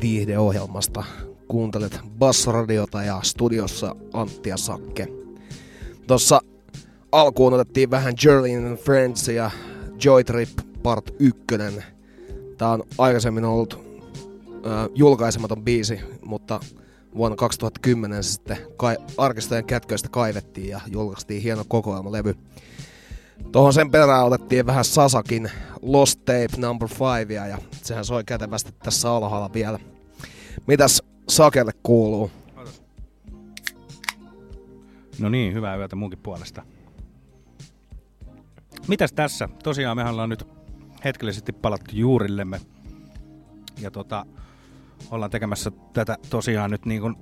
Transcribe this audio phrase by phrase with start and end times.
[0.00, 1.04] viihdeohjelmasta.
[1.48, 5.08] Kuuntelet Bassradiota ja studiossa Antti ja Sakke.
[6.06, 6.40] Tossa
[7.12, 9.50] alkuun otettiin vähän Jerlin and Friends ja
[10.04, 10.48] Joy Trip
[10.82, 11.42] Part 1.
[12.58, 13.74] Tää on aikaisemmin ollut
[14.66, 16.60] ö, julkaisematon biisi, mutta
[17.16, 18.58] vuonna 2010 se sitten
[19.16, 22.34] arkistojen kätköistä kaivettiin ja julkaistiin hieno kokoelmalevy.
[23.52, 25.50] Tuohon sen perään otettiin vähän Sasakin
[25.82, 26.88] Lost Tape Number
[27.18, 29.78] 5 ja sehän soi kätevästi tässä alhaalla vielä.
[30.66, 32.30] Mitäs Sakelle kuuluu?
[35.18, 36.62] No niin, hyvää yötä munkin puolesta.
[38.88, 39.48] Mitäs tässä?
[39.62, 40.46] Tosiaan mehän ollaan nyt
[41.04, 42.60] hetkellisesti palattu juurillemme.
[43.80, 44.26] Ja tota,
[45.10, 47.16] ollaan tekemässä tätä tosiaan nyt niin, kuin,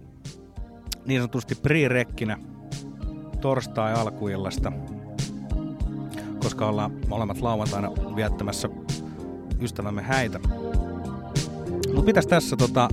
[1.07, 2.39] niin sanotusti pre-rekkinä
[3.41, 4.73] torstai alkuillasta.
[6.47, 8.69] Koska ollaan molemmat lauantaina viettämässä
[9.61, 10.41] ystävämme häitä.
[11.95, 12.89] Mut mitäs tässä tota,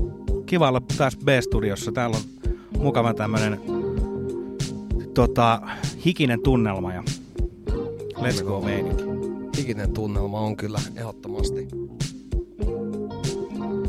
[0.46, 1.92] kiva olla taas B-studiossa.
[1.92, 2.52] Täällä on
[2.82, 3.62] mukava tämmönen
[5.14, 5.62] tota,
[6.06, 7.04] hikinen tunnelma ja
[8.18, 9.04] let's go meininki.
[9.58, 11.68] Hikinen tunnelma on kyllä ehdottomasti.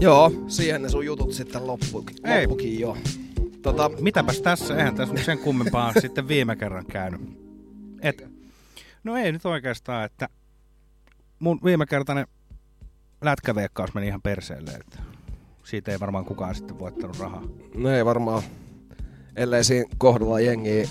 [0.00, 2.46] Joo, siihen ne sun jutut sitten loppukin, Ei.
[2.46, 2.96] loppukin jo.
[3.62, 7.20] Tota, Mitäpäs tässä, eihän tässä sen kummempaa sitten viime kerran käynyt.
[8.02, 8.33] Et
[9.04, 10.28] No ei nyt oikeastaan, että
[11.38, 12.26] mun viimekertainen
[13.22, 14.98] lätkäveikkaus meni ihan perseelle, että
[15.64, 17.42] siitä ei varmaan kukaan sitten voittanut rahaa.
[17.74, 18.42] No ei varmaan,
[19.36, 20.88] ellei siinä kohdalla jengiä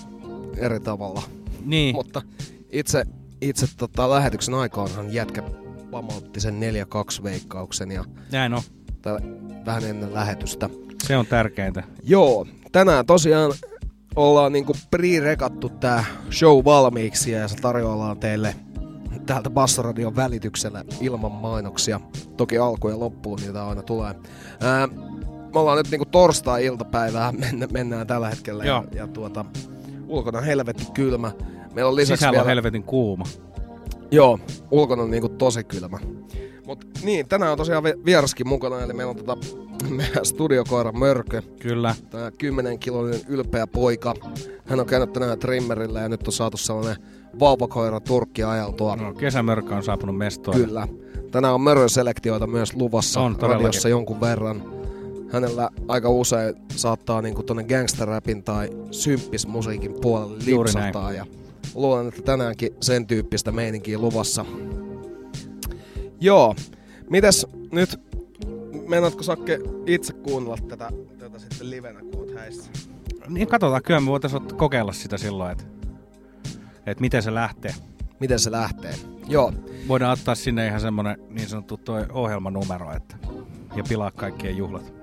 [0.58, 1.24] eri tavalla.
[1.66, 2.22] Niin, Mutta
[2.70, 3.06] itse,
[3.42, 5.44] itse tota, lähetyksen aikaanhan jätkä
[5.92, 6.60] pamautti sen
[7.20, 8.62] 4-2 veikkauksen ja näin on.
[9.02, 9.18] tai
[9.66, 10.70] vähän ennen lähetystä.
[11.04, 11.84] Se on tärkeintä.
[12.04, 13.52] Joo, tänään tosiaan
[14.16, 18.56] ollaan niinku pre-rekattu tää show valmiiksi ja se tarjoillaan teille
[19.26, 22.00] täältä Bassoradion välityksellä ilman mainoksia.
[22.38, 24.16] Toki alku ja loppuun niitä aina tulee.
[24.62, 24.88] Ää,
[25.54, 28.84] me ollaan nyt niinku torstai-iltapäivää, mennä, mennään tällä hetkellä ja, Joo.
[28.96, 29.46] ja tuota,
[30.08, 31.32] ulkona on helvetti kylmä.
[31.74, 32.50] Meillä on lisäksi Sisällä on vielä...
[32.56, 33.26] helvetin kuuma.
[34.12, 34.40] Joo,
[34.72, 36.00] ulkona on niinku tosi kylmä.
[36.68, 39.38] Mut niin, tänään on tosiaan vi- vieraskin mukana, eli meillä on tota,
[39.90, 41.42] meidän studiokoira Mörkö.
[41.60, 41.96] Kyllä.
[42.10, 44.14] Tää 10 kiloinen ylpeä poika.
[44.66, 46.96] Hän on käynyt tänään trimmerillä ja nyt on saatu sellainen
[47.40, 48.96] vauvakoira turkki ajeltua.
[48.96, 50.66] No, kesämörkkä on saapunut mestoille.
[50.68, 50.88] Kyllä.
[51.32, 53.66] Tänään on möröselektioita myös luvassa On, todellakin.
[53.66, 54.64] radiossa jonkun verran.
[55.32, 61.12] Hänellä aika usein saattaa niinku tonne gangsterrapin tai symppismusiikin puolelle lipsahtaa.
[61.12, 61.26] Ja
[61.76, 64.46] luulen, että tänäänkin sen tyyppistä meininkiä luvassa.
[66.24, 66.56] Joo.
[67.10, 68.00] Mitäs nyt,
[68.88, 70.90] meinaatko Sakke itse kuunnella tätä,
[71.20, 72.72] tätä sitten livenä, kun oot häissä?
[73.28, 75.64] Niin katsotaan, kyllä me voitaisiin kokeilla sitä silloin, että,
[76.86, 77.76] että miten se lähtee.
[78.20, 78.96] Miten se lähtee?
[79.28, 79.54] Joo.
[79.88, 83.16] Voidaan ottaa sinne ihan semmonen niin sanottu toi ohjelmanumero, että,
[83.76, 84.94] ja pilaa kaikkien juhlat.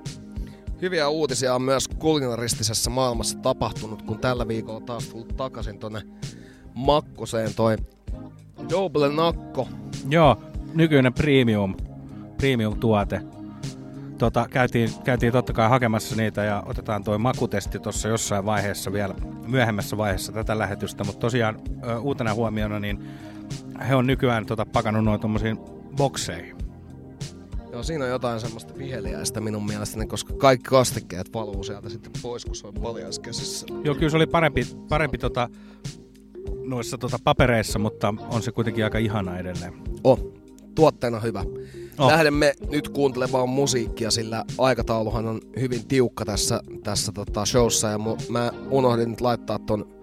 [0.83, 6.03] Hyviä uutisia on myös kulinaristisessa maailmassa tapahtunut, kun tällä viikolla taas tullut takaisin tonne
[6.75, 7.77] Makkoseen toi
[8.71, 9.69] Double Nakko.
[10.09, 11.75] Joo, nykyinen premium,
[12.37, 13.21] premium-tuote.
[14.19, 19.15] Tota, käytiin, käytiin totta kai hakemassa niitä ja otetaan toi makutesti tuossa jossain vaiheessa vielä,
[19.47, 23.05] myöhemmässä vaiheessa tätä lähetystä, mutta tosiaan ö, uutena huomiona, niin
[23.89, 25.59] he on nykyään tota, pakannut noin tommosiin
[25.97, 26.57] bokseihin.
[27.73, 32.45] Joo, siinä on jotain semmoista viheliäistä minun mielestäni, koska kaikki kastikkeet valuu sieltä sitten pois,
[32.45, 33.67] kun se on paljaskäsissä.
[33.85, 35.49] Joo, kyllä se oli parempi, parempi tota,
[36.67, 39.75] noissa tota, papereissa, mutta on se kuitenkin aika ihana edelleen.
[40.05, 40.40] Oh,
[40.75, 41.45] tuotteena hyvä.
[41.99, 42.11] Oh.
[42.11, 47.89] Lähdemme nyt kuuntelemaan musiikkia, sillä aikatauluhan on hyvin tiukka tässä, tässä tota showssa.
[47.89, 50.01] Ja mu, mä unohdin nyt laittaa ton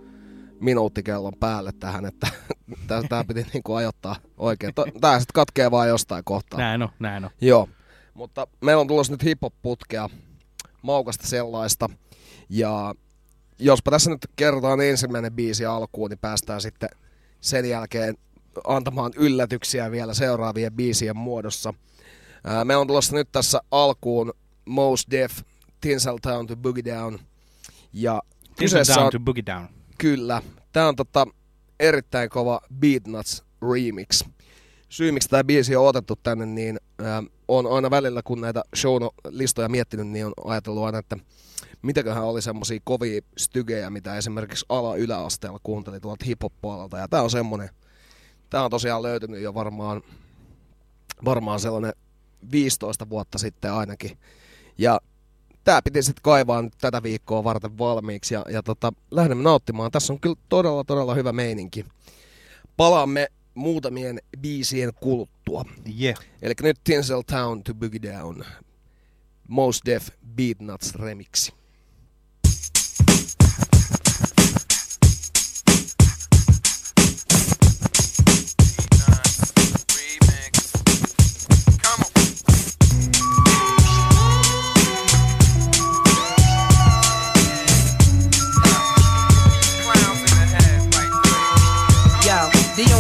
[0.60, 2.28] minuuttikellon päälle tähän, että
[2.88, 4.74] tää, tää piti niinku ajoittaa oikein.
[5.02, 6.60] Tää sitten katkee vaan jostain kohtaa.
[6.60, 7.32] Näin on, näin on.
[7.42, 7.70] Joo,
[8.14, 10.10] mutta meillä on tulossa nyt hip-hop-putkea,
[10.82, 11.90] maukasta sellaista.
[12.50, 12.96] Ja
[13.60, 16.90] jospa tässä nyt kerrotaan ensimmäinen biisi alkuun, niin päästään sitten
[17.42, 18.18] sen jälkeen
[18.68, 21.74] antamaan yllätyksiä vielä seuraavien biisien muodossa.
[22.44, 24.34] Ää, Meillä on tulossa nyt tässä alkuun
[24.66, 25.40] Most Def,
[25.82, 27.20] Tinseltown to Boogie Down.
[27.94, 28.22] Ja
[28.96, 29.68] down on, to boogie down.
[29.98, 30.42] kyllä,
[30.74, 31.28] tämä on tota
[31.80, 34.24] erittäin kova Beatnuts remix.
[34.90, 39.70] Syy, miksi tämä biisi on otettu tänne, niin ää, on aina välillä, kun näitä show-listoja
[39.70, 41.18] miettinyt, niin on ajatellut aina, että
[41.82, 46.98] mitäköhän oli semmosia kovia stygejä, mitä esimerkiksi ala-yläasteella kuunteli tuolta hip-hop-puolelta.
[46.98, 47.70] Ja tää on semmonen,
[48.50, 50.02] tää on tosiaan löytynyt jo varmaan,
[51.26, 51.94] varmaan sellainen
[52.52, 54.18] 15 vuotta sitten ainakin.
[54.78, 55.02] Ja
[55.64, 59.92] tää piti sitten kaivaa nyt tätä viikkoa varten valmiiksi ja, ja tota, lähdemme nauttimaan.
[59.92, 61.86] Tässä on kyllä todella, todella hyvä meininki.
[62.78, 65.66] Palaamme muutamien biisien kuluttua.
[66.02, 66.20] Yeah.
[66.42, 68.44] Eli nyt Tinsel Town to Boogie Down.
[69.48, 71.54] Most Def Beatnuts remixi.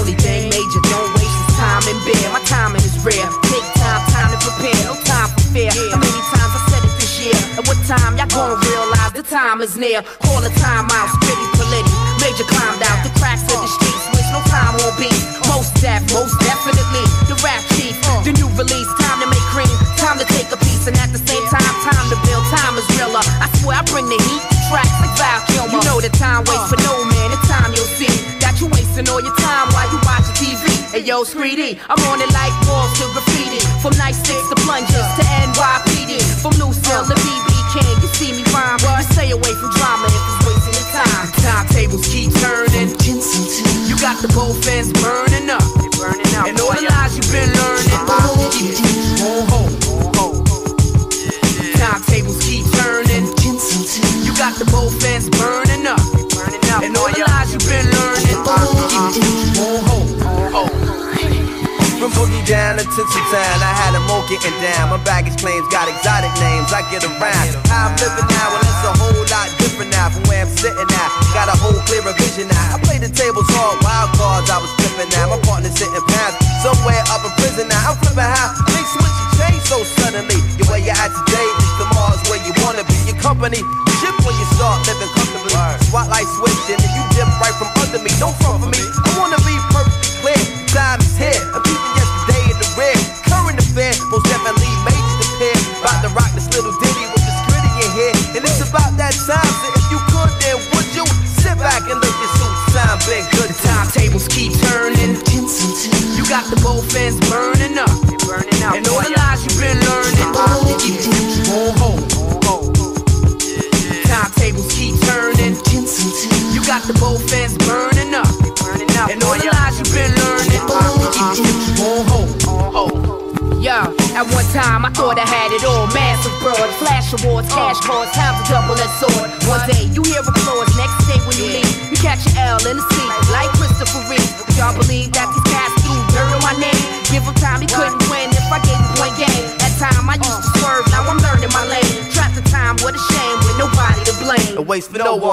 [0.07, 2.31] Only thing major, don't waste his time in bed.
[2.31, 3.27] My timing is rare.
[3.51, 4.79] Take time, time to prepare.
[4.87, 5.67] No time for fear.
[5.67, 7.35] How many times I said it this year?
[7.59, 9.99] At what time y'all gonna realize the time is near?
[10.23, 11.91] Call the time out, pretty polity.
[12.23, 15.11] Major climbed out the cracks of the streets, which no time won't be.
[15.51, 17.03] Most deaf, most definitely.
[17.27, 18.23] The rap chief, uh.
[18.23, 18.87] the new release.
[19.03, 22.07] Time to make cream, time to take a piece, and at the same time, time
[22.07, 22.47] to build.
[22.47, 23.23] Time is realer.
[23.43, 24.43] I swear I bring the heat.
[24.71, 25.75] Tracks like Val Kilmer.
[25.75, 27.35] You know the time waits for no man.
[27.35, 27.75] The time
[28.97, 30.65] wasting all your time while you watching TV.
[30.91, 33.61] Hey yo, Screedy, I'm on it like walls to graffiti.
[33.81, 36.17] From night six to plungers to NYPD.
[36.41, 38.77] From Lucille to BB King, you see me rhyme.
[38.81, 41.25] But stay away from drama if it's wasting your time.
[41.45, 42.89] Timetables keep turning.
[43.85, 45.61] You got the both ends burning up.
[46.47, 47.93] And all the lies you've been learning.
[47.93, 48.09] It
[49.21, 49.69] on hold.
[51.77, 53.25] Timetables keep turning.
[54.25, 56.01] You got the both ends burning up.
[56.81, 58.26] And all the lies you've been learning.
[58.97, 59.13] It
[62.17, 63.59] on down to Tinseltown.
[63.61, 64.89] I had them all getting down.
[64.89, 66.73] My baggage claims got exotic names.
[66.73, 67.53] I get around.
[67.69, 70.81] How I'm living now, well, it's a whole lot different now from where I'm sitting
[70.81, 71.09] at.
[71.37, 72.73] Got a whole clearer vision now.
[72.73, 75.29] I play the tables hard, wild cards I was flipping now.
[75.29, 77.93] My partner's sitting past somewhere up in prison now.
[77.93, 80.41] I'm flipping how they switch and change so suddenly.
[80.57, 82.97] Your way you're at today is tomorrow's where you wanna be.
[83.05, 83.61] Your company
[84.01, 85.53] ship when you start living comfortably.
[85.89, 88.11] Spotlight switch and then you dip right from under me.
[88.21, 88.56] Don't front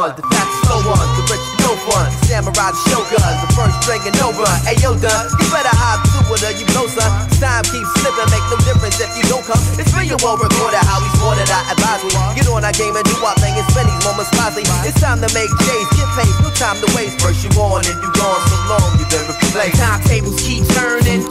[0.05, 2.09] waste for no one, the fast slow ones, the rich no fun.
[2.29, 4.15] Samurai the shoguns, the first string and.
[4.65, 7.09] Hey yo, done, you better hop to it or you know, son.
[7.41, 9.61] Time keeps slipping, make no difference if you don't come.
[9.81, 12.11] It's me you won't record it, how we sported, I advise we.
[12.37, 14.65] Get on our game and do our thing and spend these moments wisely.
[14.85, 17.21] It's time to make J's, get paid, no time to waste.
[17.21, 19.81] First you on and you gone so long, you been replaced.
[19.81, 21.25] Timetables keep turning.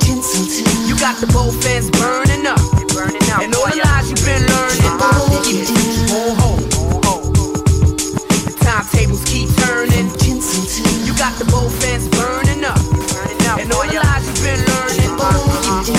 [0.88, 2.62] You got the both ends burning up.
[2.94, 4.82] Burning out, And all the lies you've been learning.
[6.10, 6.63] You hold.
[15.84, 15.92] Let's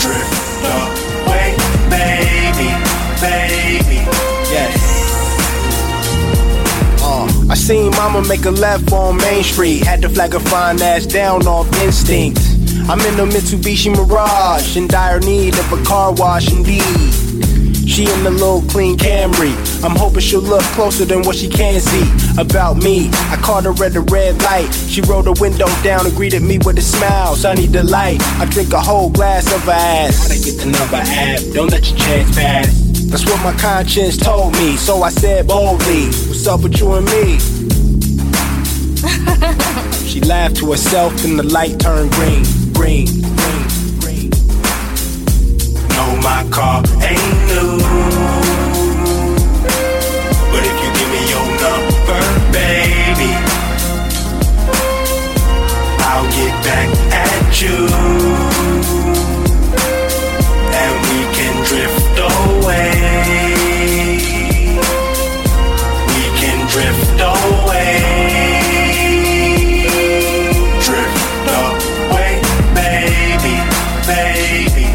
[0.00, 1.56] drift away,
[1.90, 2.70] baby,
[3.20, 4.06] baby.
[4.54, 4.70] Yes.
[7.02, 9.82] Uh, I seen mama make a left on Main Street.
[9.82, 12.38] Had to flag a fine ass down off instinct.
[12.88, 16.84] I'm in a Mitsubishi Mirage, in dire need of a car wash indeed.
[17.88, 19.73] She in the little clean Camry.
[19.84, 23.10] I'm hoping she'll look closer than what she can see about me.
[23.28, 24.72] I caught her at a red light.
[24.72, 28.22] She rolled the window down and greeted me with a smile, sunny delight.
[28.40, 30.26] I drink a whole glass of her ass.
[30.26, 31.40] Gotta get the number app.
[31.52, 32.84] Don't let your chance pass.
[33.10, 37.04] That's what my conscience told me, so I said boldly, "What's up with you and
[37.04, 37.38] me?"
[40.08, 43.66] she laughed to herself, and the light turned green, green, green,
[44.00, 44.30] green.
[45.90, 46.82] No, my car
[56.64, 57.76] back at you.
[60.72, 62.90] And we can drift away.
[66.08, 68.00] We can drift away.
[70.80, 72.32] Drift away,
[72.74, 73.56] baby,
[74.08, 74.86] baby.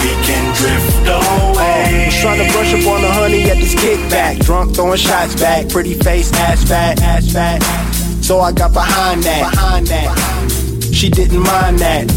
[0.00, 2.06] We can drift away.
[2.06, 4.38] Was trying to brush up on the honey at this kickback.
[4.44, 5.68] Drunk throwing shots back.
[5.68, 7.89] Pretty face, ass fat, ass fat.
[8.30, 9.50] So I got behind that.
[9.50, 10.94] Behind that.
[10.94, 12.08] She didn't mind that.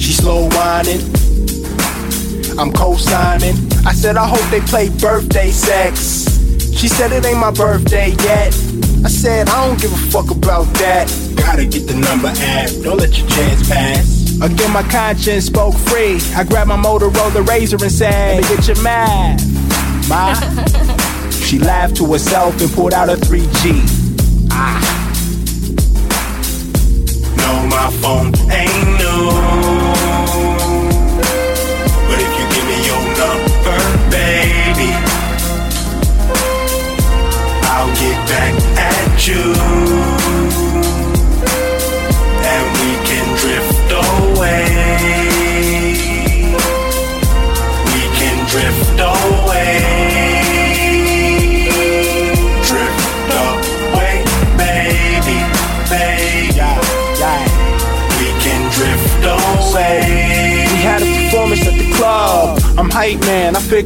[0.00, 1.02] She slow whining.
[2.58, 3.56] I'm co-signing.
[3.84, 6.24] I said I hope they play birthday sex.
[6.74, 8.56] She said it ain't my birthday yet.
[9.04, 11.12] I said I don't give a fuck about that.
[11.36, 12.70] Gotta get the number app.
[12.82, 14.40] Don't let your chance pass.
[14.40, 16.20] Again, my conscience spoke free.
[16.34, 20.32] I grabbed my Motorola Razor and said, "Let me get your math, ma."
[21.30, 23.99] she laughed to herself and pulled out a 3G.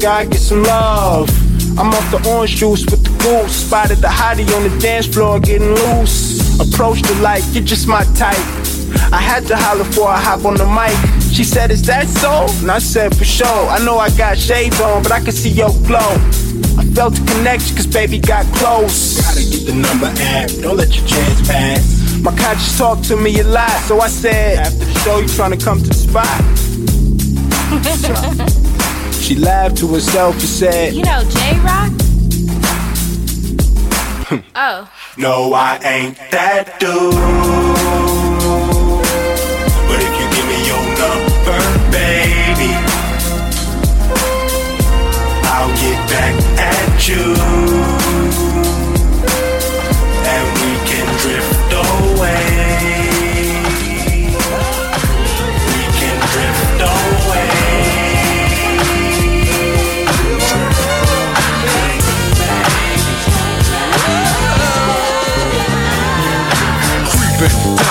[0.07, 1.31] I get some love.
[1.79, 3.67] I'm off the orange juice with the goose.
[3.67, 6.61] Spotted the hottie on the dance floor getting loose.
[6.61, 8.37] Approached her like, you're just my type.
[9.13, 10.95] I had to holler before I hop on the mic.
[11.33, 12.47] She said, Is that so?
[12.61, 13.69] And I said, For sure.
[13.69, 16.15] I know I got shades on, but I can see your glow.
[16.79, 19.21] I felt the connection cause baby got close.
[19.21, 22.21] Gotta get the number app, don't let your chance pass.
[22.21, 25.57] My conscience talked to me a lot, so I said, after the show, you trying
[25.57, 26.43] to come to the spot?
[29.25, 31.93] she laughed to herself and said, You know J Rock?
[34.55, 34.91] oh.
[35.17, 37.15] No, I ain't that dude.
[39.89, 42.71] But if you give me your number, baby,
[45.49, 47.94] I'll get back at you.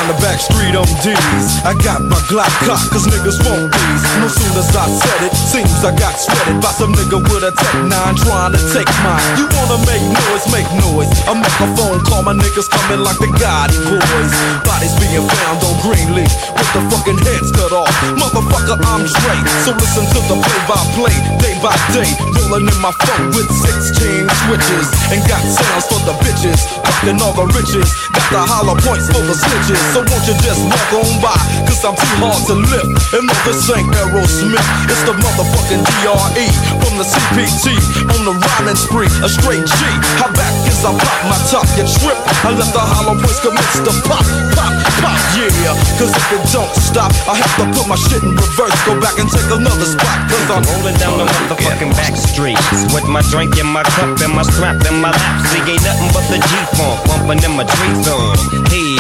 [0.04, 1.64] Down the back street on D's.
[1.64, 4.04] I got my Glock cocked cause niggas want these.
[4.20, 7.52] No soon as I said it, seems I got sweated by some nigga with a
[7.52, 9.24] tech nine trying to take mine.
[9.40, 11.12] You wanna make noise, make noise.
[11.28, 14.34] I make a phone call, my niggas coming like the Gotti boys.
[14.68, 17.92] Bodies being found on Greenleaf with the fucking heads cut off.
[18.20, 19.36] Motherfucker, I'm Dre.
[19.64, 22.10] So listen to the play by play, day by day.
[22.36, 24.88] Rolling in my phone with 16 switches.
[25.14, 26.60] And got sounds for the bitches.
[26.84, 27.88] Fucking all the riches.
[28.12, 29.93] Got the hollow points for the snitches.
[29.94, 31.38] So won't you just walk on by?
[31.70, 33.14] Cause I'm too hard to lift.
[33.14, 34.66] And no, this ain't Aerosmith.
[34.90, 36.48] It's the motherfucking DRE
[36.82, 37.78] from the CPT.
[38.10, 39.80] On the rhyming spree, a straight G.
[40.18, 42.18] How back is I pop my top, you trip.
[42.42, 44.26] I let the hollow points commence to pop,
[44.58, 45.78] pop, pop, yeah.
[46.02, 48.74] Cause if it don't stop, I have to put my shit in reverse.
[48.90, 50.18] Go back and take another spot.
[50.26, 52.66] Cause I'm Rolling down the motherfucking back streets
[52.98, 55.46] with my drink in my cup and my strap in my lap.
[55.54, 58.34] See, ain't nothing but the G-funk bumping in my tree zone.
[58.74, 58.98] Hey,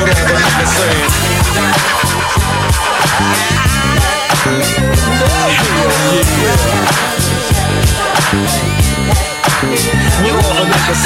[0.00, 1.10] what all the niggas saying.
[10.22, 11.00] What all the niggas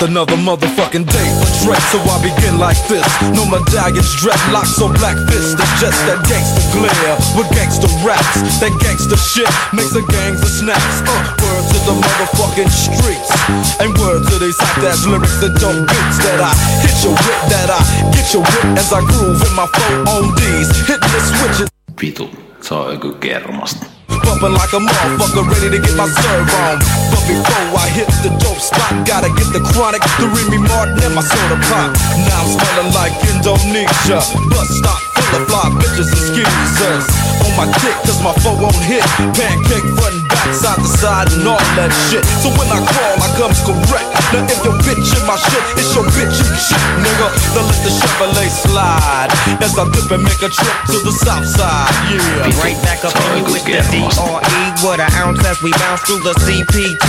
[0.00, 1.28] Another motherfucking day
[1.60, 3.04] Drake, so I begin like this.
[3.36, 5.60] No medallions, dreadlocks, or black fists.
[5.60, 8.40] It's just that gangster glare with gangster raps.
[8.64, 11.04] That gangster shit makes the gangs of snaps.
[11.04, 13.28] Uh, word to the motherfucking streets.
[13.76, 17.40] And word to these hot ass lyrics that don't beats that I hit your whip,
[17.52, 17.80] that I
[18.16, 20.72] get your whip as I groove in my phone on these.
[20.88, 21.68] Hit the switches.
[22.00, 22.24] Vitu,
[22.64, 23.89] se on joku kermasta.
[24.24, 26.78] Bumping like a motherfucker, ready to get my serve on.
[27.10, 31.14] But before I hit the dope spot, gotta get the chronic, the Remy Martin, and
[31.14, 31.94] my soda pop.
[32.28, 34.20] Now I'm smelling like Indonesia.
[34.50, 37.06] Bus stop full of fly bitches and skeezers.
[37.44, 39.04] On my dick, cause my foe won't hit.
[39.36, 42.24] Pancake front side to side, and all that shit.
[42.42, 44.08] So when I crawl, I comes correct.
[44.34, 47.28] Now if your bitch in my shit, it's your bitch in shit, nigga.
[47.54, 49.30] Then let the Chevrolet slide.
[49.62, 52.62] As I dip and make a trip to the south side, yeah.
[52.62, 54.60] right back up on you with the DRE.
[54.82, 57.06] What an ounce as we bounce through the CPT.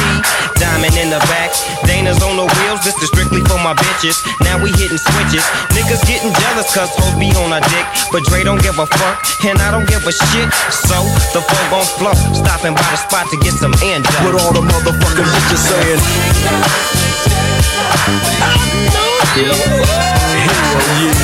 [0.60, 1.50] Diamond in the back,
[1.88, 2.84] Dana's on the wheels.
[2.86, 4.20] This is strictly for my bitches.
[4.46, 5.46] Now we hitting switches.
[5.74, 7.86] Niggas getting jealous cause hoes be on our dick.
[8.12, 10.48] But Dre don't give a fuck, and I don't give a shit.
[10.70, 11.02] So
[11.34, 12.16] the phone gon' flow.
[12.36, 14.14] Stopping by the spot to get some end up.
[14.26, 16.00] What all the motherfucking bitches saying?
[19.32, 19.56] Hell
[21.00, 21.16] yeah.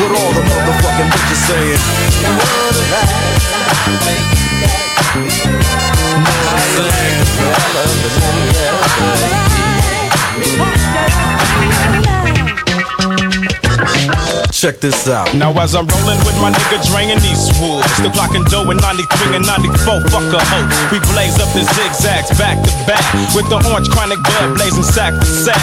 [0.00, 1.82] What all the motherfucking bitches saying?
[2.22, 2.80] Know what I'm
[14.00, 14.29] saying?
[14.50, 15.30] Check this out.
[15.38, 19.38] Now as I'm rolling with my nigga Dre and Eastwood, still clocking dough in 93
[19.38, 20.66] and 94, fuck a hoe.
[20.90, 23.00] We blaze up the zigzags back to back
[23.32, 25.56] with the orange chronic blood blazing sack to sack.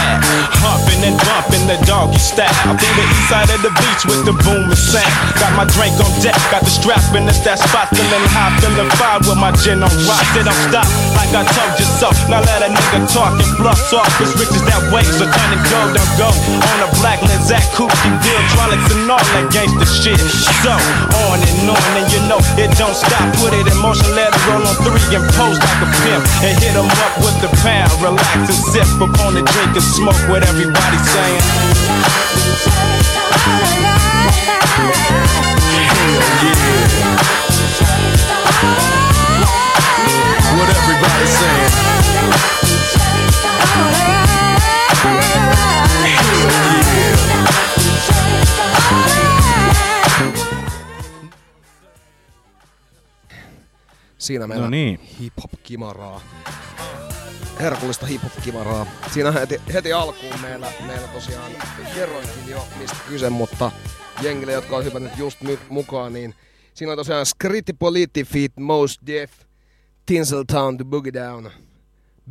[0.63, 2.47] Humping and bumping the doggy style
[2.79, 5.11] through the east side of the beach with the boom and sound.
[5.35, 8.89] Got my drink on deck, got the strap in at that spot, feeling high, feeling
[8.95, 10.23] fine with my gin on rock.
[10.31, 10.87] They don't stop
[11.19, 12.07] like I told you so.
[12.31, 14.07] Now let a nigga talk and bluff talk.
[14.15, 16.29] This riches that way, so turn and go, don't go.
[16.31, 18.41] On a black Lizak coupe, You deal,
[18.91, 20.19] and all that gangsta shit.
[20.63, 20.73] So,
[21.27, 23.25] on and on, and you know it don't stop.
[23.41, 26.23] Put it in motion, let it roll on three and pose like a pimp.
[26.45, 27.91] And hit 'em up with the pound.
[28.01, 31.43] Relax and sip upon the drink and smoke what everybody's saying.
[40.57, 42.56] What everybody saying?
[54.27, 54.99] Siinä meillä No niin.
[55.21, 56.21] hip-hop kimaraa.
[57.59, 61.51] herkullista hip kimaraa Siinä heti, heti alkuun meillä, meillä tosiaan
[61.93, 63.71] kerroinkin jo mistä kyse, mutta
[64.21, 66.35] jengille, jotka on hypännyt just my, mukaan, niin
[66.73, 69.31] siinä on tosiaan Skritti Politi feat Most Def,
[70.05, 71.51] Tinseltown to Boogie Down,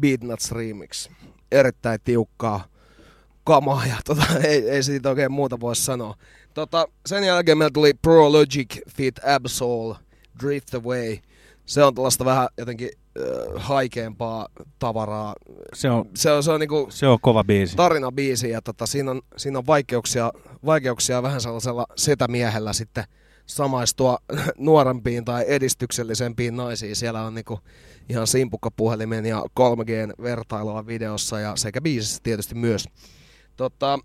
[0.01, 1.09] Beatnuts Remix.
[1.53, 2.65] Erittäin tiukkaa
[3.45, 6.15] kamaa ja tota, ei, ei siitä oikein muuta voi sanoa.
[6.55, 9.97] Tota, sen jälkeen meillä tuli Pro Logic feat Absol,
[10.43, 11.17] Drift Away.
[11.67, 13.25] Se on tällaista vähän jotenkin äh,
[13.57, 14.49] haikeampaa
[14.79, 15.35] tavaraa.
[15.75, 17.77] Se on, Se on, se on niinku se on kova biisi.
[17.77, 20.33] tarinabiisi ja tota, siinä, on, siinä on vaikeuksia,
[20.67, 23.05] vaikeuksia vähän sellaisella setämiehellä sitten
[23.47, 24.19] samaistua
[24.59, 26.97] nuorempiin tai edistyksellisempiin naisiin.
[26.97, 27.61] Siellä on niinku
[28.09, 32.85] ihan simpukkapuhelimen ja 3Gn vertailua videossa ja sekä biisissä tietysti myös.
[33.57, 33.99] Tota,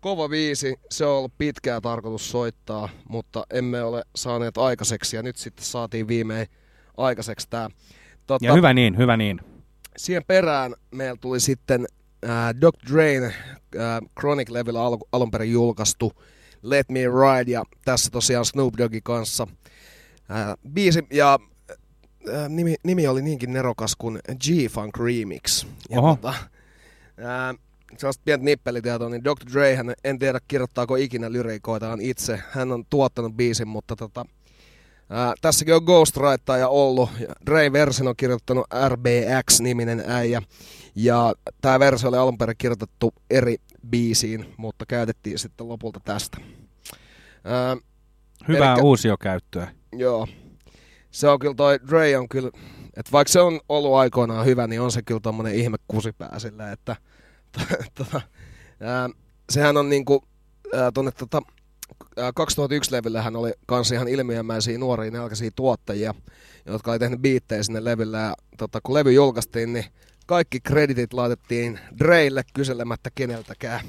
[0.00, 5.36] kova biisi, se on ollut pitkää tarkoitus soittaa, mutta emme ole saaneet aikaiseksi ja nyt
[5.36, 6.46] sitten saatiin viimein
[6.96, 7.68] aikaiseksi tämä.
[8.26, 9.40] Tota, Ja hyvä niin, hyvä niin.
[9.96, 11.86] siihen perään meillä tuli sitten
[12.28, 12.92] äh, Dr.
[12.94, 13.32] Drain äh,
[14.20, 16.12] Chronic Level al- alun perin julkaistu
[16.62, 19.46] Let Me Ride ja tässä tosiaan Snoop Doggin kanssa
[20.30, 21.38] äh, biisi ja
[22.34, 25.66] äh, nimi, nimi oli niinkin nerokas kuin G-Funk Remix.
[25.90, 26.16] Ja Oho.
[26.16, 27.56] tota, äh,
[27.98, 29.52] sellaista pientä nippelitietoa, niin Dr.
[29.52, 32.40] Dre, hän en tiedä kirjoittaako ikinä lyrikoitaan itse.
[32.50, 34.24] Hän on tuottanut biisin, mutta tota,
[35.10, 37.10] Ää, tässäkin on Ghostwriter ollut.
[37.20, 40.42] ja Dre versin on kirjoittanut RBX-niminen äijä.
[40.94, 43.56] Ja tämä versio oli alun perin kirjoitettu eri
[43.90, 46.38] biisiin, mutta käytettiin sitten lopulta tästä.
[47.44, 47.76] Ää,
[48.48, 49.68] Hyvää elikkä- uusiokäyttöä.
[49.92, 50.28] Joo.
[51.10, 52.50] Se on kyllä toi Dre on kyllä,
[52.96, 56.72] että vaikka se on ollut aikoinaan hyvä, niin on se kyllä tommonen ihme kusipää sillä,
[56.72, 56.96] että
[57.94, 58.20] tota,
[58.80, 59.08] ää,
[59.50, 60.24] sehän on niinku
[60.74, 61.42] ää, tonne tota,
[62.16, 62.90] ää, 2001
[63.22, 66.14] hän oli kans ihan ilmiömäisiä nuoria nälkäisiä tuottajia,
[66.66, 69.84] jotka oli tehnyt biittejä sinne levylle ja tota, kun levy julkaistiin, niin
[70.26, 73.80] kaikki kreditit laitettiin Dreille kyselemättä keneltäkään.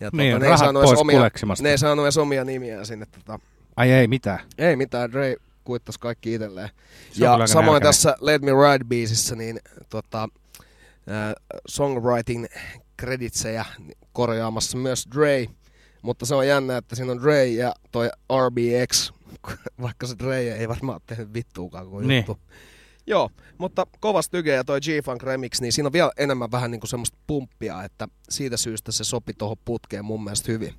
[0.00, 1.30] Ja tota, Niin, ne, ei rahat saanut edes pois omia,
[1.62, 3.38] ne ei saanut edes omia nimiä sinne tota,
[3.76, 4.38] Ai ei mitään.
[4.58, 6.68] ei mitään, Dre kuittasi kaikki itselleen.
[7.12, 7.82] Se ja samoin nälkäinen.
[7.82, 11.34] tässä Let Me Ride-biisissä, niin tota, äh,
[11.68, 12.46] songwriting
[12.96, 13.64] kreditsejä
[14.12, 15.46] korjaamassa myös Dre.
[16.02, 18.10] Mutta se on jännä, että siinä on Dre ja toi
[18.46, 19.12] RBX,
[19.82, 22.18] vaikka se Dre ei varmaan ole tehnyt vittuukaan kuin Niin.
[22.18, 22.38] juttu.
[23.06, 26.86] Joo, mutta kovas tyke ja toi G-Funk Remix, niin siinä on vielä enemmän vähän niinku
[26.86, 30.74] semmoista pumppia, että siitä syystä se sopi tuohon putkeen mun mielestä hyvin.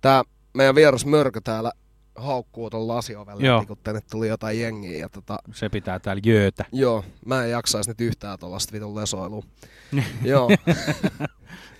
[0.00, 0.22] Tää
[0.54, 1.72] meidän vieras Mörkö täällä
[2.16, 3.64] haukkuu ton lasiovelle, Joo.
[3.66, 4.98] kun tänne tuli jotain jengiä.
[4.98, 6.64] Ja tota, Se pitää täällä jöötä.
[6.72, 9.42] joo, mä en jaksaisi nyt yhtään tuollaista vitun lesoilua.
[10.24, 10.48] joo,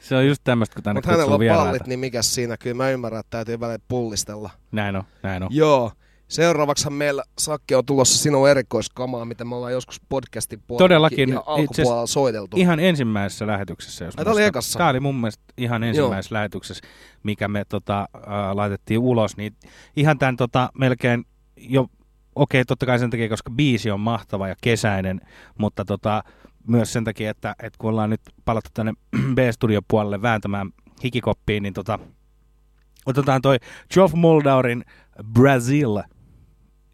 [0.01, 1.65] Se on just tämmöistä, kun tänne mutta hänellä on vieraita.
[1.65, 2.57] pallit, niin mikäs siinä?
[2.57, 4.51] Kyllä mä ymmärrän, että täytyy välillä pullistella.
[4.73, 5.49] Näin on, näin on.
[5.53, 5.93] Joo.
[6.29, 11.29] Seuraavaksi meillä Sakki on tulossa sinun erikoiskamaa, mitä me ollaan joskus podcastin puolella Todellakin.
[11.29, 12.57] asiassa alkupuolella soiteltu.
[12.57, 14.05] Ihan ensimmäisessä lähetyksessä.
[14.05, 14.79] Jos tää oli ekassa?
[14.79, 16.39] Tää oli mun mielestä ihan ensimmäisessä Joo.
[16.39, 16.85] lähetyksessä,
[17.23, 18.23] mikä me tota, äh,
[18.55, 19.37] laitettiin ulos.
[19.37, 19.57] Niin
[19.97, 21.25] ihan tämän tota, melkein
[21.57, 21.83] jo,
[22.35, 25.21] okei okay, totta kai sen takia, koska biisi on mahtava ja kesäinen,
[25.59, 26.23] mutta tota,
[26.69, 28.93] myös sen takia, että, että kun ollaan nyt palattu tänne
[29.35, 30.71] B-studio puolelle vääntämään
[31.05, 31.99] hikikoppiin, niin tota,
[33.07, 33.59] otetaan toi
[33.95, 34.85] Geoff Moldaurin
[35.33, 35.99] Brazil.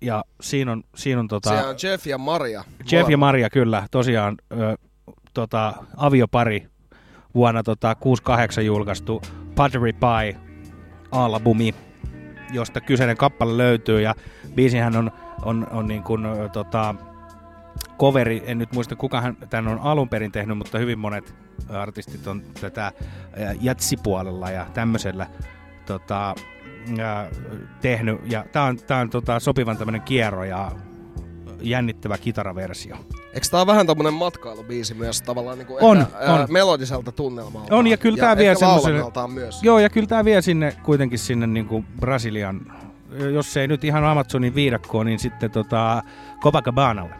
[0.02, 1.50] Ja siinä on, siinä on tota...
[1.50, 2.64] Se on Jeff ja Maria.
[2.92, 3.16] Jeff ja.
[3.16, 3.86] Maria, kyllä.
[3.90, 4.76] Tosiaan ö,
[5.34, 6.66] tota, aviopari
[7.34, 9.22] vuonna tota, 68 julkaistu
[9.54, 11.74] Pottery Pie-albumi,
[12.52, 14.00] josta kyseinen kappale löytyy.
[14.00, 14.14] Ja
[14.54, 15.10] biisihän on,
[15.42, 16.94] on, on niin kuin, ö, tota,
[17.98, 21.34] coveri, en nyt muista kuka hän tämän on alun perin tehnyt, mutta hyvin monet
[21.68, 25.26] artistit on tätä ö, jatsipuolella ja tämmöisellä
[25.86, 26.34] tota,
[27.00, 27.30] ää,
[27.80, 28.20] tehnyt.
[28.30, 30.72] Ja tää on, tää on tota, sopivan tämmönen kierro ja
[31.60, 32.96] jännittävä kitaraversio.
[33.34, 36.46] Eikö tää ole vähän tommonen matkailubiisi myös tavallaan niinku On, ehkä, ää, on.
[36.50, 37.76] melodiselta tunnelmalta?
[37.76, 39.28] On, ja kyllä tää vie semmoselle...
[39.28, 39.62] myös.
[39.62, 42.60] Joo, ja kyllä tää vie sinne kuitenkin sinne niinku Brasilian,
[43.32, 46.02] jos ei nyt ihan Amazonin viidakkoon, niin sitten tota
[46.42, 47.14] Copacabanalle.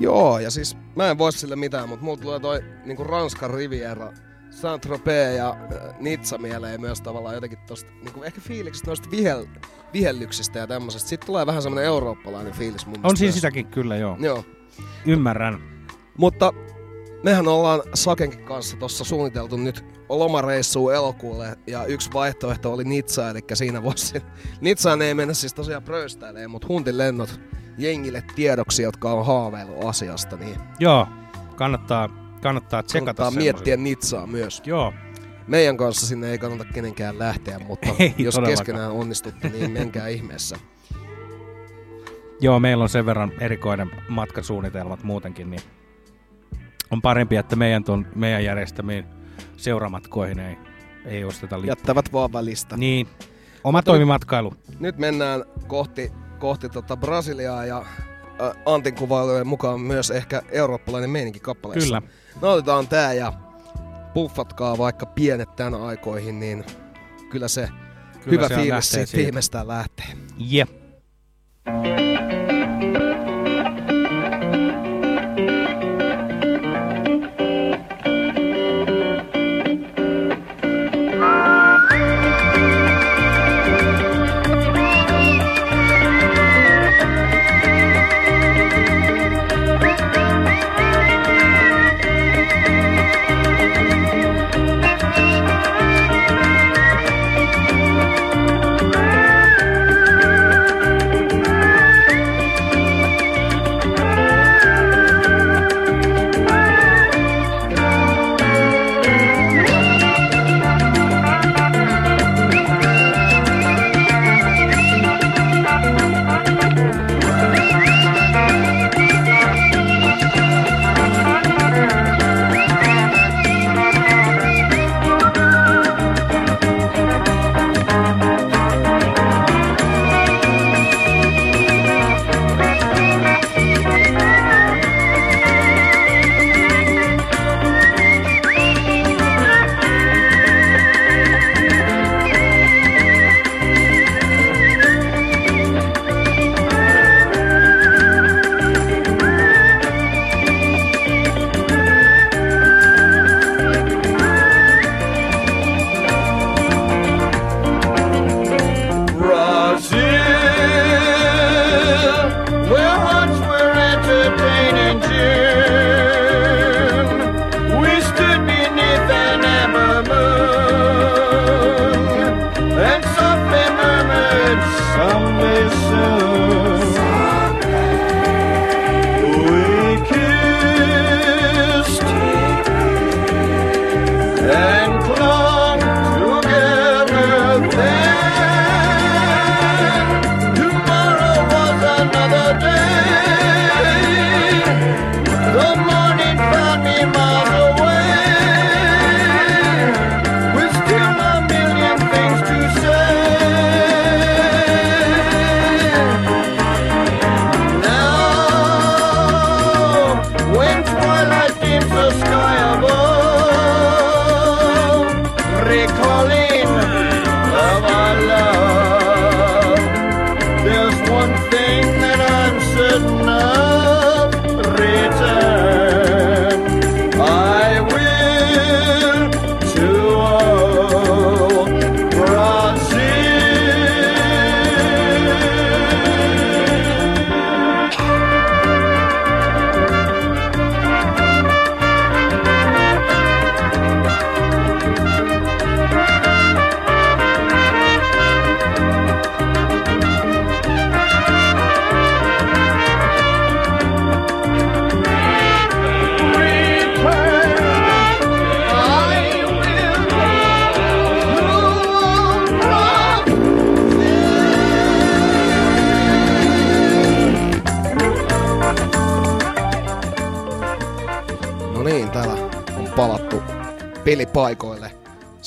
[0.00, 4.12] Joo, ja siis mä en voi sille mitään, mutta mulla tulee toi niinku Ranskan Riviera,
[4.50, 9.46] Saint-Tropez ja äh, Nizza mieleen myös tavallaan jotenkin tosta, niinku ehkä fiiliksestä noista vihel,
[9.92, 11.08] vihellyksistä ja tämmöisestä.
[11.08, 14.16] Sitten tulee vähän semmonen eurooppalainen fiilis mun On siinä sitäkin kyllä, joo.
[14.20, 14.44] Joo.
[15.06, 15.58] Ymmärrän.
[16.18, 16.52] Mutta
[17.22, 23.40] mehän ollaan Sakenkin kanssa tuossa suunniteltu nyt lomareissua elokuulle ja yksi vaihtoehto oli Nitsa, eli
[23.54, 24.22] siinä voisi...
[24.60, 27.40] Nitsaan ei mennä siis tosiaan pröystäilemään, mutta huntin lennot
[27.78, 31.06] jengille tiedoksi, jotka on haaveillut asiasta, niin Joo,
[31.56, 34.62] kannattaa, kannattaa tsekata kannattaa miettiä Nitsaa myös.
[34.66, 34.92] Joo.
[35.46, 40.56] Meidän kanssa sinne ei kannata kenenkään lähteä, mutta Ei jos keskenään onnistutte, niin menkää ihmeessä.
[42.40, 45.62] Joo, meillä on sen verran erikoinen matkasuunnitelmat muutenkin, niin
[46.90, 49.04] on parempi, että meidän, ton, meidän järjestämiin
[49.56, 50.56] seuramatkoihin ei,
[51.04, 51.70] ei osteta lippuja.
[51.70, 52.76] Jättävät vaan välistä.
[52.76, 53.08] Niin.
[53.64, 54.54] Oma Mutta toimimatkailu.
[54.80, 57.78] Nyt mennään kohti, kohti tota Brasiliaa ja
[58.40, 62.00] ä, Antin kuvailujen mukaan myös ehkä eurooppalainen meininki kappaleessa.
[62.00, 62.02] Kyllä.
[62.40, 63.32] No otetaan tää ja
[64.14, 66.64] puffatkaa vaikka pienet tän aikoihin, niin
[67.30, 67.68] kyllä se
[68.24, 69.16] Kyllä hyvä se fiilis siitä.
[69.16, 70.06] viimeistään lähtee.
[70.38, 70.79] Jep.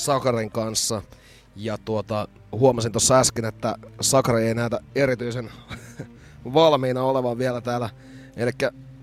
[0.06, 1.02] Sakarin kanssa.
[1.56, 5.50] Ja tuota, huomasin tuossa äsken, että Sakari ei näytä erityisen
[6.54, 7.90] valmiina olevan vielä täällä.
[8.36, 8.52] Eli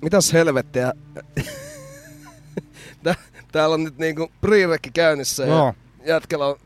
[0.02, 0.92] mitäs helvettiä?
[3.02, 3.14] Tää-
[3.52, 5.74] täällä on nyt niinku pre käynnissä ja
[6.06, 6.56] jätkällä on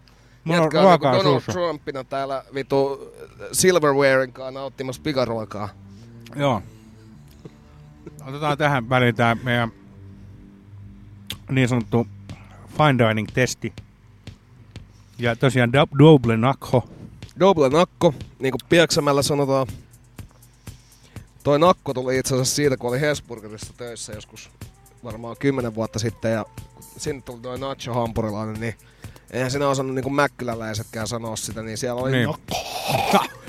[0.46, 1.52] jätkä on niinku Donald suussa.
[1.52, 3.12] Trumpina täällä vitu
[3.52, 5.68] Silverwaren kanssa nauttimassa pikaruokaa.
[6.36, 6.62] Joo.
[8.26, 9.72] Otetaan tähän väliin tämä meidän
[11.50, 12.06] niin sanottu
[12.76, 13.72] fine dining testi.
[15.18, 16.88] Ja tosiaan double nakho.
[17.40, 19.66] Double nakko, niin kuin Pieksämällä sanotaan.
[21.44, 24.50] Toi nakko tuli itse asiassa siitä, kun oli Hesburgerissa töissä joskus
[25.05, 26.44] varmaan kymmenen vuotta sitten ja
[26.96, 28.74] sinne tuli toi Nacho Hampurilainen, niin
[29.31, 32.29] eihän sinä osannut niinku mäkkyläläisetkään sanoa sitä, niin siellä oli Niin.
[32.29, 32.55] nakko.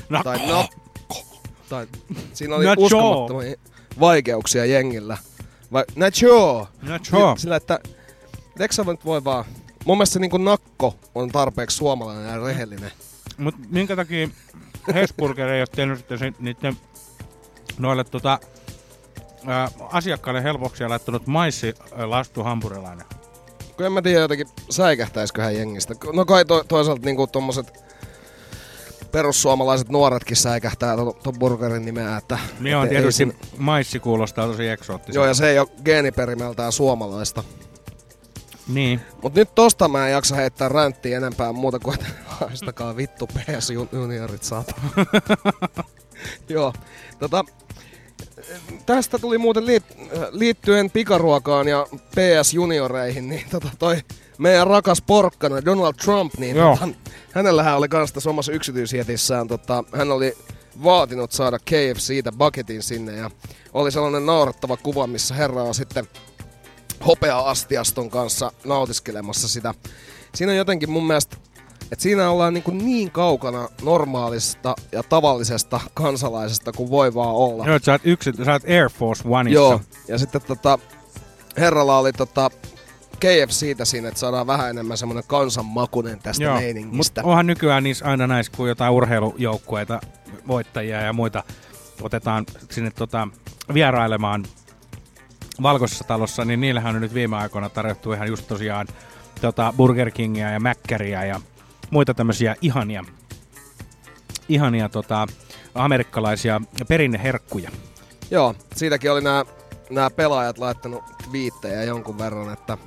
[0.09, 0.23] Nakko.
[0.29, 1.25] Tai nakko.
[1.69, 1.87] Tai
[2.33, 2.81] siinä oli Nacho.
[2.81, 3.55] uskomattomia
[3.99, 5.17] vaikeuksia jengillä.
[5.71, 6.67] Vai, nacho.
[6.81, 7.35] Nacho.
[7.37, 7.79] Sillä, että
[8.59, 9.45] eikö sä nyt voi vaan...
[9.85, 12.91] Mun mielestä niinku nakko on tarpeeksi suomalainen ja rehellinen.
[13.37, 14.29] Mut minkä takia
[14.93, 16.77] Hesburger ei ole tehnyt sitten se, niiden
[17.79, 18.39] noille tota,
[19.47, 23.05] ää, asiakkaille helpoksi laittanut maissi ää, lastu hampurilainen.
[23.77, 25.95] Kun en mä tiedä jotenkin säikähtäisiköhän jengistä.
[26.13, 27.85] No kai to, toisaalta niinku tommoset
[29.11, 32.39] perussuomalaiset nuoretkin säikähtää ton, ton burgerin nimeä, että...
[32.59, 35.17] Niin on tietysti siinä- maissi kuulostaa tosi eksoottiselta.
[35.17, 37.43] Joo, ja se ei ole geeniperimeltään suomalaista.
[38.67, 39.01] Niin.
[39.23, 42.05] Mut nyt tosta mä en jaksa heittää ränttiä enempää muuta kuin, että
[42.39, 44.75] haistakaa vittu PS juniorit saata.
[46.49, 46.73] Joo,
[47.19, 47.45] tota,
[48.85, 49.83] tästä tuli muuten liit,
[50.31, 53.97] liittyen pikaruokaan ja PS junioreihin, niin tota toi
[54.37, 56.77] meidän rakas porkkana Donald Trump, niin Joo.
[56.77, 56.93] tota,
[57.31, 60.37] hänellähän oli kans tässä omassa yksityisjetissään, tota, hän oli
[60.83, 63.31] vaatinut saada KFCtä bucketin sinne ja
[63.73, 66.07] oli sellainen naurettava kuva, missä herra on sitten
[67.07, 69.73] hopea-astiaston kanssa nautiskelemassa sitä.
[70.35, 71.37] Siinä on jotenkin mun mielestä,
[71.91, 77.67] että siinä ollaan niin, kuin niin kaukana normaalista ja tavallisesta kansalaisesta kuin voi vaan olla.
[77.67, 79.53] Joo, sä oot, yksi, sä oot Air Force Oneissa.
[79.53, 80.79] Joo, ja sitten tota,
[81.57, 82.49] herralla oli tota,
[83.15, 86.97] KFCtä siinä, että saadaan vähän enemmän semmoinen kansanmakunen tästä Joo, meiningistä.
[86.97, 90.01] Mutta onhan nykyään niissä aina näissä, kun jotain urheilujoukkueita,
[90.47, 91.43] voittajia ja muita
[92.01, 93.27] otetaan sinne tota,
[93.73, 94.45] vierailemaan
[95.61, 98.87] Valkoisessa talossa, niin niillähän on nyt viime aikoina tarjottu ihan just tosiaan
[99.41, 101.41] tota, Burger Kingia ja Mäkkäriä ja
[101.89, 103.03] muita tämmöisiä ihania,
[104.49, 105.27] ihania tota,
[105.75, 107.71] amerikkalaisia perinneherkkuja.
[108.31, 109.45] Joo, siitäkin oli nämä
[109.89, 112.77] nämä pelaajat laittanut twiittejä jonkun verran, että,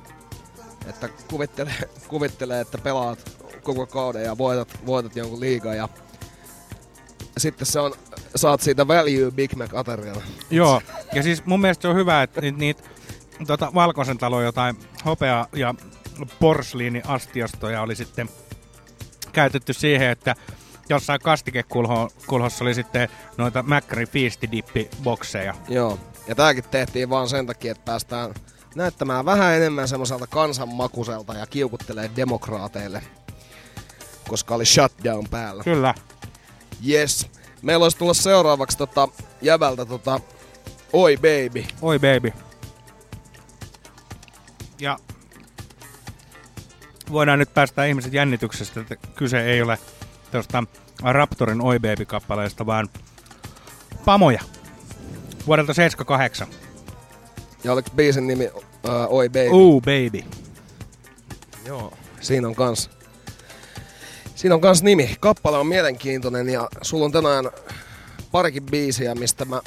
[0.87, 1.71] että kuvittele,
[2.07, 3.19] kuvittele, että pelaat
[3.63, 5.89] koko kauden ja voitat, voitat jonkun liigan ja
[7.39, 7.93] sitten se on,
[8.35, 10.21] saat siitä value Big Mac ateriana.
[10.49, 10.81] Joo,
[11.13, 12.83] ja siis mun mielestä se on hyvä, että niitä niit,
[13.47, 15.75] tota, Valkoisen talon jotain hopea- ja
[16.39, 18.29] porsliiniastiastoja oli sitten
[19.31, 20.35] käytetty siihen, että
[20.89, 25.55] jossain kastikekulhossa oli sitten noita Macri Feast-dippi-bokseja.
[25.67, 28.33] Joo, ja tääkin tehtiin vaan sen takia, että päästään
[28.75, 33.03] näyttämään vähän enemmän semmoiselta kansanmakuselta ja kiukuttelee demokraateille,
[34.27, 35.63] koska oli shutdown päällä.
[35.63, 35.93] Kyllä.
[36.87, 37.27] Yes.
[37.61, 39.07] Meillä olisi tulla seuraavaksi tota,
[39.41, 40.19] jävältä tota,
[40.93, 41.65] Oi Baby.
[41.81, 42.33] Oi baby.
[44.79, 44.97] Ja
[47.11, 49.77] voidaan nyt päästä ihmiset jännityksestä, että kyse ei ole
[50.31, 50.63] tuosta
[51.03, 52.89] Raptorin Oi Baby-kappaleesta, vaan
[54.05, 54.41] Pamoja.
[55.47, 56.47] Vuodelta 78.
[57.63, 58.61] Ja oliko biisin nimi uh,
[59.09, 59.49] Oi Baby?
[59.51, 60.23] Ooh Baby.
[61.65, 62.89] Joo, siinä on kans.
[64.39, 65.15] Siinä on kans nimi.
[65.19, 67.45] Kappale on mielenkiintoinen ja sulla on tänään
[68.31, 69.61] parikin biisiä, mistä mä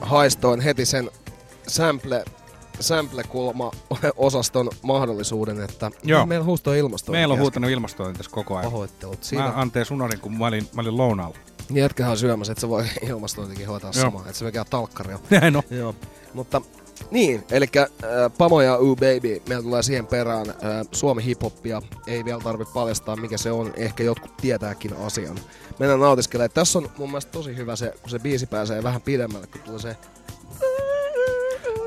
[0.00, 1.10] haistoin heti sen
[1.68, 2.24] sample,
[2.80, 6.26] sample-kulma-osaston mahdollisuuden, että Joo.
[6.26, 7.18] meillä huustoi ilmastointi.
[7.18, 8.72] Meillä on huutanut ilmastointi tässä koko ajan.
[8.72, 9.24] Pahoittelut.
[9.24, 11.36] Siinä- Mä anteeksi unohdin, kun mä olin, mä olin lounaalla.
[11.70, 14.02] Jätkähän syömässä, että se voi ilmastointikin hoitaa Joo.
[14.04, 15.20] samaa, että se mikään talkkari on.
[15.30, 15.62] Näin on.
[15.70, 15.94] Joo.
[16.34, 16.62] Mutta
[17.10, 17.88] niin, eli äh,
[18.38, 20.56] Pamo ja U Baby, meillä tulee siihen perään äh,
[20.92, 21.82] Suomi hiphoppia.
[22.06, 25.38] Ei vielä tarvitse paljastaa mikä se on, ehkä jotkut tietääkin asian.
[25.78, 26.50] Mennään nautiskelemaan.
[26.54, 29.80] Tässä on mun mielestä tosi hyvä se, kun se biisi pääsee vähän pidemmälle, kun tulee
[29.80, 29.96] se...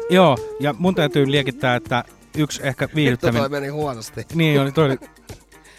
[0.09, 2.03] Joo, ja mun täytyy liekittää, että
[2.38, 3.39] yksi ehkä viihdyttävin...
[3.39, 4.26] toi meni huonosti.
[4.34, 4.97] Niin oli, toi oli...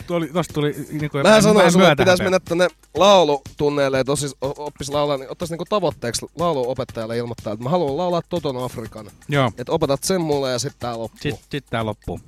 [0.06, 1.18] Toi oli, tosta tuli niinku...
[1.18, 5.52] Mä sanoin sulle, että pitäisi mennä tänne laulutunneille, että osis, o- oppis laulaa, niin ottaisi
[5.52, 9.10] niinku tavoitteeksi lauluopettajalle ilmoittaa, että mä haluan laulaa Toton Afrikan.
[9.28, 9.52] Joo.
[9.58, 11.18] Että opetat sen mulle ja sitten tää loppuu.
[11.22, 12.20] Sitten sit tää loppuu.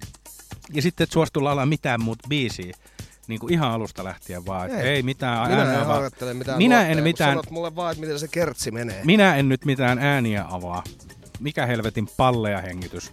[0.73, 2.73] Ja sitten et suostu laulaa mitään muuta biisiä.
[3.27, 4.71] Niin kuin ihan alusta lähtien vaan.
[4.71, 5.95] Ei, ei mitään Minä ääniä en avaa.
[5.95, 9.01] harjoittele mitään Minä nuotteja, en mitään, Sanot mulle vaan, että miten se kertsi menee.
[9.05, 10.83] minä en nyt mitään ääniä avaa.
[11.41, 13.13] Mikä helvetin palleja hengitys.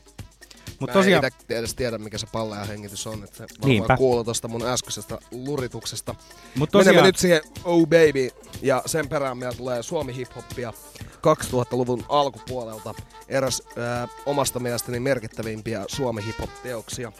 [0.80, 3.24] Mut Mä tosiaan, en edes tiedä, mikä se palleja hengitys on.
[3.24, 3.98] Että se varmaan Niinpä.
[3.98, 6.16] kuuluu tosta mun äskeisestä lurituksesta.
[6.56, 8.30] Mut Menemme tosiaan- nyt siihen Oh Baby.
[8.62, 10.74] Ja sen perään meillä tulee Suomi hiphoppia
[11.22, 12.94] 2000-luvun alkupuolelta.
[13.28, 17.12] Eräs ää, omasta mielestäni merkittävimpiä Suomi hiphop-teoksia.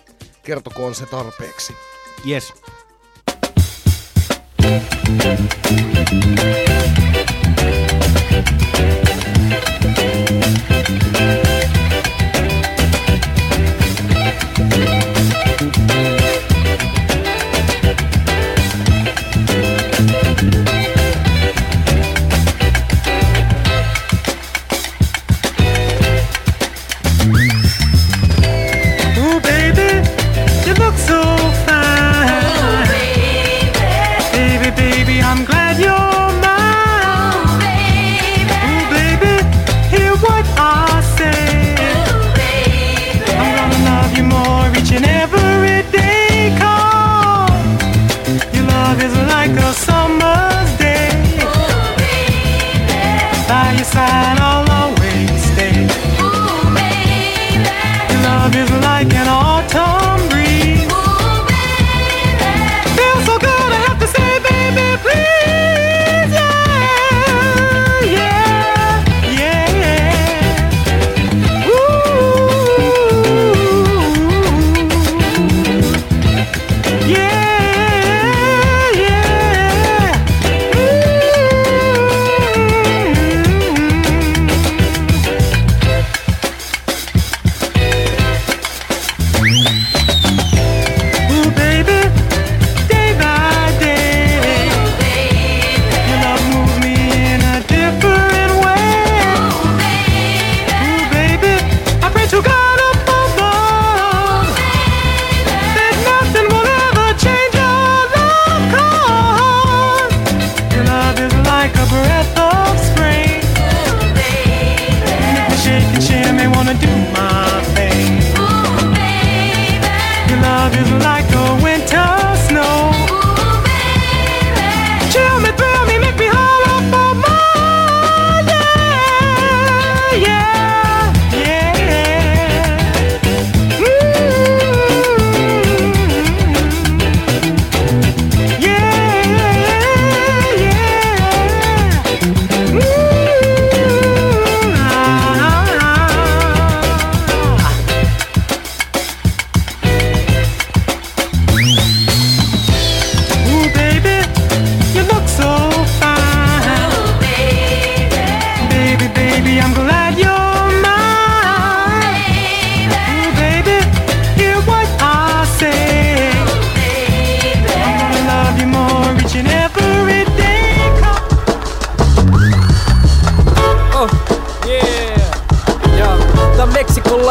[0.44, 1.74] Kertokoon se tarpeeksi.
[2.28, 2.54] yes.
[4.66, 4.82] Ooh,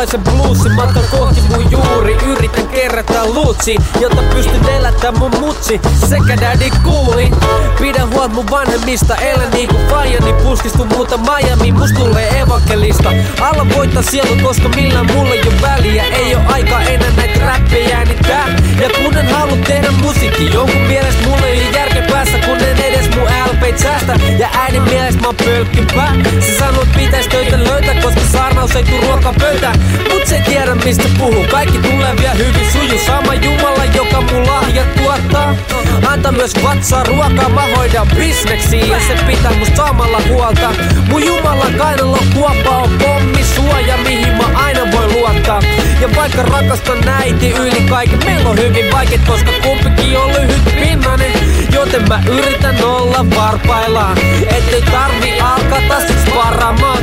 [0.04, 1.83] Meksikolaisen bluesin matka kohti mun
[3.06, 5.80] kerätä luutsi, jotta pystyn elättämään mun mutsi.
[6.08, 7.30] Sekä daddy kuuli.
[7.80, 13.12] Pidän huolt mun vanhemmista, elän niinku fajani Puskistu muuta Miami, must tulee evankelista.
[13.40, 16.04] Alla voittaa sielu, koska millään mulla ei oo väliä.
[16.04, 18.48] Ei oo aika enää näitä räppejä äänittää.
[18.80, 22.78] Ja kun en halua tehdä musiikki Jonkun mielestä mulla ei oo järkeä päässä Kun en
[22.78, 24.16] edes mun LPt säästä.
[24.38, 25.36] Ja äidin mielestä mä oon
[26.40, 29.78] Se sanoo, pitäis töitä löytää Koska saarnaus ei tuu ruokaa pöytään
[30.12, 31.44] Mut se tiedä mistä puhuu.
[31.50, 35.54] Kaikki tulee vielä hyvin suju Sama Jumala, joka mun lahjat tuottaa.
[36.08, 38.84] Anta myös vatsaa ruokaa Mä hoidan bisneksiä.
[38.84, 40.70] Ja se pitää musta samalla huolta.
[41.08, 45.62] Mun Jumalan kainalo kuoppa on pommi suoja Mihin mä aina voi luottaa.
[46.00, 51.32] Ja vaikka rakastan äiti yli kaiken Meillä on hyvin vaikea, koska kumpikin on lyhyt pinnanen.
[51.72, 54.18] Joten mä yritän olla varpaillaan.
[54.46, 56.98] Ettei tarvi alkaa taas sparaamaan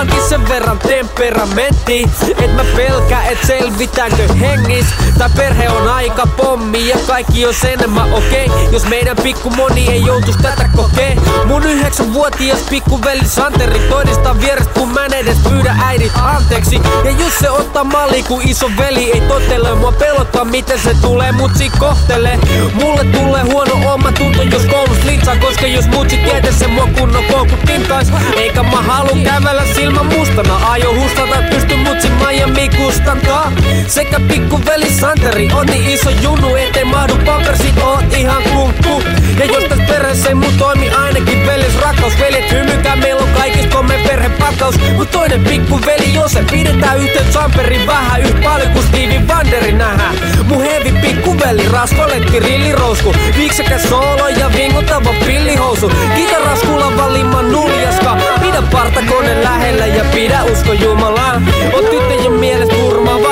[0.00, 2.10] Kummankin sen verran temperamentti.
[2.38, 4.86] Et mä pelkää et selvitäänkö hengis.
[5.18, 8.46] Tai perhe on aika pommi ja kaikki on enemmän okei.
[8.46, 8.72] Okay.
[8.72, 11.16] Jos meidän pikku moni ei joutus tätä kokee.
[11.44, 16.80] Mun yhdeksänvuotias pikkuveli Santeri todistaa vierestä kun mä en edes pyydä äidit anteeksi.
[17.04, 19.74] Ja jos se ottaa malli kun iso veli ei totele.
[19.74, 22.38] Mua pelottaa miten se tulee mutsi kohtele
[22.74, 27.24] Mulle tulee huono oma tunto jos koulus litsaa Koska jos mutsi tietää se mua kunnon
[27.24, 33.52] koukuttintais Eikä mä halu kävellä silmän mustana Ajo hustata pysty mutsi Miami kustantaa.
[33.86, 39.02] Sekä pikkuveli Santeri on niin iso junu Ettei mahdu pampersit oot ihan kunkku
[39.38, 43.68] Ja jos täs perheessä ei muu toimi ainakin velis rakkaus Veljet hymykää meillä on kaikista
[43.68, 44.74] kolme perhepakkaus.
[44.96, 50.14] Mut toinen pikkuveli Jose pidetään yhteen Samperin vähän Yht paljon kuin Stevie Wanderi nähdään
[50.44, 55.92] Mun hevi pikkuveli rasvaletti rillirousku Viiksekäs soolo ja vingutava pillihousu.
[56.16, 58.16] Kitaraskulla valimman nuljaska
[58.60, 61.46] Pidä partakone lähellä ja pidä usko Jumalaan.
[61.74, 63.28] Oot tyttöjen mielestä turmaava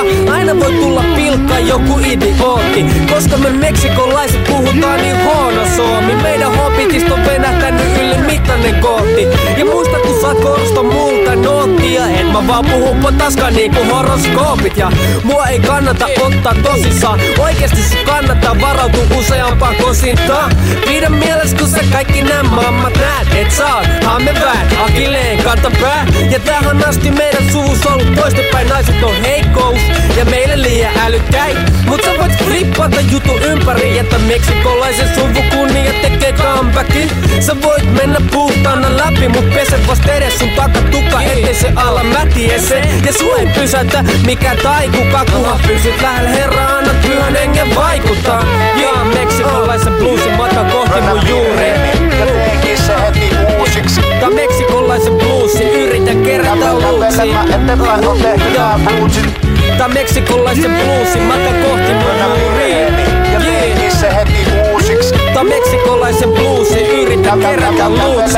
[0.49, 2.85] Aina voi tulla pilkka joku idiootti.
[3.13, 6.15] Koska me meksikolaiset puhutaan niin huono suomi.
[6.15, 9.27] Meidän hobbitista on venähtänyt yli mittainen kohti
[9.57, 14.77] Ja muista kun saat korosta multa noottia En mä vaan puhu potaska niinku horoskoopit.
[14.77, 14.91] Ja
[15.23, 17.19] mua ei kannata ottaa tosissaan.
[17.39, 20.51] Oikeesti se kannattaa varautua useampaan kosintaan.
[20.87, 26.39] Pidä mielessä kun sä kaikki nämä mammat näet Et sä oot hammeväät, akilleen kantapää Ja
[26.39, 28.67] tähän asti meidän suvus ollut toistepäin.
[28.67, 29.79] Naiset on heikkous.
[30.17, 36.33] Ja meille liian älykkäin Mut sä voit flippata jutu ympäri Että meksikolaisen suvun kunnia tekee
[36.33, 37.09] comebackin
[37.39, 42.81] Sä voit mennä puhtaana läpi Mut pese vasta edes sun takatukka Ettei se ala mätiese
[43.05, 48.45] Ja sua ei pysäytä mikä tai kuka Kunhan pysyt lähellä herraa Annat pyhän hengen vaikuttaa.
[48.81, 51.73] Jaa meksikolaisen bluesin matka kohti mun juuri.
[52.87, 54.01] Se.
[54.19, 56.73] Tää meksikolaisen bluesi Yritän kerätä
[58.99, 62.71] luutsi Tää meksikolaisen bluesin matka kohti mun juuri
[63.33, 63.39] Ja
[63.91, 65.15] se heti uusiksi.
[65.33, 68.37] Tää meksikolaisen bluesi Yritän kerätä luutsi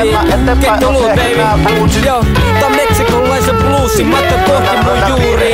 [0.60, 2.24] Get luut baby Joo,
[2.60, 5.52] tää meksikolaisen bluesin matka kohti mun juuri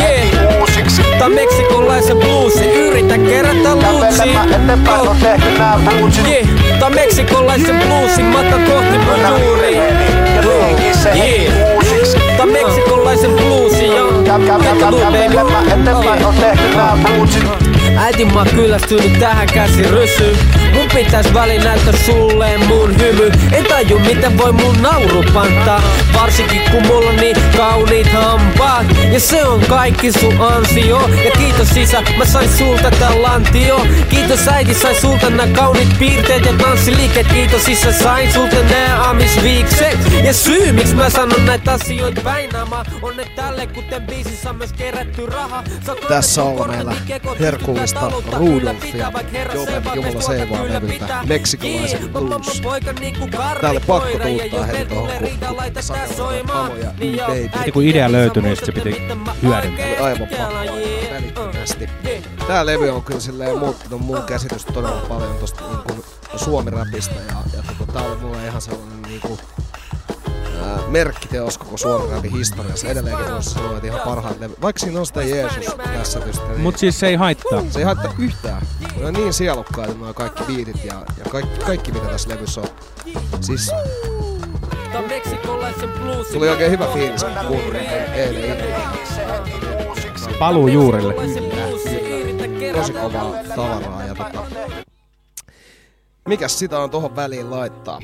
[0.00, 1.18] Yeah.
[1.18, 4.22] Tää meksikolaisen bluesi Yritän kerätä luutsi
[4.88, 5.16] Oh.
[6.28, 6.48] Yeah.
[6.80, 11.52] Tää meksikolaisen bluesin matka kohti mun juuri Yeah.
[12.36, 16.34] Tää meksikolaisen bluesi joo Gab, gab, gab, gab, gab, gab, gab, gab, gab,
[16.74, 20.36] gab, gab, Äiti mä kyllästynyt tähän käsi rysyyn
[20.74, 23.30] Mun pitäis väli näyttää sulle mun hymy.
[23.52, 25.82] En taju miten voi mun nauru pantaa
[26.14, 28.86] Varsinkin kun mulla on niin kauniit hampaat.
[29.12, 31.10] Ja se on kaikki sun ansio.
[31.24, 33.86] Ja kiitos isä, mä sain sulta tän lantio.
[34.10, 39.98] Kiitos äiti, sain sulta nää kauniit piirteet ja tanssiliikkeet Kiitos isä, sain sulta nää amisviikset.
[40.24, 44.72] Ja syy miksi mä sanon näitä asioita väinaamaan On että tälle kuten biisissä on myös
[44.72, 45.64] kerätty raha.
[46.08, 46.94] Tässä on meillä.
[47.06, 47.38] kekot,
[47.86, 49.12] taloutta Rudolfia
[49.54, 52.62] Jopen Jumala Seivaa levyltä Meksikolaisen blues.
[53.60, 55.28] Täällä pakko tuuttaa heti tohon, kun,
[55.74, 57.58] kun sanoo hamoja baby.
[57.58, 59.02] Heti kun idea löytyi, niin se piti
[59.42, 59.86] hyödyntää.
[60.00, 60.74] Aivan pakko
[61.14, 61.88] välittömästi.
[62.46, 66.04] Tää levy on kyllä silleen muuttunut mun käsitystä todella paljon tosta niinku
[66.36, 67.62] suomirapista ja, ja
[67.92, 69.38] tää oli mulle ihan sellainen niinku
[70.88, 72.88] merkkiteos koko suomen rapin historiassa.
[72.88, 74.54] Edelleenkin voisi sanoa, että ihan parhaat levy.
[74.62, 76.48] Vaikka siinä on sitä Jeesus kässätystä.
[76.48, 77.62] Niin Mut siis se ei haittaa.
[77.70, 78.62] se ei haittaa yhtään.
[79.00, 82.68] Ne on niin sielukkaita nuo kaikki biitit ja, ja kaikki, kaikki mitä tässä levyssä on.
[83.40, 83.70] Siis
[86.32, 88.74] tuli oikein hyvä fiilis, kun kuuntelin eilen.
[90.38, 91.14] Paluu juurille.
[92.74, 94.44] Tosi kovaa tavaraa ja tota...
[96.28, 98.00] Mikäs sitä on tohon väliin laittaa?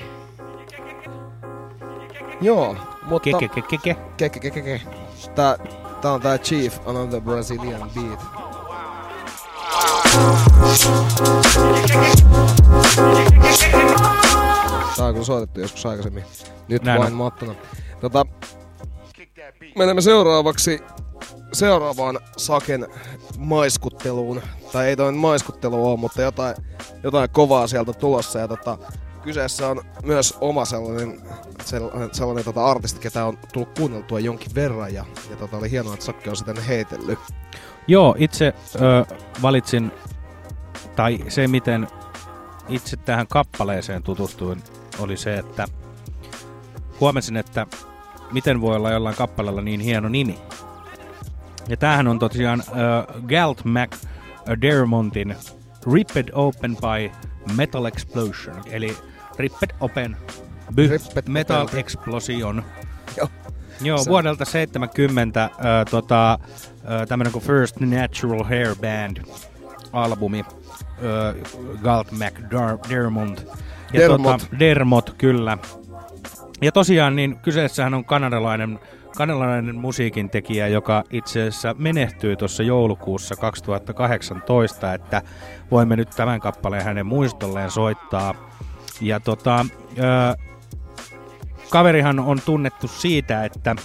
[2.41, 3.25] Joo, mutta...
[3.31, 3.97] Keke, keke, keke.
[4.17, 4.81] Keke, keke, keke.
[5.35, 5.57] Tää,
[6.01, 8.21] tää on tää Chief, Another Brazilian Beat.
[14.97, 16.25] Tää on kyllä soitettu joskus aikaisemmin.
[16.69, 17.19] Nyt Näin vain on.
[17.19, 17.55] mattona.
[18.01, 18.27] Tota,
[19.77, 20.81] menemme seuraavaksi
[21.53, 22.87] seuraavaan Saken
[23.39, 24.43] maiskutteluun.
[24.73, 26.57] Tai ei toi nyt maiskuttelu ole, mutta jotain,
[27.03, 28.39] jotain kovaa sieltä tulossa.
[28.39, 28.79] Ja tota,
[29.25, 31.21] kyseessä on myös oma sellainen,
[31.65, 34.95] sellainen, sellainen tota artisti, ketä on tullut kuunneltua jonkin verran.
[34.95, 37.19] Ja, ja tota, oli hienoa, että Sakke on sitä heitellyt.
[37.87, 39.93] Joo, itse ö, valitsin,
[40.97, 41.89] tai se miten
[42.69, 44.63] itse tähän kappaleeseen tutustuin,
[44.99, 45.67] oli se, että
[47.01, 47.67] huomasin, että
[48.33, 50.39] miten voi olla jollain kappaleella niin hieno nimi.
[51.69, 53.97] Ja tämähän on tosiaan äh, Galt Mac
[54.61, 55.37] Dermontin
[55.93, 57.11] Ripped Open by
[57.57, 58.97] Metal Explosion, eli
[59.39, 60.17] Ripped Open
[60.75, 61.79] by Ripped Metal Open.
[61.81, 62.65] Explosion.
[63.17, 63.29] Joo.
[63.81, 65.51] Joo, Se- vuodelta 70 äh,
[65.91, 69.17] tota, äh, tämmönen kuin First Natural Hair Band
[69.93, 70.41] albumi.
[70.41, 73.47] Äh, Galt McDermont.
[73.93, 74.41] Ja Dermot.
[74.43, 75.59] Tota, Dermot, kyllä.
[76.63, 78.79] Ja tosiaan niin kyseessähän on kanadalainen,
[79.17, 85.23] kanadalainen musiikin tekijä, joka itse asiassa menehtyi tuossa joulukuussa 2018, että
[85.71, 88.35] voimme nyt tämän kappaleen hänen muistolleen soittaa.
[89.01, 89.67] Ja tota,
[89.99, 90.37] ö,
[91.71, 93.77] kaverihan on tunnettu siitä, että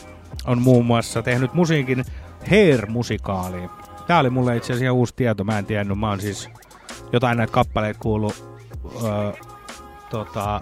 [0.48, 2.06] on muun muassa tehnyt musiikin
[2.50, 3.70] Hair-musikaaliin.
[4.08, 6.00] Tää oli mulle itse asiassa uusi tieto, mä en tiennyt.
[6.00, 6.50] Mä oon siis
[7.14, 8.60] jotain näitä kappaleita kuullut
[9.04, 9.34] ö,
[10.10, 10.62] tota,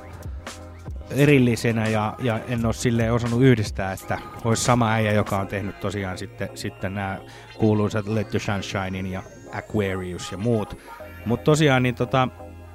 [1.11, 5.79] erillisenä ja, ja en ole silleen osannut yhdistää, että olisi sama äijä, joka on tehnyt
[5.79, 7.19] tosiaan sitten, sitten nämä
[7.57, 9.23] kuuluisat Let Your Sunshinein ja
[9.53, 10.77] Aquarius ja muut.
[11.25, 12.27] Mutta tosiaan niin tota,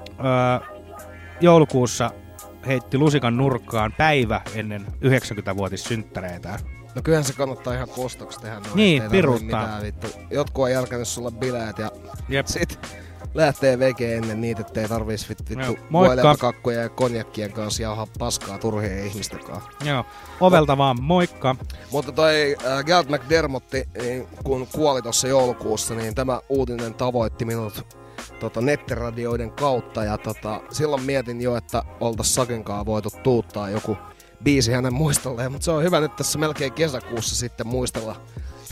[0.08, 0.71] ö,
[1.42, 2.10] joulukuussa
[2.66, 6.58] heitti lusikan nurkkaan päivä ennen 90-vuotissynttäreitä.
[6.94, 8.70] No kyllähän se kannattaa ihan kostoksi tehdä noin.
[8.74, 9.02] Niin,
[9.42, 10.06] mitään vittu.
[10.30, 11.90] Jotkut on järkännyt sulle bileet ja
[12.28, 12.46] Jep.
[12.46, 12.78] sit
[13.34, 16.36] lähtee veke ennen niitä, ettei tarvis vit, vittu Joo, moikka.
[16.36, 19.70] kakkuja ja konjakkien kanssa jauhaa paskaa turhien ihmisten kanssa.
[19.84, 20.04] Joo,
[20.40, 21.56] ovelta vaan moikka.
[21.90, 28.01] Mutta toi äh, Galt McDermotti, niin kun kuoli tuossa joulukuussa, niin tämä uutinen tavoitti minut
[28.40, 30.04] tota, nettiradioiden kautta.
[30.04, 33.96] Ja tota, silloin mietin jo, että oltais Sakenkaan voitu tuuttaa joku
[34.44, 35.52] biisi hänen muistolleen.
[35.52, 38.16] Mutta se on hyvä nyt tässä melkein kesäkuussa sitten muistella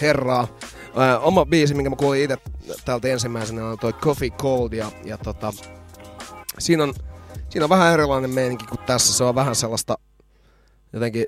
[0.01, 0.49] herraa.
[0.97, 2.39] Ää, oma biisi, minkä mä kuulin itse
[2.85, 4.73] täältä ensimmäisenä, on toi Coffee Cold.
[4.73, 5.53] Ja, ja tota,
[6.59, 6.95] siinä, on,
[7.49, 9.13] siinä on vähän erilainen meininki kuin tässä.
[9.13, 9.99] Se on vähän sellaista
[10.93, 11.27] jotenkin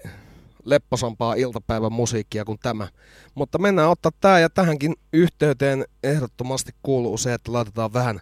[0.64, 2.88] lepposampaa iltapäivän musiikkia kuin tämä.
[3.34, 8.20] Mutta mennään ottaa tää ja tähänkin yhteyteen ehdottomasti kuuluu se, että laitetaan vähän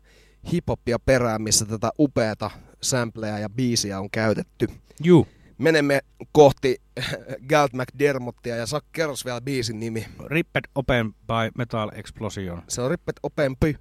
[0.53, 2.51] hiphopia perään, missä tätä upeata
[2.83, 4.69] sampleja ja biisiä on käytetty.
[5.05, 5.27] Juu.
[5.59, 6.01] Menemme
[6.33, 6.77] kohti
[7.51, 10.07] Galt McDermottia ja saa kerros vielä biisin nimi.
[10.27, 12.63] Ripped Open by Metal Explosion.
[12.69, 13.75] Se on Ripped Open Py.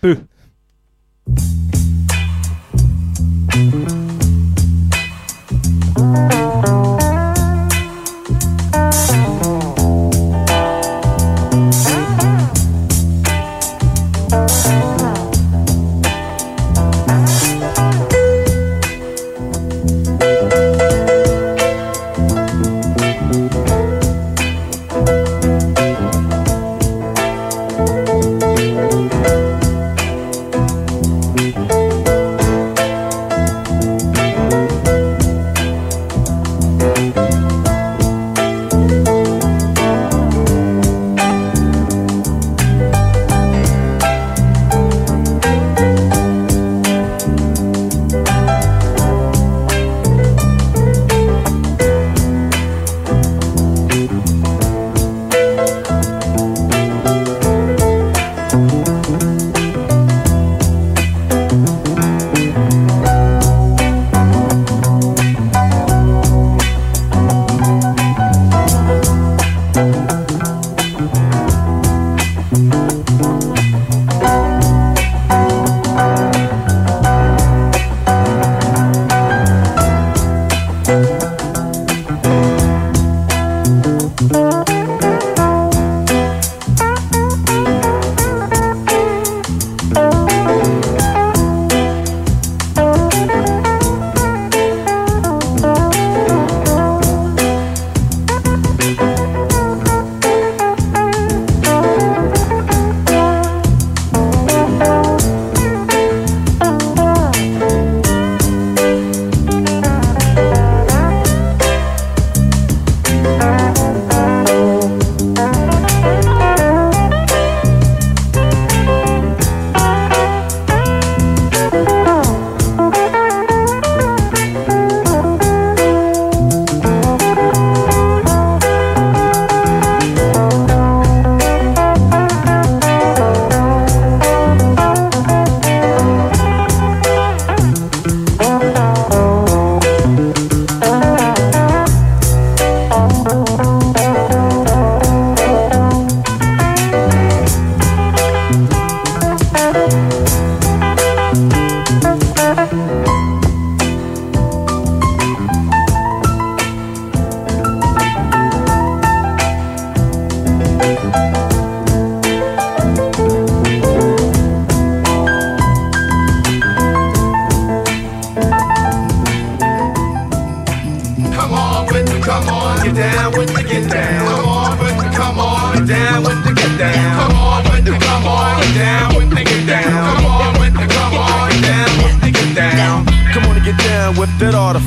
[0.00, 0.28] Py.
[5.94, 6.68] Thank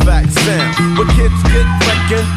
[0.06, 0.98] facts sound.
[0.98, 1.38] But kids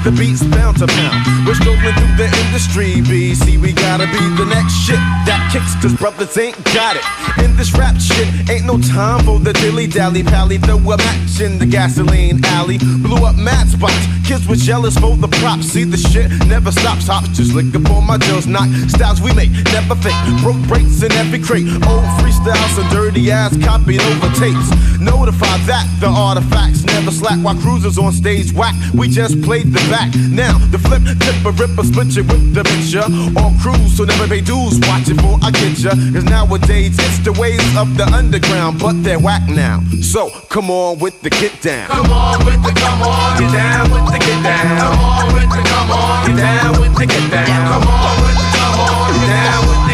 [0.04, 1.46] the beats bound to pound.
[1.46, 3.60] We're strolling through the industry, BC.
[3.60, 7.04] We gotta be the next shit that kicks, cause brothers ain't got it.
[7.42, 10.58] In this rap shit, ain't no time for the dilly dally pally.
[10.58, 12.78] Throw a match in the gasoline alley.
[12.78, 14.06] Blew up mad spots.
[14.26, 15.66] Kids were jealous for the props.
[15.66, 17.08] See the shit never stops.
[17.08, 18.46] Hops just up on my jaws.
[18.46, 20.14] Knock styles we make, never fake.
[20.40, 21.66] Broke breaks in every crate.
[21.88, 24.70] Old freestyles and dirty ass copied over tapes.
[25.00, 28.74] Notify that the artifacts never slack while cruisers on stage whack.
[28.94, 30.10] We just played the back.
[30.30, 33.06] Now the flip, tip a ripper, split you with the picture.
[33.38, 34.78] All crews, so never pay dues.
[34.88, 35.92] Watch it for I get ya.
[36.12, 39.80] Cause nowadays it's the ways of the underground, but they're whack now.
[40.02, 41.88] So come on with the get down.
[41.88, 44.78] Come on with the come on, get down with the get down.
[44.78, 47.46] Come on with the come on, get down with the get down.
[47.46, 49.89] Come on with the come on, get down with the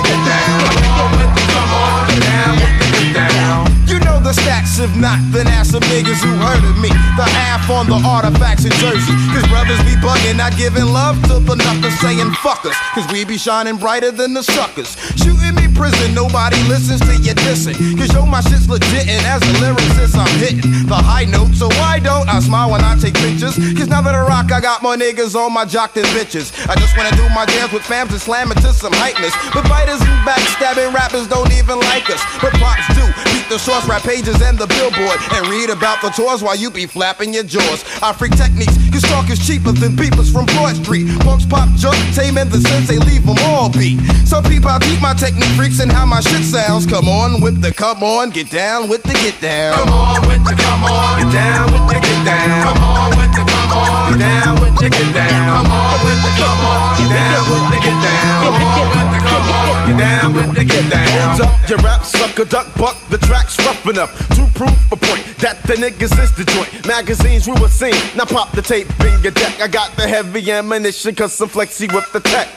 [4.27, 6.91] the stats, if not, then ask some niggas who heard of me.
[7.15, 9.15] The half on the artifacts in Jersey.
[9.31, 12.75] Cause brothers be bugging, not giving love to the nothing saying fuck us.
[12.91, 14.99] Cause we be shining brighter than the suckers.
[15.15, 17.79] Shooting me prison, nobody listens to you dissing.
[17.95, 21.55] Cause yo, my shit's legit, and as a lyricist, I'm hitting the high note.
[21.55, 23.55] So why don't I smile when I take pictures?
[23.79, 26.51] Cause now that I rock, I got more niggas on my jock than bitches.
[26.67, 29.39] I just wanna do my dance with fams and slam it to some hypeness.
[29.55, 32.19] But fighters and backstabbing rappers don't even like us.
[32.43, 33.07] But pops do.
[33.47, 35.19] Beat the source rap pages and the billboard.
[35.31, 37.85] And read about the tours while you be flapping your jaws.
[38.03, 41.07] I freak techniques, cause talk is cheaper than peepers from Broad Street.
[41.21, 44.01] Punks pop junk, tame and the sense they leave them all beat.
[44.27, 46.87] Some people I keep my technique freaks and how my shit sounds.
[46.87, 49.79] Come on with the come on, get down with the get down.
[49.79, 52.75] Come on with the come on, get down with the get down.
[52.75, 55.47] Come on with the come on, get down with the get down.
[55.55, 58.39] Come on with the come on, get down with the get down.
[58.43, 61.07] Come on with the come on, get down with the get down.
[61.07, 62.97] Hands up, your rap sucker, duck buck.
[63.09, 66.87] The track's rough enough to prove a point that the niggas is the joint.
[66.87, 67.95] Magazines we were seeing.
[68.17, 69.61] Now pop the tape in your deck.
[69.61, 72.49] I got the heavy ammunition, cause I'm flexy with the tech.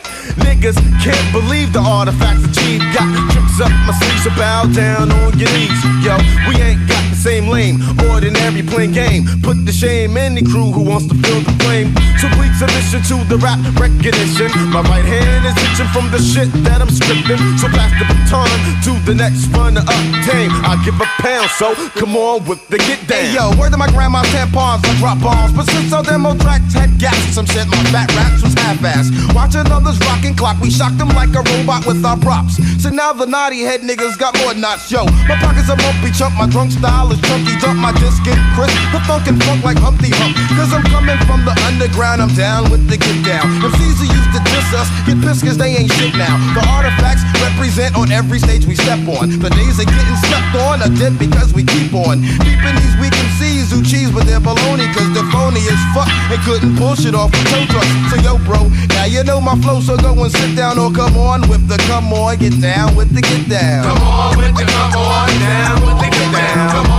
[0.45, 2.85] Niggas can't believe the artifacts achieved.
[2.93, 5.79] Got tricks up my sleeves, so bow down on your knees.
[6.03, 6.15] Yo,
[6.47, 7.75] we ain't got same lane.
[8.09, 9.27] Ordinary plain game.
[9.43, 11.91] Put the shame the crew who wants to feel the flame.
[12.15, 14.47] So please submission to the rap recognition.
[14.71, 17.39] My right hand is itching from the shit that I'm scripting.
[17.59, 18.47] So pass the baton
[18.87, 20.51] to the next runner up tame.
[20.63, 23.19] I give a pound, so come on with the get down.
[23.19, 25.51] Hey yo, word to my grandma's tampons and drop bombs.
[25.51, 29.35] But since our demo tracks had gaps some shit, my fat raps was half-assed.
[29.35, 32.59] Watching others rockin' clock, we shocked them like a robot with our props.
[32.81, 35.03] So now the naughty head niggas got more knots, yo.
[35.27, 38.75] My pockets are lumpy chunk, my drunk style is chunky, dump my disc get crisp.
[38.93, 40.35] The funk and funk like Humpty Hump.
[40.57, 43.45] Cause I'm coming from the underground, I'm down with the get down.
[43.61, 46.37] MCs who used to diss us, get pissed cause they ain't shit now.
[46.53, 49.29] The artifacts represent on every stage we step on.
[49.41, 52.21] The days are getting stepped on are dead because we keep on.
[52.45, 56.39] Peeping these weak MCs who cheese with their baloney cause they're phony as fuck and
[56.45, 57.93] couldn't pull shit off with tow trucks.
[58.13, 61.17] So yo bro, now you know my flow, so go and sit down or come
[61.17, 63.83] on with the come on, get down with the get down.
[63.83, 66.69] Come on with the come on, down with the get down.
[66.69, 66.98] Come on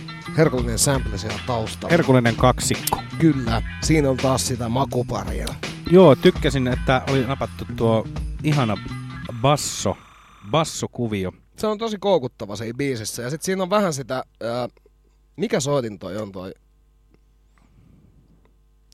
[0.37, 1.91] herkullinen sample siellä taustalla.
[1.91, 3.01] Herkullinen kaksikko.
[3.19, 5.45] Kyllä, siinä on taas sitä makuparia.
[5.91, 8.07] Joo, tykkäsin, että oli napattu tuo
[8.43, 8.77] ihana
[9.41, 9.97] basso,
[10.51, 11.31] bassokuvio.
[11.57, 13.21] Se on tosi koukuttava se biisissä.
[13.21, 14.67] Ja sitten siinä on vähän sitä, ää,
[15.35, 16.51] mikä soitin toi on toi?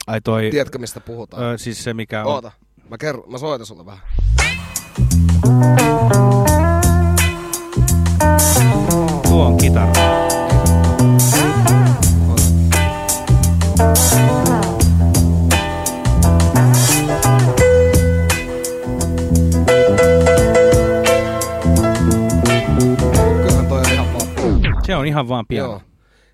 [0.07, 0.47] Ai toi...
[0.51, 1.43] Tiedätkö mistä puhutaan?
[1.43, 2.33] Ö, siis se mikä on...
[2.33, 2.51] Oota,
[2.89, 4.03] mä, kerron, mä soitan sulle vähän.
[9.23, 10.16] Tuo on kitara.
[13.78, 13.84] Se
[24.95, 25.69] on ihan vaan piano.
[25.69, 25.82] Joo.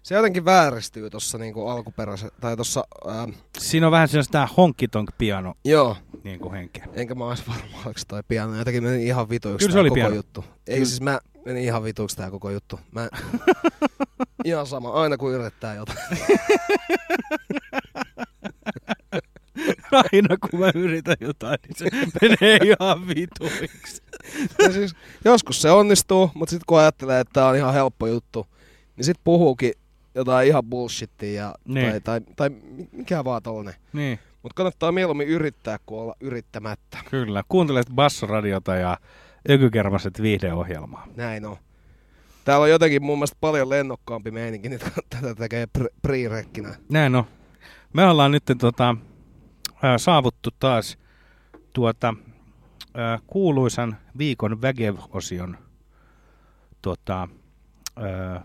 [0.03, 2.83] Se jotenkin vääristyy tuossa niinku alkuperäisen, tai tuossa...
[3.57, 5.97] Siinä on vähän sellaista honkitonk piano joo.
[6.23, 6.87] niin kuin henkeä.
[6.93, 8.55] Enkä mä ois varma, oliko toi piano.
[8.55, 10.15] Jotenkin meni ihan vituiksi Kyllä se oli koko piano.
[10.15, 10.45] juttu.
[10.67, 10.85] Ei Kyllä.
[10.85, 12.79] siis mä, meni ihan vituiksi tää koko juttu.
[12.91, 13.09] Mä...
[14.45, 15.97] ihan sama, aina kun yrittää jotain.
[19.91, 21.85] Aina kun mä yritän jotain, niin se
[22.21, 24.03] menee ihan vituiksi.
[24.59, 28.47] Ja siis, joskus se onnistuu, mutta sitten kun ajattelee, että tää on ihan helppo juttu,
[28.95, 29.73] niin sit puhuukin
[30.15, 31.85] jotain ihan bullshittia ja, Niin.
[31.89, 32.49] tai, tai, tai
[32.91, 33.73] mikä vaan tollanen.
[33.93, 34.19] Niin.
[34.43, 36.97] Mutta kannattaa mieluummin yrittää kuin olla yrittämättä.
[37.09, 38.97] Kyllä, kuuntelet Bassoradiota ja
[39.49, 41.07] Ökykermaset viihdeohjelmaa.
[41.15, 41.57] Näin on.
[42.45, 46.75] Täällä on jotenkin mun mielestä paljon lennokkaampi meininki, nyt kun tätä tekee pre- pre-rekkinä.
[46.89, 47.23] Näin on.
[47.93, 48.95] Me ollaan nyt tota,
[49.81, 50.97] ää, saavuttu taas
[51.73, 52.13] tuota,
[52.93, 55.57] ää, kuuluisan viikon Vägev-osion
[56.81, 57.27] tota,
[57.95, 58.43] ää.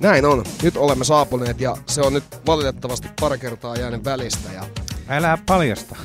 [0.00, 0.44] Näin on.
[0.62, 4.52] Nyt olemme saapuneet ja se on nyt valitettavasti pari kertaa jäänyt välistä.
[4.52, 4.64] Ja...
[5.08, 5.96] Älä paljasta.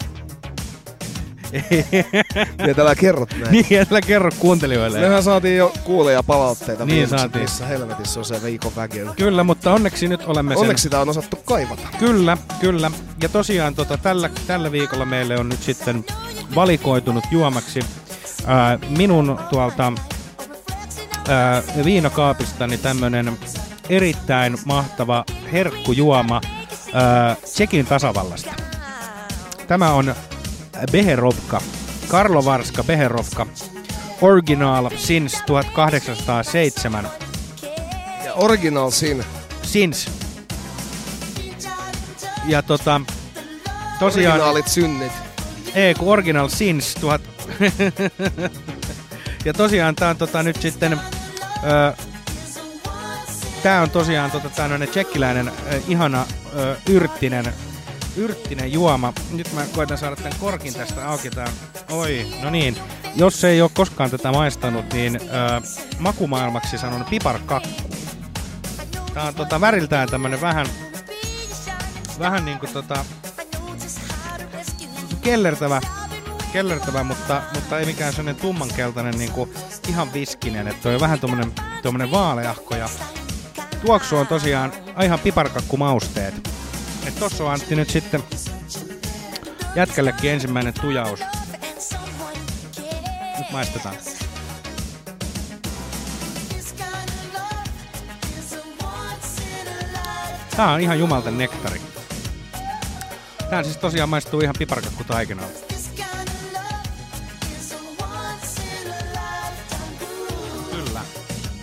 [2.66, 3.52] Niin, älä kerrot näin.
[3.52, 5.00] niin, älä kerro kuuntelijoille.
[5.00, 6.86] Mehän saatiin jo kuuleja palautteita.
[6.86, 7.41] Niin viimeksi, saatiin.
[7.41, 9.14] Missä helvetissä on se viikon väkeä.
[9.16, 10.62] Kyllä, mutta onneksi nyt olemme sen...
[10.62, 11.88] Onneksi sitä on osattu kaivata.
[12.00, 12.91] Kyllä, kyllä.
[13.22, 16.06] Ja tosiaan tota, tällä, tällä viikolla meille on nyt sitten
[16.56, 17.80] valikoitunut juomaksi
[18.45, 19.93] ää, minun tuolta
[21.28, 23.38] ää, viinokaapistani tämmönen
[23.89, 26.41] erittäin mahtava herkkujuoma
[26.93, 28.54] ää, Tsekin tasavallasta.
[29.68, 30.16] Tämä on
[30.91, 31.61] Beherovka,
[32.07, 33.45] Karlovarska Beherovka,
[34.21, 37.07] Original since 1807.
[38.25, 39.23] Ja Original Sin.
[39.63, 40.11] Since.
[42.45, 43.01] Ja tota,
[43.99, 44.34] tosiaan...
[44.34, 45.11] Originaalit synnit.
[45.75, 47.21] Ei, kun Original Sins 1000...
[49.45, 50.99] ja tosiaan tää on tota nyt sitten...
[51.63, 51.93] Ö,
[53.63, 55.51] tää on tosiaan tota tämmönen tsekkiläinen
[55.88, 56.25] ihana
[56.55, 57.53] ö, yrttinen,
[58.18, 59.13] yrttinen juoma.
[59.32, 61.30] Nyt mä koitan saada tän korkin tästä auki.
[61.30, 61.47] Tää,
[61.89, 62.78] oi, no niin.
[63.15, 65.61] Jos ei ole koskaan tätä maistanut, niin ö,
[65.99, 67.89] makumaailmaksi sanon piparkakku.
[69.13, 70.68] Tää on tota väriltään tämmönen vähän,
[72.20, 73.05] vähän niinku tota,
[75.22, 75.82] kellertävä,
[76.53, 79.49] kellertävä mutta, mutta ei mikään sellainen tummankeltainen niinku
[79.89, 81.53] ihan viskinen, että on vähän tommonen,
[81.84, 82.89] tommonen vaaleahko ja
[83.86, 86.49] tuoksu on tosiaan ihan piparkakkumausteet.
[87.08, 88.24] Et tossa on Antti nyt sitten
[89.76, 91.20] jätkällekin ensimmäinen tujaus.
[93.38, 93.95] Nyt maistetaan.
[100.55, 101.82] Tää on ihan jumalten nektari.
[103.49, 105.60] Tää siis tosiaan maistuu ihan piparkakkutaikinalta.
[110.72, 111.01] Kyllä.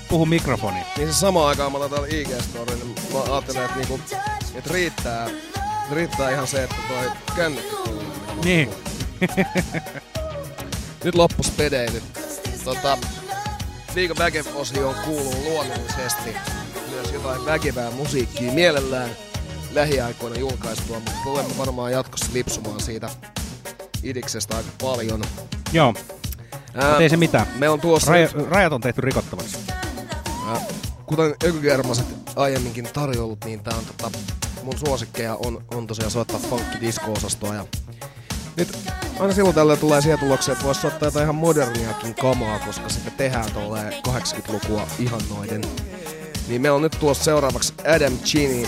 [0.08, 0.86] Puhu mikrofoniin.
[0.96, 4.00] Niin se samaan aikaan mä laitan IG-storin, niin mä ajattelen, että, niinku,
[4.54, 5.28] että riittää,
[5.92, 8.04] riittää ihan se, että toi kännykkä kuuluu.
[8.44, 8.70] Niin.
[11.04, 12.02] Nyt loppus pedeily.
[12.64, 12.98] Tota,
[13.94, 16.36] viikon Väkev-osioon kuuluu luonnollisesti
[16.90, 19.10] myös jotain väkevää musiikkia mielellään
[19.72, 23.08] lähiaikoina julkaistua, mutta tulemme varmaan jatkossa lipsumaan siitä
[24.02, 25.22] idiksestä aika paljon.
[25.72, 25.94] Joo.
[26.74, 27.46] Ää, ei se mitään.
[27.58, 29.56] Me on tuossa Raja- nyt- rajat on tehty rikottavaksi.
[30.48, 30.60] Ää,
[31.06, 32.06] Kuten Ökygermaset
[32.36, 34.18] aiemminkin tarjollut, niin tää on tota,
[34.62, 37.66] mun suosikkeja on, on tosiaan soittaa funkki disco-osastoa ja
[38.56, 38.78] nyt
[39.20, 43.10] aina silloin tällöin tulee siihen tulokseen, että voisi soittaa jotain ihan moderniakin kamaa, koska sitä
[43.10, 45.62] tehdään tolleen 80-lukua ihannoiden.
[46.48, 48.66] Niin me on nyt tuossa seuraavaksi Adam Cheney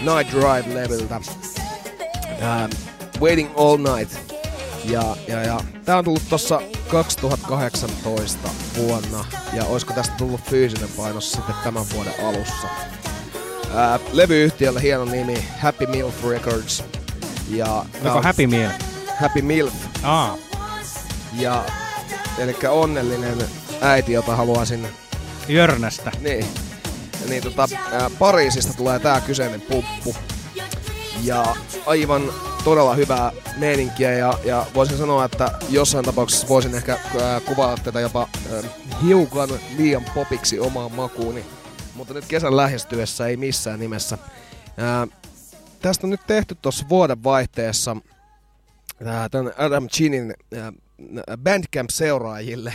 [0.00, 1.20] Night Drive-levyltä.
[2.40, 2.68] Ää,
[3.20, 4.25] Waiting All Night.
[4.90, 6.60] Ja, ja, ja tää on tullut tossa
[6.90, 9.24] 2018 vuonna.
[9.52, 12.68] Ja olisiko tästä tullut fyysinen painos sitten tämän vuoden alussa.
[13.74, 16.84] Ää, levyyhtiöllä hieno nimi Happy Milf Records.
[17.48, 17.66] Ja
[18.04, 18.70] Onko on- Happy Meal?
[19.20, 19.74] Happy Milf.
[20.02, 20.36] Aa.
[21.32, 21.64] Ja
[22.38, 23.38] eli onnellinen
[23.80, 24.88] äiti, jota haluaisin...
[25.48, 26.12] Jörnästä.
[26.20, 26.46] Niin.
[27.28, 30.16] Niin tota, ää, Pariisista tulee tää kyseinen pumppu.
[31.22, 31.56] Ja
[31.86, 32.22] aivan
[32.66, 38.00] todella hyvää meininkiä ja, ja voisin sanoa, että jossain tapauksessa voisin ehkä ää, kuvailla tätä
[38.00, 38.62] jopa ää,
[39.02, 41.44] hiukan liian popiksi omaan makuuni.
[41.94, 44.18] Mutta nyt kesän lähestyessä ei missään nimessä.
[44.76, 45.06] Ää,
[45.82, 47.96] tästä on nyt tehty tuossa vuoden vaihteessa
[49.30, 50.72] tämän Adam Chinin ää,
[51.38, 52.74] Bandcamp-seuraajille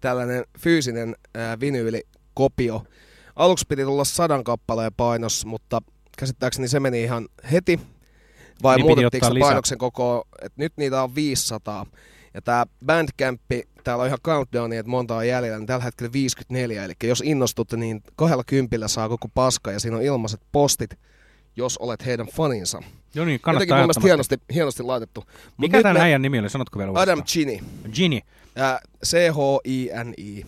[0.00, 2.84] tällainen fyysinen ää, vinyylikopio.
[3.36, 5.82] Aluksi piti tulla sadan kappaleen painos, mutta
[6.18, 7.80] käsittääkseni se meni ihan heti.
[8.62, 11.86] Vai Niin muutettiinko painoksen koko, että nyt niitä on 500.
[12.34, 13.40] Ja tää Bandcamp,
[13.84, 16.84] täällä on ihan countdowni, että monta on jäljellä, niin tällä hetkellä 54.
[16.84, 20.90] Eli jos innostutte, niin kahdella kympillä saa koko paska ja siinä on ilmaiset postit
[21.56, 22.82] jos olet heidän faninsa.
[23.14, 25.20] Joo niin, kannattaa Jotenkin mun hienosti, hienosti laitettu.
[25.20, 26.50] Mut Mikä tämän me- äijän nimi oli?
[26.50, 27.18] Sanotko vielä uudestaan?
[27.18, 27.60] Adam Chini.
[27.92, 28.20] Gini.
[28.60, 30.44] Äh, C-H-I-N-I.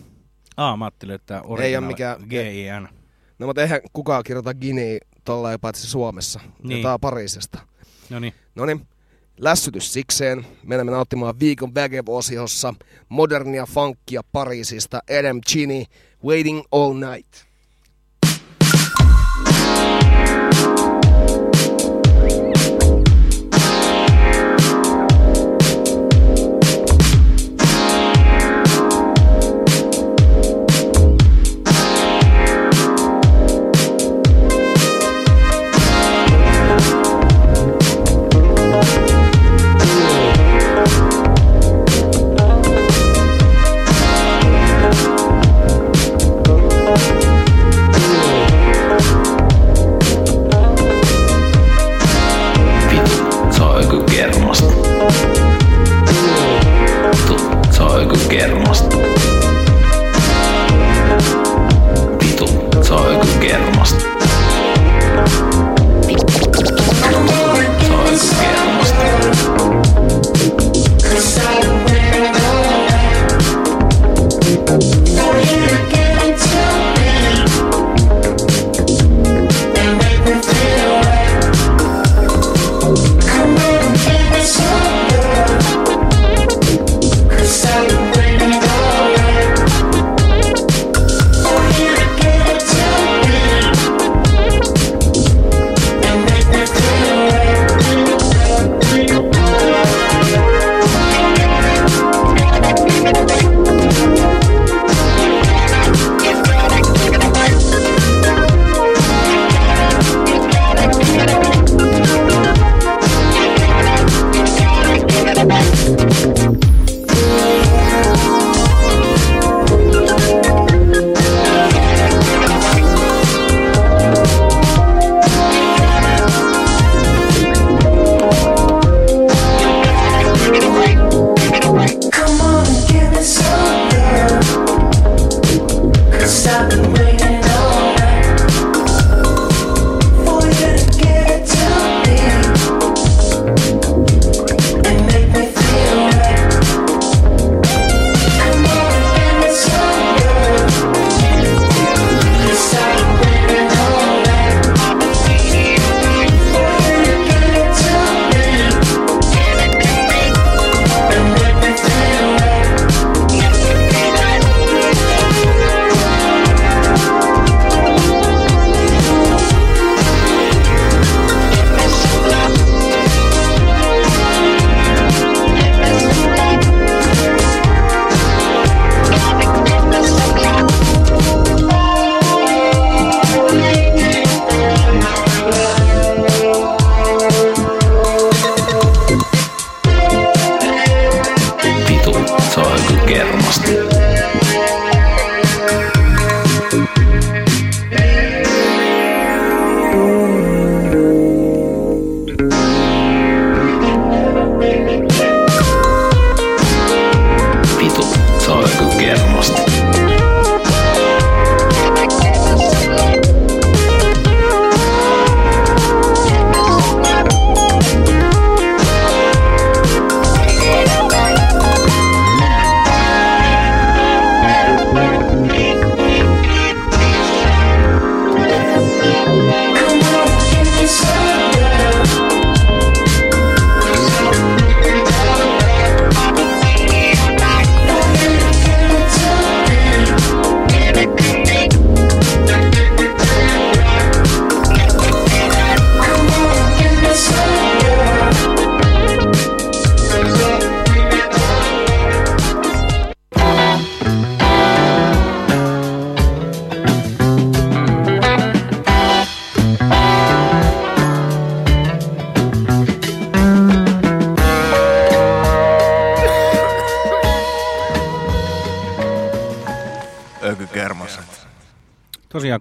[0.57, 2.17] Aa, mä ajattelin, että Ei ole mikään...
[2.29, 2.87] G-I-N.
[3.39, 6.39] No mutta eihän kukaan kirjoita Guinea tollain paitsi Suomessa.
[6.43, 6.69] Niin.
[6.69, 6.83] Niin.
[6.83, 7.59] Tää on Pariisista.
[8.55, 8.87] No niin.
[9.37, 10.45] Lässytys sikseen.
[10.63, 12.73] Menemme nauttimaan viikon Vägev-osiossa
[13.09, 15.01] modernia funkia Pariisista.
[15.19, 15.85] Adam Chini,
[16.25, 17.52] Waiting All Night.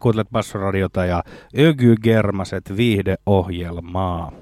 [0.03, 1.23] Kuuntelet Bassoradiota ja
[1.59, 4.33] Ögy Germaset viihdeohjelmaa.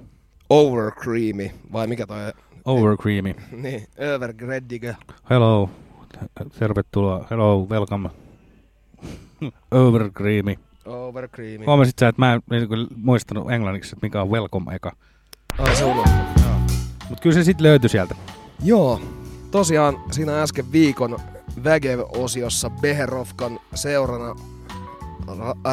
[0.51, 2.19] Overcreamy, vai mikä toi?
[2.65, 3.35] Overcreamy.
[3.63, 4.95] Niin, Overgreddiga.
[5.31, 5.71] Hello.
[6.59, 7.27] Tervetuloa.
[7.31, 8.11] Hello, welcome.
[9.71, 10.57] Overcreamy.
[10.87, 11.65] Over creamy.
[11.67, 14.93] Huomasit sä, että mä en niin muistanut englanniksi, että mikä on welcome eka.
[15.59, 16.15] Ai se unohtui.
[17.09, 18.15] Mut kyllä se sitten löytyi sieltä.
[18.65, 19.01] Joo,
[19.51, 21.19] tosiaan siinä äsken viikon
[21.65, 24.50] Vägev-osiossa Beherovkan seurana Ra-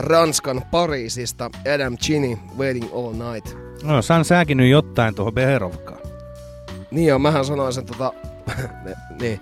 [0.01, 3.57] Ranskan Pariisista Adam Chini Waiting All Night.
[3.83, 5.99] No, saan säkin nyt jotain tuohon Beherovkaan.
[6.91, 8.13] Niin joo, mähän sanoin sen tota,
[9.21, 9.39] niin,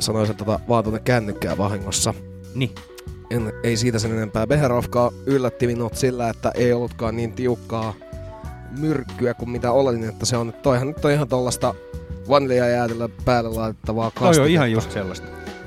[0.00, 2.14] sanoin sen tota vaan tuonne kännykkään vahingossa.
[2.54, 2.70] Niin.
[3.30, 4.46] En, ei siitä sen enempää.
[4.46, 7.94] Beherovka yllätti minut sillä, että ei ollutkaan niin tiukkaa
[8.78, 10.52] myrkkyä kuin mitä oletin, että se on.
[10.62, 11.74] Toihan nyt on ihan tollasta
[12.28, 15.26] vaniljajäätelö päälle laitettavaa Toi on ihan just sellaista.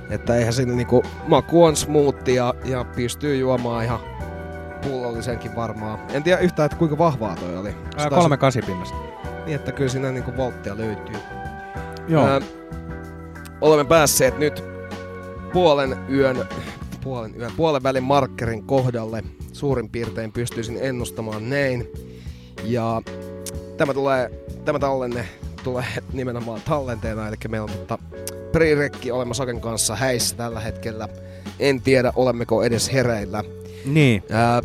[0.09, 3.99] Että eihän siinä niinku, maku on smoothie ja, ja pystyy juomaan ihan
[4.81, 5.99] pullollisenkin varmaan.
[6.13, 7.75] En tiedä yhtään, että kuinka vahvaa toi oli.
[7.97, 8.97] Ää, kolme kasipinnasta.
[9.45, 11.15] Niin, että kyllä siinä niinku volttia löytyy.
[12.07, 12.27] Joo.
[12.27, 12.41] Ää,
[13.61, 14.63] olemme päässeet nyt
[15.53, 16.45] puolen yön,
[17.03, 19.23] puolen yön, puolen välin markkerin kohdalle.
[19.53, 21.87] Suurin piirtein pystyisin ennustamaan näin.
[22.63, 23.01] Ja
[23.77, 24.31] tämä tulee,
[24.65, 25.25] tämä tallenne
[25.63, 27.97] tulee nimenomaan tallenteena, eli meillä on tota
[28.51, 31.07] pre-rekki olemme Saken kanssa häissä tällä hetkellä.
[31.59, 33.43] En tiedä, olemmeko edes hereillä.
[33.85, 34.23] Niin.
[34.31, 34.61] Ää,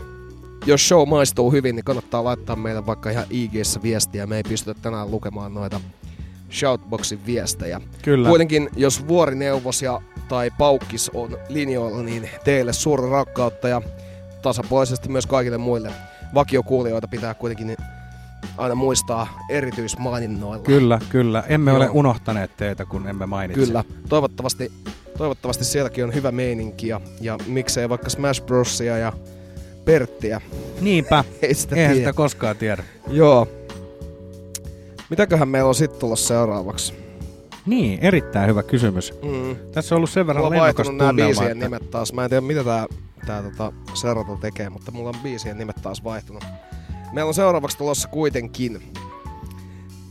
[0.67, 4.27] jos show maistuu hyvin, niin kannattaa laittaa meille vaikka ihan IGssä viestiä.
[4.27, 5.81] Me ei pystytä tänään lukemaan noita
[6.53, 7.81] Shoutboxin viestejä.
[8.03, 8.29] Kyllä.
[8.29, 13.83] Kuitenkin, jos vuorineuvos ja tai paukkis on linjoilla, niin teille suuri rakkautta ja
[14.43, 15.91] tasapuolisesti myös kaikille muille
[16.35, 17.77] vakiokuulijoita pitää kuitenkin
[18.57, 20.65] aina muistaa erityismaininnoilla.
[20.65, 21.45] Kyllä, kyllä.
[21.49, 21.77] Emme Joo.
[21.77, 23.67] ole unohtaneet teitä, kun emme mainitse.
[23.67, 23.85] Kyllä.
[24.09, 24.73] Toivottavasti,
[25.19, 29.13] toivottavasti sielläkin on hyvä meininki ja, ja miksei vaikka Smash Brosia ja
[29.85, 30.41] Perttiä.
[30.81, 31.25] Niinpä.
[31.43, 32.07] Ei sitä Eihän tiedä.
[32.09, 32.85] sitä koskaan tiedä.
[33.09, 33.49] Joo.
[35.11, 36.95] Mitäköhän meillä on sitten tulossa seuraavaksi?
[37.67, 39.15] Niin, erittäin hyvä kysymys.
[39.23, 39.57] Mm.
[39.73, 41.65] Tässä on ollut sen verran lennokas vaihtunut nämä tunnelma, biisien että...
[41.65, 42.13] nimet taas.
[42.13, 42.87] Mä en tiedä mitä tää,
[43.27, 46.45] tää tota seurata tekee, mutta mulla on biisien nimet taas vaihtunut.
[47.15, 48.93] Meillä on seuraavaksi tulossa kuitenkin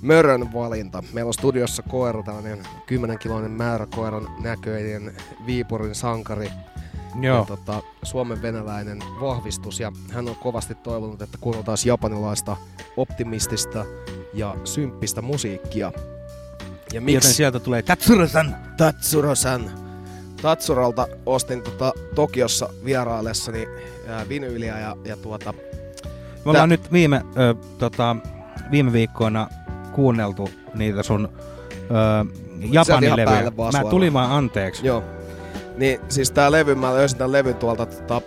[0.01, 1.03] Mörön valinta.
[1.13, 6.49] Meillä on studiossa koira, tällainen 10 kiloinen määräkoiran näköinen Viipurin sankari.
[7.21, 7.37] Joo.
[7.37, 12.57] Ja, tota, Suomen venäläinen vahvistus ja hän on kovasti toivonut, että kuunneltaan japanilaista
[12.97, 13.85] optimistista
[14.33, 15.91] ja symppistä musiikkia.
[16.93, 18.55] Ja Joten sieltä tulee Tatsuro-san.
[18.77, 19.71] Tatsuro-san.
[20.41, 23.67] Tatsuralta ostin tota Tokiossa vieraillessani
[24.29, 25.53] vinyyliä ja, ja tuota...
[26.45, 28.15] Me ollaan nyt viime, ö, tota,
[28.71, 29.47] viime viikkoina
[29.91, 31.29] kuunneltu niitä sun
[31.75, 34.87] ö, päälle vaan Mä tulin vaan anteeksi.
[34.87, 35.03] Joo.
[35.77, 38.21] Niin siis tää levy, mä löysin tän levyn tuolta tota,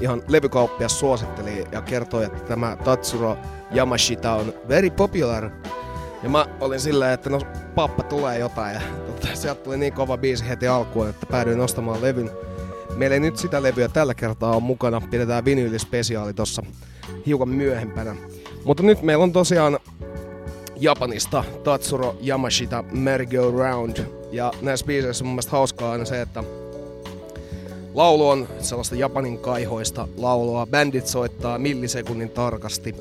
[0.00, 3.38] ihan levykauppias suositteli ja kertoi, että tämä Tatsuro
[3.74, 5.50] Yamashita on very popular.
[6.22, 7.40] Ja mä olin silleen, että no
[7.74, 12.02] pappa tulee jotain ja tota, sieltä tuli niin kova biisi heti alkuun, että päädyin ostamaan
[12.02, 12.30] levyn.
[12.96, 16.62] Meillä ei nyt sitä levyä tällä kertaa on mukana, pidetään vinyylispesiaali tossa
[17.26, 18.16] hiukan myöhempänä.
[18.64, 19.78] Mutta nyt meillä on tosiaan
[20.76, 23.96] Japanista Tatsuro Yamashita Merry Go Round.
[24.32, 26.44] Ja näissä biiseissä on mun mielestä hauskaa aina se, että
[27.94, 30.66] laulu on sellaista Japanin kaihoista laulua.
[30.66, 32.94] Bändit soittaa millisekunnin tarkasti.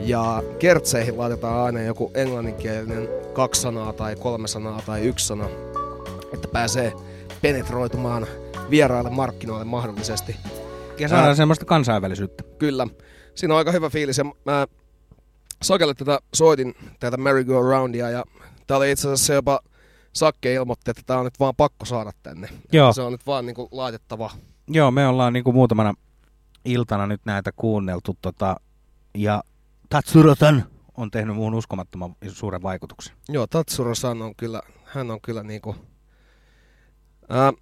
[0.00, 5.44] Ja kertseihin laitetaan aina joku englanninkielinen kaksi sanaa tai kolme sanaa tai yksi sana,
[6.34, 6.92] että pääsee
[7.42, 8.26] penetroitumaan
[8.70, 10.36] vieraille markkinoille mahdollisesti.
[10.98, 12.44] Ja saadaan semmoista kansainvälisyyttä.
[12.58, 12.86] Kyllä.
[13.34, 14.18] Siinä on aika hyvä fiilis.
[14.18, 14.66] Ja mä
[15.62, 18.24] Sakelle tätä soitin, tätä Merry Go Roundia, ja
[18.66, 19.60] tää oli itse asiassa jopa
[20.12, 22.48] Sakke ilmoitti, että tää on nyt vaan pakko saada tänne.
[22.72, 22.92] Joo.
[22.92, 24.30] Se on nyt vaan niinku laitettava.
[24.68, 25.94] Joo, me ollaan niinku muutamana
[26.64, 28.56] iltana nyt näitä kuunneltu tota,
[29.14, 29.42] ja
[29.88, 30.64] Tatsuro-san
[30.96, 33.16] on tehnyt muuhun uskomattoman suuren vaikutuksen.
[33.28, 35.76] Joo, Tatsuro-san on kyllä, hän on kyllä niinku...
[37.28, 37.52] Ää,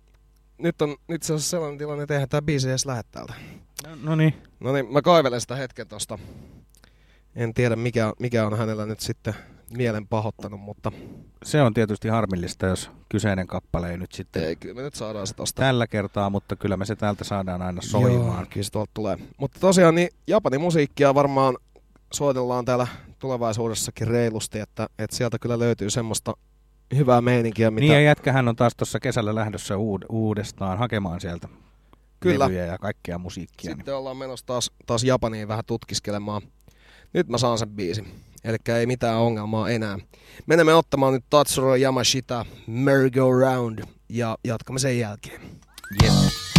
[0.59, 3.34] nyt on nyt se on sellainen tilanne, että eihän tää biisi edes lähde täältä.
[4.02, 4.34] No niin.
[4.61, 6.18] No niin, mä kaivelen sitä hetken tosta.
[7.36, 9.34] En tiedä mikä, mikä on hänellä nyt sitten
[9.76, 10.92] mielen pahoittanut, mutta
[11.44, 15.26] Se on tietysti harmillista, jos kyseinen kappale ei nyt sitten ei, kyllä me nyt saadaan
[15.26, 15.62] se tosta.
[15.62, 18.46] tällä kertaa, mutta kyllä me se täältä saadaan aina Joo, soimaan.
[18.46, 19.16] kyllä se tuolta tulee.
[19.36, 21.56] Mutta tosiaan niin Japanin musiikkia varmaan
[22.12, 22.86] soitellaan täällä
[23.18, 26.34] tulevaisuudessakin reilusti, että, että sieltä kyllä löytyy semmoista
[26.97, 27.80] hyvää meininkiä, mitä...
[27.80, 31.49] Niin ja jätkähän on taas tuossa kesällä lähdössä uud- uudestaan hakemaan sieltä
[32.20, 32.45] Kyllä.
[32.45, 33.70] levyjä ja kaikkea musiikkia.
[33.70, 33.76] Niin.
[33.78, 36.43] Sitten ollaan menossa taas, taas Japaniin vähän tutkiskelemaan.
[37.12, 38.07] Nyt mä saan sen biisin.
[38.45, 39.99] Eli ei mitään ongelmaa enää.
[40.47, 43.78] Menemme ottamaan nyt Tatsuro Yamashita Merry Go Round
[44.09, 45.41] ja jatkamme sen jälkeen.
[46.05, 46.57] Yes.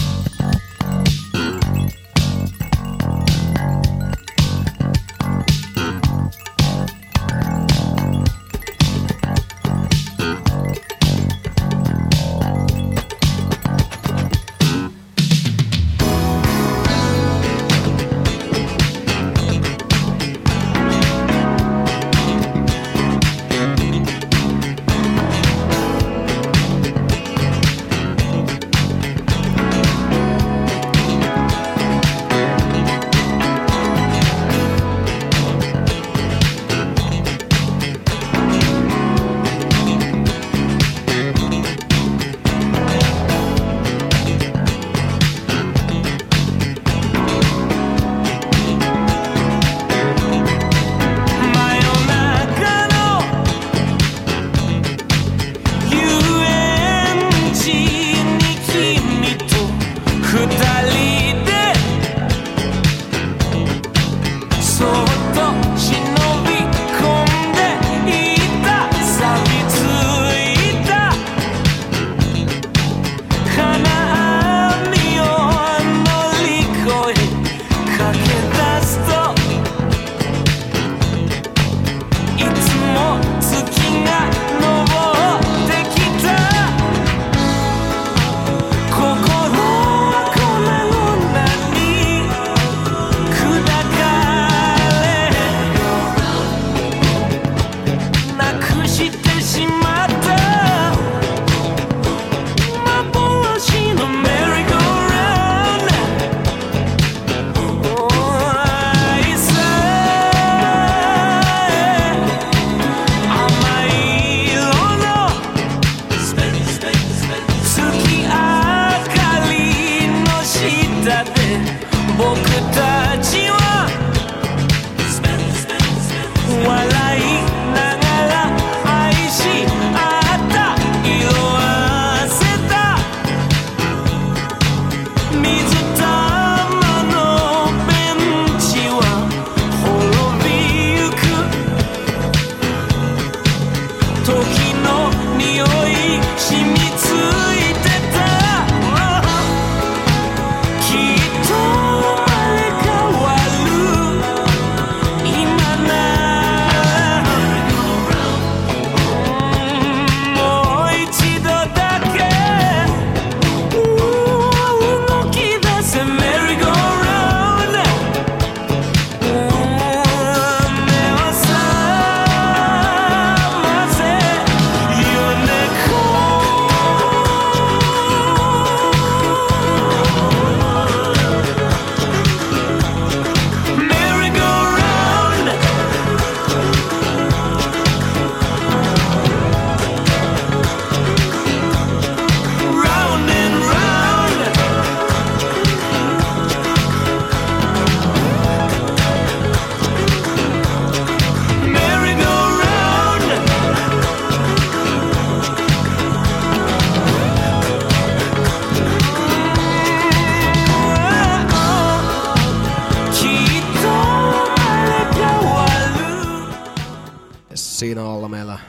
[217.79, 218.59] Siinä alla meillä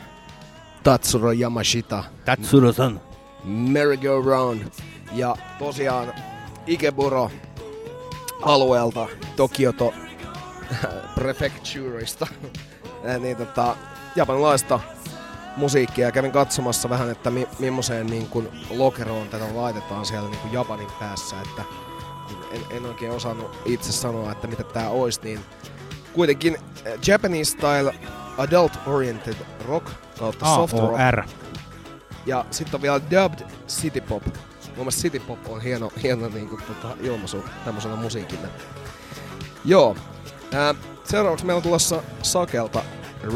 [0.83, 2.05] Tatsuro Yamashita.
[2.25, 3.01] Tatsuro-san.
[3.45, 4.63] Merry-go-round.
[5.13, 6.13] Ja tosiaan
[6.67, 7.31] Ikeburo
[8.43, 9.07] alueelta
[9.37, 9.95] Tokioto
[11.15, 12.27] prefectureista.
[13.21, 13.77] Niin tota,
[14.17, 14.81] japanilaista
[15.57, 16.13] musiikkia.
[16.13, 20.89] Kävin katsomassa vähän, että mi- millaiseen niin kuin lokeroon tätä laitetaan siellä niin kuin Japanin
[21.01, 21.37] päässä.
[21.41, 21.63] Että
[22.29, 25.41] kun en, en oikein osannut itse sanoa, että mitä tää olisi, niin
[26.13, 27.95] kuitenkin eh, Japanese style
[28.41, 29.37] adult oriented
[29.69, 31.01] rock kautta soft rock.
[31.01, 31.23] AOR.
[32.27, 34.25] Ja sitten on vielä dubbed city pop.
[34.27, 38.49] Mun mielestä city pop on hieno, hieno niinku, tota, ilmaisu tämmöisenä musiikille.
[39.65, 39.97] Joo.
[40.55, 42.83] Ää, seuraavaksi meillä on tulossa Sakelta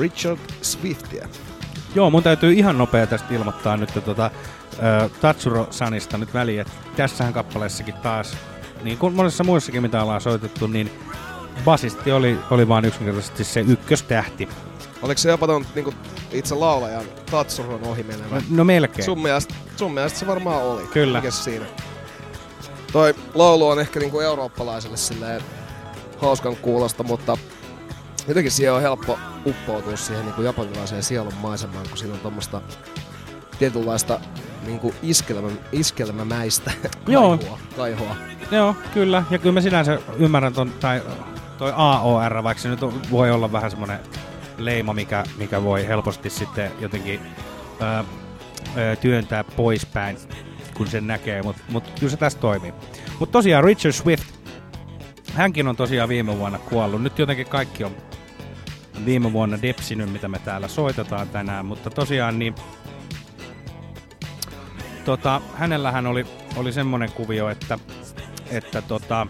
[0.01, 1.29] Richard Swiftia.
[1.95, 4.31] Joo, mun täytyy ihan nopea tästä ilmoittaa nyt tota,
[4.79, 8.37] ö, Tatsuro-sanista nyt väliin, että tässähän kappaleessakin taas,
[8.83, 10.91] niin kuin monessa muissakin mitä ollaan soitettu, niin
[11.65, 14.49] basisti oli, oli vaan yksinkertaisesti se ykköstähti.
[15.05, 15.95] Oliko se jopa ton niinku,
[16.33, 18.35] itse laulajan Tatsuron ohi menevä?
[18.37, 19.05] No, no melkein.
[19.05, 20.83] Sun mielestä, sun mielestä se varmaan oli.
[20.83, 21.19] Kyllä.
[21.19, 21.67] Mikäs siinä?
[22.93, 25.43] Toi laulu on ehkä niinku eurooppalaiselle silleen
[26.19, 27.39] hauskan kuulosta, mutta
[28.29, 32.63] jotenkin siihen on helppo uppoutua siihen niinku japanilaiseen sielun maisemaan, kun siinä on tommosta
[33.59, 34.21] tietynlaista
[34.67, 36.71] niinku iskelmä, iskelmämäistä
[37.09, 37.39] Joo.
[37.39, 37.59] kaihoa.
[37.77, 38.17] kaihoa.
[38.51, 39.25] Joo, kyllä.
[39.31, 41.03] Ja kyllä mä sinänsä ymmärrän ton, tai
[41.59, 43.99] toi AOR, vaikka se nyt on, voi olla vähän semmonen
[44.59, 47.21] leima, mikä, mikä voi helposti sitten jotenkin
[47.81, 48.05] ö,
[48.77, 50.17] ö, työntää poispäin,
[50.75, 52.73] kun sen näkee, mutta mut kyllä se tässä toimii.
[53.19, 54.35] Mutta tosiaan Richard Swift,
[55.35, 57.03] hänkin on tosiaan viime vuonna kuollut.
[57.03, 57.97] Nyt jotenkin kaikki on
[59.05, 62.55] viime vuonna depsinyt, mitä me täällä soitetaan tänään, mutta tosiaan niin
[65.05, 66.27] tota, hänellähän oli,
[66.57, 67.79] oli semmoinen kuvio, että,
[68.51, 69.27] että tota,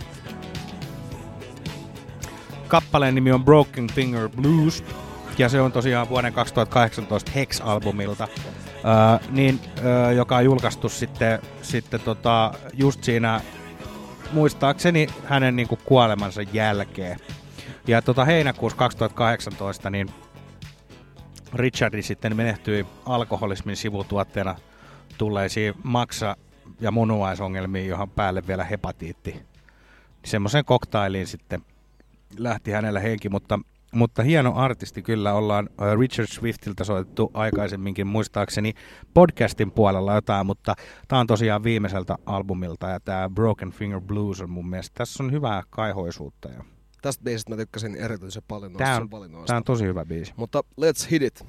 [2.69, 4.85] kappaleen nimi on Broken Finger Blues,
[5.39, 8.29] ja se on tosiaan vuoden 2018 Hex-albumilta,
[8.85, 13.41] ää, niin, ää, joka on julkaistu sitten, sitten tota, just siinä
[14.33, 17.19] muistaakseni hänen niin kuin kuolemansa jälkeen.
[17.87, 20.11] Ja tota, heinäkuussa 2018 niin
[21.55, 24.55] Richardi sitten menehtyi alkoholismin sivutuotteena
[25.19, 26.37] tulleisiin maksa-
[26.81, 29.43] ja munuaisongelmiin, johon päälle vielä hepatiitti.
[30.25, 31.63] Semmoiseen koktailiin sitten
[32.39, 33.59] lähti hänellä henki, mutta,
[33.95, 35.69] mutta hieno artisti kyllä ollaan
[35.99, 38.73] Richard Swiftiltä soitettu aikaisemminkin muistaakseni
[39.15, 40.75] podcastin puolella jotain, mutta
[41.09, 45.33] tämä on tosiaan viimeiseltä albumilta ja tämä Broken Finger Blues on mun mielestä, tässä on
[45.33, 46.49] hyvää kaihoisuutta.
[46.49, 46.65] Ja
[47.03, 50.33] Tästä biisistä mä tykkäsin erityisen paljon noista Tää on, tää on tosi hyvä biisi.
[50.37, 51.47] Mutta let's hit it.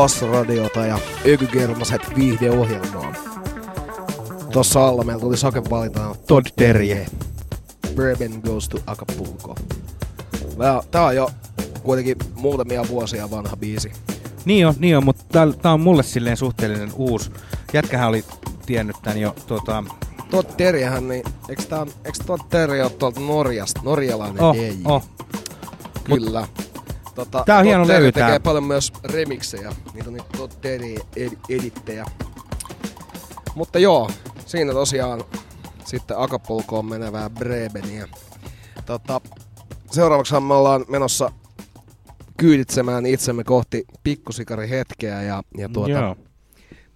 [0.00, 3.12] Kuuntelet Bassaradiota ja Ökykermaset viihdeohjelmaa.
[4.52, 7.06] Tossa alla meillä tuli sakevalintana Todd Terje.
[7.96, 9.54] Bourbon Goes to Acapulco.
[10.90, 11.30] Tää- on jo
[11.82, 13.92] kuitenkin muutamia vuosia vanha biisi.
[14.44, 17.30] Niin on, niin on mutta tää, tää on mulle silleen suhteellinen uusi.
[17.72, 18.24] Jätkähän oli
[18.66, 19.84] tiennyt tän jo tota...
[20.30, 23.80] Todd Terjehän, niin eiks, tää, on- eiks Todd Terje ole tuolta Norjasta?
[23.84, 24.70] Norjalainen Oh, DJ.
[24.84, 25.08] oh.
[26.04, 26.48] Kyllä.
[27.14, 28.40] Tota, Tää on hieno Terje levy, tekee tää.
[28.40, 29.72] paljon myös remiksejä.
[30.62, 32.04] Niitä on niitä Todd Terje ed- edittejä.
[33.54, 34.10] Mutta joo,
[34.46, 35.24] siinä tosiaan
[35.84, 38.08] sitten Acapulcoon menevää Brebeniä.
[38.86, 39.20] Tota,
[39.90, 41.32] seuraavaksi me ollaan menossa
[42.36, 46.16] kyyditsemään itsemme kohti pikkusikarihetkeä ja, ja tuota, Joo.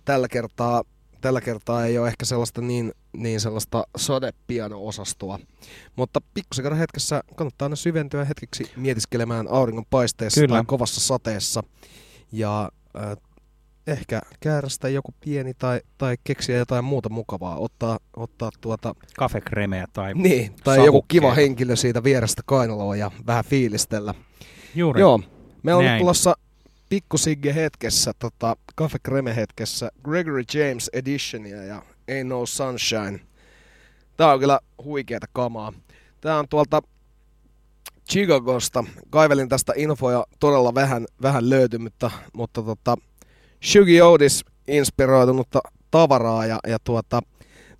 [0.04, 0.82] tällä kertaa,
[1.20, 5.38] tällä kertaa ei ole ehkä sellaista niin, niin sellaista sodepiano-osastoa.
[5.96, 10.54] Mutta pikkusikara hetkessä kannattaa aina syventyä hetkeksi mietiskelemään auringon paisteessa Kyllä.
[10.54, 11.62] tai kovassa sateessa.
[12.32, 13.16] Ja äh,
[13.86, 17.56] ehkä käärästä joku pieni tai, tai keksiä jotain muuta mukavaa.
[17.58, 18.94] Ottaa, ottaa tuota...
[19.16, 20.84] Kafekremeä tai Niin, tai savukkeita.
[20.84, 24.14] joku kiva henkilö siitä vierestä kainaloa ja vähän fiilistellä.
[24.74, 25.00] Juuri.
[25.00, 25.20] Joo,
[25.62, 26.34] me nyt tulossa
[26.88, 33.20] pikkusigge hetkessä, tota, Cafe Creme hetkessä, Gregory James Editionia ja Ain't No Sunshine.
[34.16, 35.72] Tää on kyllä huikeeta kamaa.
[36.20, 36.82] Tää on tuolta
[38.10, 38.84] Chicagosta.
[39.10, 42.96] Kaivelin tästä infoja todella vähän, vähän löytyi, mutta, mutta tota,
[43.64, 45.60] Shugi Otis inspiroitunutta
[45.90, 47.20] tavaraa ja, ja tuota,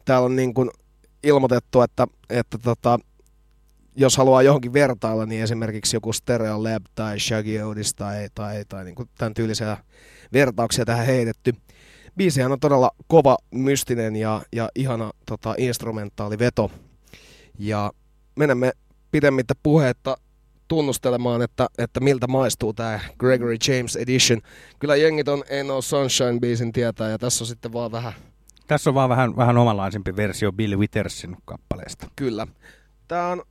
[0.05, 0.70] täällä on niin kuin
[1.23, 2.98] ilmoitettu, että, että tota,
[3.97, 8.85] jos haluaa johonkin vertailla, niin esimerkiksi joku Stereo Lab tai Shaggy Otis tai, tai, tai
[8.85, 9.77] niin kuin tämän tyylisiä
[10.32, 11.52] vertauksia tähän heitetty.
[12.16, 16.70] Biisihän on todella kova, mystinen ja, ja ihana tota, instrumentaali veto.
[17.59, 17.93] Ja
[18.36, 18.73] menemme
[19.11, 20.16] pidemmittä puheetta
[20.69, 24.41] tunnustelemaan, että, että miltä maistuu tämä Gregory James Edition.
[24.78, 28.12] Kyllä jengit on No Sunshine-biisin tietää ja tässä on sitten vaan vähän
[28.66, 32.07] Tässä on vaan vähän, vähän omanlaisempi versio Bill Withersin kappaleesta.
[32.16, 32.47] Kyllä.
[33.09, 33.43] Tämä on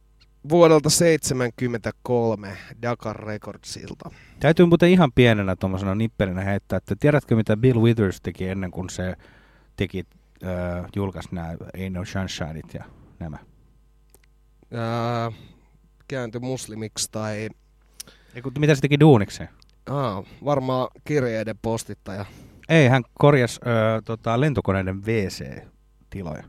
[0.50, 4.12] vuodelta 73 Dakar Recordsilta.
[4.40, 8.90] Täytyy muuten ihan pienenä tuommoisena nippelinä heittää, että tiedätkö mitä Bill Withers teki ennen kuin
[8.90, 9.16] se
[9.76, 10.04] teki,
[10.44, 12.84] äh, julkaisi nämä Ain't No Sunshineit ja
[13.20, 13.38] nämä?
[14.74, 15.32] Ää,
[16.14, 17.50] kääntyi muslimiksi tai...
[18.36, 19.50] Eiku, mitä se teki duunikseen?
[19.90, 22.26] Aa, varmaan kirjeiden postittaja.
[22.70, 26.44] Ei, hän korjasi äh, tota, lentokoneiden WC-tiloja.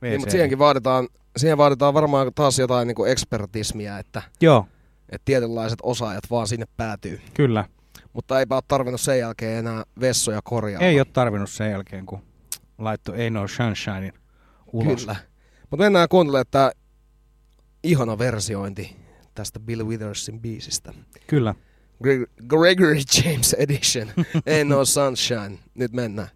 [0.00, 4.66] Niin, mutta siihenkin vaaditaan, siihen vaaditaan varmaan taas jotain niin kuin ekspertismiä, että, Joo,
[5.08, 7.20] että tietynlaiset osaajat vaan sinne päätyy.
[7.34, 7.64] kyllä.
[8.12, 10.82] Mutta eipä ole tarvinnut sen jälkeen enää vessoja korjaa.
[10.82, 12.22] Ei ole tarvinnut sen jälkeen, kun
[12.78, 14.12] laittoi Ain't No Sunshinein
[14.72, 15.00] ulos.
[15.00, 15.16] Kyllä.
[15.70, 16.70] Mutta mennään kuuntelemaan tämä
[17.86, 18.96] ihana versiointi
[19.34, 20.94] tästä Bill Withersin biisistä.
[21.26, 21.54] Kyllä.
[22.04, 24.08] Gre- Gregory James Edition.
[24.36, 25.58] Ain't no sunshine.
[25.74, 26.28] Nyt mennään.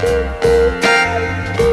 [0.00, 1.69] Thank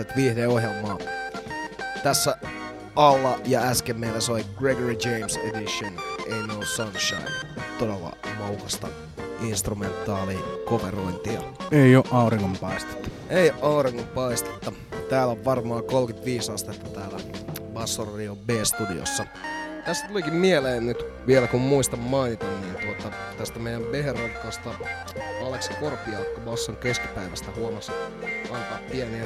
[0.00, 0.98] Ökykermaset viihdeohjelmaa.
[2.02, 2.36] Tässä
[2.96, 7.30] alla ja äsken meillä soi Gregory James Edition, Ain't No Sunshine.
[7.78, 8.88] Todella maukasta
[9.40, 11.40] instrumentaalia coverointia.
[11.70, 13.08] Ei oo auringonpaistetta.
[13.30, 14.72] Ei auringonpaistetta.
[15.08, 17.18] Täällä on varmaan 35 astetta täällä
[17.74, 19.26] Bassorio B-studiossa.
[19.84, 24.70] Tästä tulikin mieleen nyt vielä kun muistan mainita, niin tuota, tästä meidän Beherodkasta
[25.46, 27.92] Aleksi Korpiaakko Basson keskipäivästä huomasi
[28.50, 29.24] antaa pieniä,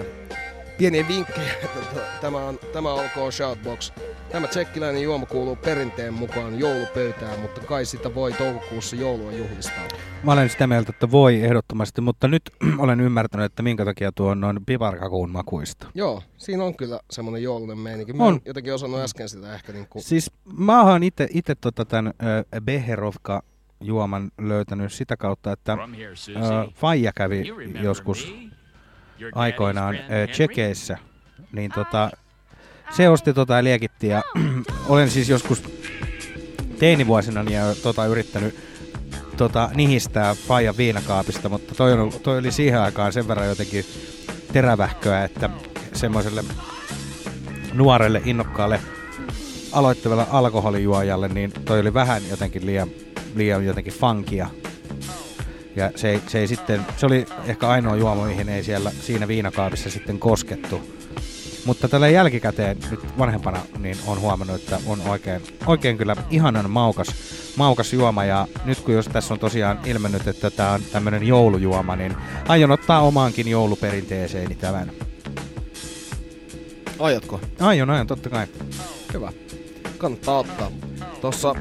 [0.81, 3.93] pieniä vinkkejä, että to- tämä, on, tämä olkoon Shoutbox.
[4.32, 9.89] Tämä tsekkiläinen juoma kuuluu perinteen mukaan joulupöytään, mutta kai sitä voi toukokuussa joulua juhlistaa.
[10.23, 12.43] Mä olen sitä mieltä, että voi ehdottomasti, mutta nyt
[12.78, 15.86] olen ymmärtänyt, että minkä takia tuo on noin piparkakuun makuista.
[15.94, 18.12] Joo, siinä on kyllä semmoinen joulunen meininki.
[18.12, 18.35] Mä On.
[18.35, 20.01] en jotenkin osannut äsken sitä ehkä niinku...
[20.01, 23.43] Siis mä oon itse ite tota tämän äh, Beherovka
[23.81, 27.44] juoman löytänyt sitä kautta, että äh, Faija kävi
[27.82, 28.35] joskus
[29.34, 29.98] aikoinaan
[30.32, 30.98] Tsekeissä,
[31.52, 32.10] niin tota,
[32.90, 34.22] se osti tota ja liekitti ja
[34.88, 35.62] olen siis joskus
[36.78, 38.55] teinivuosina niin, tota, yrittänyt
[39.36, 43.84] tota, nihistää Faija viinakaapista, mutta toi, on, toi oli siihen aikaan sen verran jotenkin
[44.52, 45.51] terävähköä, että
[45.92, 46.44] semmoiselle
[47.72, 48.80] nuorelle innokkaalle
[49.72, 52.88] aloittavalle alkoholijuojalle, niin toi oli vähän jotenkin liian,
[53.34, 54.51] liian jotenkin funkia.
[55.76, 59.90] Ja se se ei sitten, se oli ehkä ainoa juoma, mihin ei siellä siinä viinakaapissa
[59.90, 61.01] sitten koskettu.
[61.64, 67.09] Mutta tällä jälkikäteen nyt vanhempana niin on huomannut, että on oikein, oikein kyllä ihanan maukas,
[67.56, 68.24] maukas juoma.
[68.24, 72.16] Ja nyt kun jos tässä on tosiaan ilmennyt, että tämä on tämmöinen joulujuoma, niin
[72.48, 74.92] aion ottaa omaankin jouluperinteeseeni tämän.
[76.98, 77.40] Aiotko?
[77.60, 78.47] Aion, aion, totta kai.
[79.14, 79.32] Hyvä.
[79.98, 80.70] Kannattaa ottaa.
[81.20, 81.55] Tuossa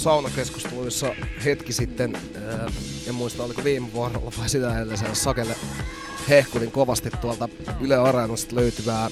[0.00, 1.14] saunakeskusteluissa
[1.44, 2.70] hetki sitten, ää,
[3.08, 5.56] en muista oliko viime vuorolla vai sitä edellisellä Sakelle
[6.28, 7.48] hehkulin kovasti tuolta
[7.80, 9.10] Yle Areenasta löytyvää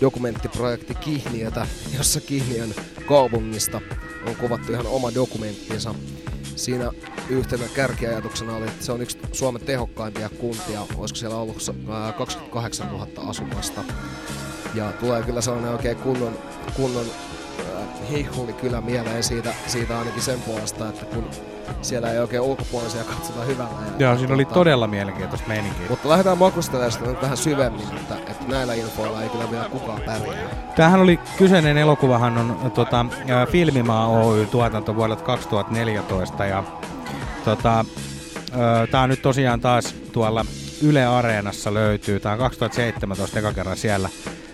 [0.00, 1.66] dokumenttiprojekti Kihniötä,
[1.96, 2.74] jossa Kihniön
[3.06, 3.80] kaupungista
[4.26, 5.94] on kuvattu ihan oma dokumenttinsa.
[6.56, 6.90] Siinä
[7.28, 12.88] yhtenä kärkiajatuksena oli, että se on yksi Suomen tehokkaimpia kuntia, olisiko siellä ollut ää, 28
[12.88, 13.84] 000 asukasta.
[14.74, 16.38] Ja tulee kyllä sellainen oikein kunnon,
[16.76, 17.29] kunnon äh,
[18.10, 21.24] hihuli kyllä mieleen siitä, siitä ainakin sen puolesta, että kun
[21.82, 23.70] siellä ei oikein ulkopuolisia katsota hyvällä.
[23.86, 25.86] Ja, Joo, siinä oli tota, todella mielenkiintoista meininkiä.
[25.88, 30.00] Mutta lähdetään makustelemaan sitä nyt vähän syvemmin, että, että näillä infoilla ei kyllä vielä kukaan
[30.00, 30.72] pärjää.
[30.76, 33.06] Tämähän oli, kyseinen elokuvahan on tota,
[33.50, 36.64] Filmimaa Oy tuotanto vuodelta 2014 ja
[37.44, 37.84] tota,
[38.90, 40.44] tämä on nyt tosiaan taas tuolla
[40.82, 42.20] Yle Areenassa löytyy.
[42.20, 44.08] Tämä on 2017 eka kerran siellä,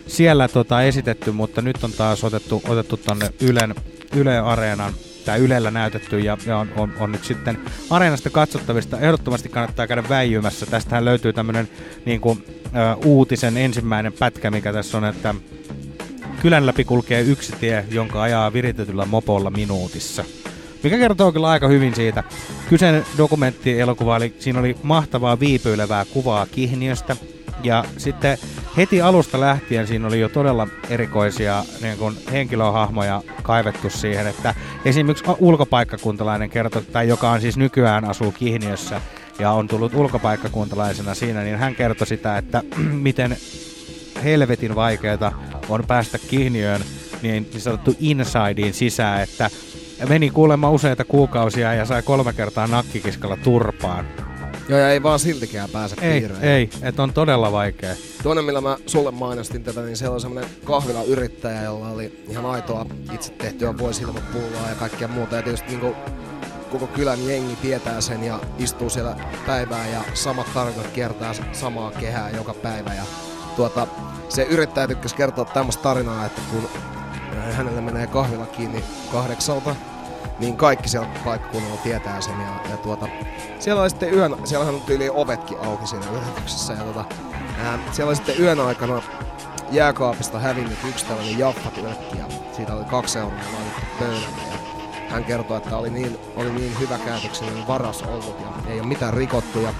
[0.06, 3.74] siellä tota, esitetty, mutta nyt on taas otettu, otettu tonne Ylen,
[4.16, 4.92] Yle Areenan
[5.24, 7.58] tai Ylellä näytetty ja, ja on, on, on, nyt sitten
[7.90, 9.00] Areenasta katsottavista.
[9.00, 10.66] Ehdottomasti kannattaa käydä väijymässä.
[10.66, 11.68] Tästähän löytyy tämmöinen
[12.04, 12.44] niin kuin,
[13.04, 15.34] uutisen ensimmäinen pätkä, mikä tässä on, että
[16.42, 20.24] Kylän läpi kulkee yksi tie, jonka ajaa viritetyllä mopolla minuutissa.
[20.82, 22.24] Mikä kertoo kyllä aika hyvin siitä.
[22.68, 27.16] Kyseinen dokumenttielokuva, eli siinä oli mahtavaa viipyilevää kuvaa Kihniöstä.
[27.66, 28.38] Ja sitten
[28.76, 35.24] heti alusta lähtien siinä oli jo todella erikoisia niin kuin henkilöhahmoja kaivettu siihen, että esimerkiksi
[35.38, 39.00] ulkopaikkakuntalainen kertoi, tai joka on siis nykyään asuu Kihniössä
[39.38, 42.62] ja on tullut ulkopaikkakuntalaisena siinä, niin hän kertoi sitä, että
[43.08, 43.36] miten
[44.24, 45.32] helvetin vaikeeta
[45.68, 46.80] on päästä Kihniöön
[47.22, 49.50] niin, niin sanottu insideen sisään, että
[50.08, 54.06] meni kuulemma useita kuukausia ja sai kolme kertaa nakkikiskalla turpaan.
[54.68, 56.44] Joo, ja ei vaan siltikään pääse Ei, piireen.
[56.44, 57.94] ei, että on todella vaikea.
[58.22, 62.86] Toinen, millä mä sulle mainostin tätä, niin siellä on semmonen kahvilayrittäjä, jolla oli ihan aitoa
[63.12, 65.36] itse tehtyä voisilmapulloa ja kaikkea muuta.
[65.36, 65.94] Ja tietysti niin
[66.72, 69.16] koko kylän jengi tietää sen ja istuu siellä
[69.46, 72.94] päivää ja samat tarinat kiertää samaa kehää joka päivä.
[72.94, 73.02] Ja
[73.56, 73.86] tuota,
[74.28, 76.68] se yrittäjä tykkäsi kertoa tämmöistä tarinaa, että kun
[77.52, 79.76] hänelle menee kahvila kiinni kahdeksalta,
[80.38, 82.40] niin kaikki siellä paikkakunnalla tietää sen.
[82.40, 83.08] Ja, ja tuota,
[83.58, 86.72] siellä oli sitten yön, siellähän on tyyli ovetkin auki siinä yrityksessä.
[86.72, 87.04] Ja tuota,
[87.64, 89.02] ää, siellä oli sitten yön aikana
[89.70, 94.42] jääkaapista hävinnyt yksi tällainen jaffatylkki ja siitä oli kaksi euroa laitettu pöydälle.
[94.50, 94.58] Ja
[95.08, 99.14] hän kertoi, että oli niin, oli niin hyvä käytöksellinen varas ollut ja ei ole mitään
[99.14, 99.60] rikottu.
[99.60, 99.74] Ja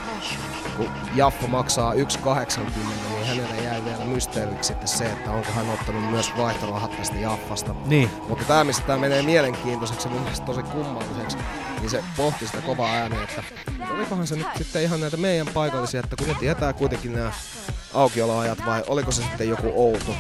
[0.77, 1.99] kun Jaffa maksaa 1,80,
[3.09, 7.75] niin hänelle jäi vielä mysteeriksi sitten se, että onko hän ottanut myös vaihtorahat tästä Jaffasta.
[7.87, 8.11] Niin.
[8.29, 11.37] Mutta tämä, missä tämä menee mielenkiintoiseksi ja mun mielestä tosi kummalliseksi,
[11.81, 13.43] niin se pohti sitä kovaa ääneen, että
[13.91, 17.33] olikohan se nyt sitten ihan näitä meidän paikallisia, että kun ne tietää kuitenkin nämä
[17.95, 20.15] aukioloajat vai oliko se sitten joku outo,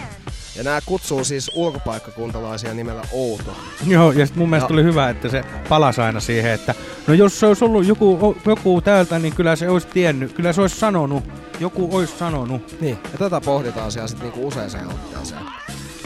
[0.56, 3.56] Ja nämä kutsuu siis ulkopaikkakuntalaisia nimellä Outo.
[3.86, 6.74] Joo, ja sit mun mielestä Ja- oli hyvä, että se palasi aina siihen, että
[7.06, 10.60] no jos se olisi ollut joku, joku täältä, niin kyllä se olisi tiennyt, kyllä se
[10.60, 11.24] olisi sanonut,
[11.60, 12.80] joku olisi sanonut.
[12.80, 15.42] Niin, ja tätä pohditaan siellä sitten niinku useaseen otteeseen.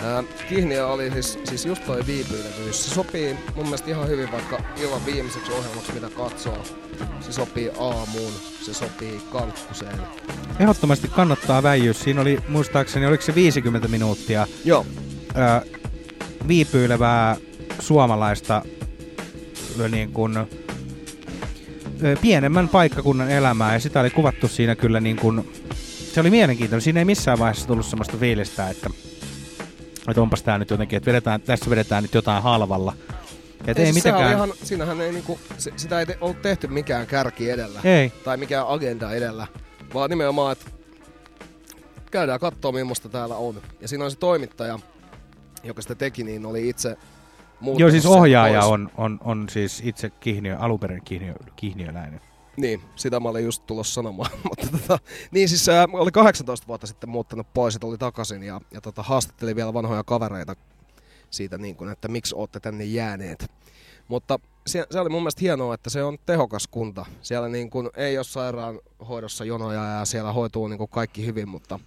[0.04, 2.84] Ää, Kihniö oli siis, siis just toi viipyilevyys.
[2.84, 6.64] Se sopii mun mielestä ihan hyvin vaikka illan viimeiseksi ohjelmaksi, mitä katsoo.
[7.20, 8.32] Se sopii aamuun,
[8.62, 10.00] se sopii kankkuseen.
[10.60, 11.92] Ehdottomasti kannattaa väijyä.
[11.92, 14.86] Siinä oli muistaakseni, oliko se 50 minuuttia Joo.
[15.36, 15.66] Ö,
[16.48, 17.36] viipyilevää
[17.80, 18.62] suomalaista
[19.90, 20.38] niin kuin,
[22.20, 25.52] pienemmän paikkakunnan elämää ja sitä oli kuvattu siinä kyllä niin kuin,
[26.12, 26.82] se oli mielenkiintoinen.
[26.82, 28.90] Siinä ei missään vaiheessa tullut semmoista fiilistä, että,
[30.08, 32.92] että onpas tää nyt jotenkin, että vedetään, tässä vedetään nyt jotain halvalla.
[33.66, 34.32] Et ei, siis sehän mitenkään...
[34.32, 35.40] Ihan, siinähän ei niinku,
[35.76, 37.80] sitä ei te, ollut tehty mikään kärki edellä.
[37.84, 38.12] Ei.
[38.24, 39.46] Tai mikään agenda edellä.
[39.94, 40.70] Vaan nimenomaan, että
[42.10, 43.62] käydään katsoa millaista täällä on.
[43.80, 44.78] Ja siinä on se toimittaja,
[45.62, 46.96] joka sitä teki, niin oli itse
[47.78, 48.72] Joo, siis ohjaaja pois.
[48.72, 52.20] on, on, on siis itse kihniö, alunperin kihniö, kihniöläinen.
[52.56, 54.30] Niin, sitä mä olin just tulossa sanomaan.
[54.48, 54.98] Mutta tota,
[55.30, 59.02] niin siis äh, oli 18 vuotta sitten muuttanut pois ja tuli takaisin ja, ja tota,
[59.02, 60.56] haastatteli vielä vanhoja kavereita
[61.30, 63.50] siitä, niin kuin, että miksi olette tänne jääneet.
[64.08, 67.06] Mutta se, se oli mun mielestä hienoa, että se on tehokas kunta.
[67.22, 71.80] Siellä niin kuin, ei ole sairaanhoidossa jonoja ja siellä hoituu niin kuin kaikki hyvin, mutta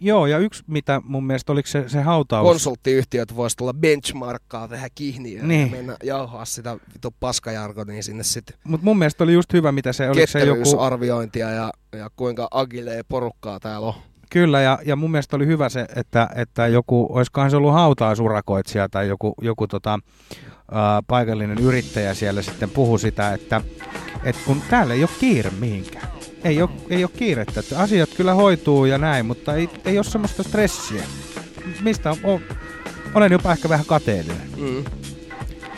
[0.00, 2.46] Joo, ja yksi mitä mun mielestä, oliko se, se hautaus...
[2.48, 5.70] konsulttiyhtiöt voisi tulla benchmarkkaa tähän kihniöön Niin.
[5.70, 9.92] ja mennä jauhaa sitä vitu paskajargonia sinne sitten Mutta mun mielestä oli just hyvä, mitä
[9.92, 10.48] se, oliko se joku...
[10.48, 13.94] ketteryysarviointia ja, ja kuinka agilee porukkaa täällä on.
[14.30, 18.88] Kyllä, ja, ja mun mielestä oli hyvä se, että, että joku, olisikohan se ollut hautausurakoitsija
[18.88, 19.98] tai joku, joku tota,
[20.72, 23.60] ää, paikallinen yrittäjä siellä sitten puhu sitä, että,
[24.24, 26.17] että kun täällä ei ole kiire mihinkään.
[26.44, 30.04] Ei ole, ei ole kiirettä, että asiat kyllä hoituu ja näin, mutta ei, ei ole
[30.04, 31.02] semmoista stressiä.
[31.80, 32.40] Mistä on, on,
[33.14, 34.48] olen jopa ehkä vähän kateellinen.
[34.56, 34.84] Mm.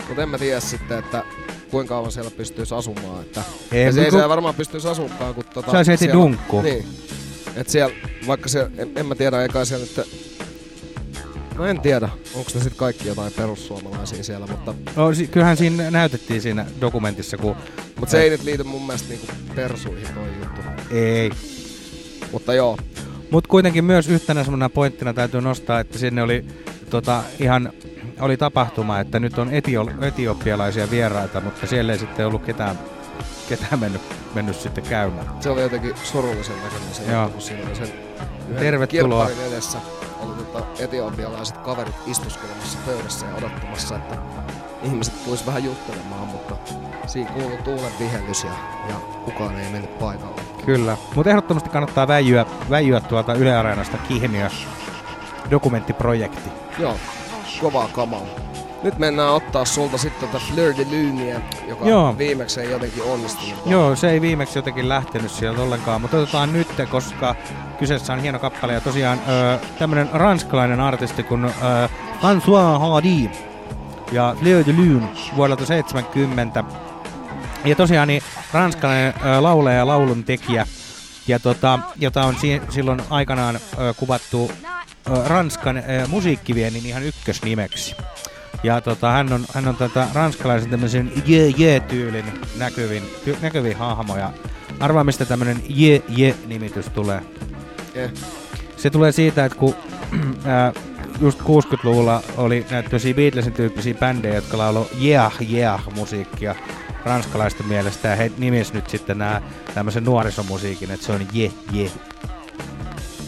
[0.08, 1.22] Mutta en mä tiedä sitten, että
[1.70, 3.22] kuinka kauan siellä pystyisi asumaan.
[3.22, 3.42] Että
[3.72, 6.64] Ei, ja se ei kun- siellä varmaan pystyisi asumaan, kun tota, Saisi heti siellä- dunkkuun.
[6.64, 6.86] Niin.
[7.56, 7.94] Et siellä,
[8.26, 10.29] vaikka se, en, en mä tiedä, eikä siellä nyt...
[11.60, 15.90] No en tiedä, onko ne sitten kaikki jotain perussuomalaisia siellä, mutta, No, si- kyllähän siinä
[15.90, 17.56] näytettiin siinä dokumentissa, kun...
[17.96, 20.60] mutta se ei nyt liity mun mielestä niinku persuihin toi juttu.
[20.90, 21.30] Ei.
[22.32, 22.78] Mutta joo,
[23.30, 26.44] Mutta kuitenkin myös yhtenä semmoinen pointtina täytyy nostaa, että sinne oli
[26.90, 27.72] tota, ihan
[28.20, 32.78] oli tapahtuma, että nyt on etio- etioppialaisia vieraita, mutta siellä ei sitten ollut ketään,
[33.48, 34.02] ketään mennyt,
[34.34, 35.26] mennyt sitten käymään.
[35.40, 37.88] se oli jotenkin surullisen näköinen se juttu, kun siinä oli sen
[38.58, 39.30] Tervetuloa.
[39.48, 39.78] edessä.
[40.20, 44.16] Oli tota etiopialaiset kaverit istuskelemassa pöydässä ja odottamassa, että
[44.82, 46.56] ihmiset tulisi vähän juttelemaan, mutta
[47.06, 48.50] siinä kuului tuulen vihellys ja,
[48.88, 48.94] ja
[49.24, 50.40] kukaan ei mennyt paikalle.
[50.66, 54.48] Kyllä, mutta ehdottomasti kannattaa väijyä, väijyä tuolta Yle Areenasta Kihniö
[55.50, 56.50] dokumenttiprojekti.
[56.78, 56.96] Joo,
[57.60, 58.22] kovaa kamaa.
[58.82, 62.18] Nyt mennään ottaa sulta sitten tätä Fleur de Luneä, joka Joo.
[62.18, 63.54] viimeksi ei jotenkin onnistunut.
[63.66, 67.34] Joo, se ei viimeksi jotenkin lähtenyt sieltä ollenkaan, mutta otetaan nyt, koska
[67.78, 71.50] kyseessä on hieno kappale ja tosiaan ö, tämmönen ranskalainen artisti kuin ö,
[72.20, 73.30] François Hardy
[74.12, 76.64] ja Fleur de Lune vuodelta 70.
[77.64, 80.66] Ja tosiaan niin ranskalainen ö, laulaja ja laulun tekijä,
[81.28, 84.50] ja tota, jota on si- silloin aikanaan ö, kuvattu
[85.10, 87.96] ö, Ranskan ö, musiikkiviennin ihan ykkösnimeksi.
[88.62, 92.24] Ja tota, hän on, hän on tätä ranskalaisen tämmöisen je-je-tyylin
[92.56, 94.16] näkyvin, ty, näkyvin hahmo.
[94.16, 94.32] Ja
[94.80, 97.22] arvaa, mistä tämmönen je-je-nimitys tulee.
[97.94, 98.12] Eh.
[98.76, 99.74] Se tulee siitä, että kun
[100.44, 100.72] ää,
[101.20, 106.54] just 60-luvulla oli näitä Beatlesin tyyppisiä bändejä, jotka lauloi yeah, yeah musiikkia
[107.04, 108.08] ranskalaisten mielestä.
[108.08, 109.42] Ja he nimis nyt sitten nämä
[109.74, 111.90] tämmöisen nuorisomusiikin, että se on je, je.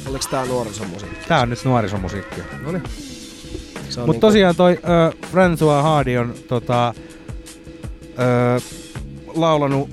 [0.06, 1.28] Oliko tää nuorisomusiikki?
[1.28, 2.44] Tää on nyt nuorisomusiikkia.
[2.62, 2.82] Noniin.
[2.88, 3.11] Se on
[4.00, 6.94] Mutta niinku- tosiaan toi ö, François Hardy on tota,
[8.18, 8.60] ö,
[9.34, 9.90] laulanut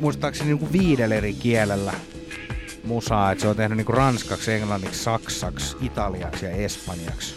[0.00, 1.92] muistaakseni niinku viidellä eri kielellä
[2.84, 3.32] musaa.
[3.32, 7.34] Et se on tehnyt niinku ranskaksi, englanniksi, saksaksi, italiaksi ja espanjaksi.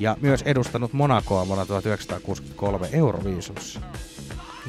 [0.00, 3.80] Ja myös edustanut Monacoa vuonna 1963 Euroviisussa.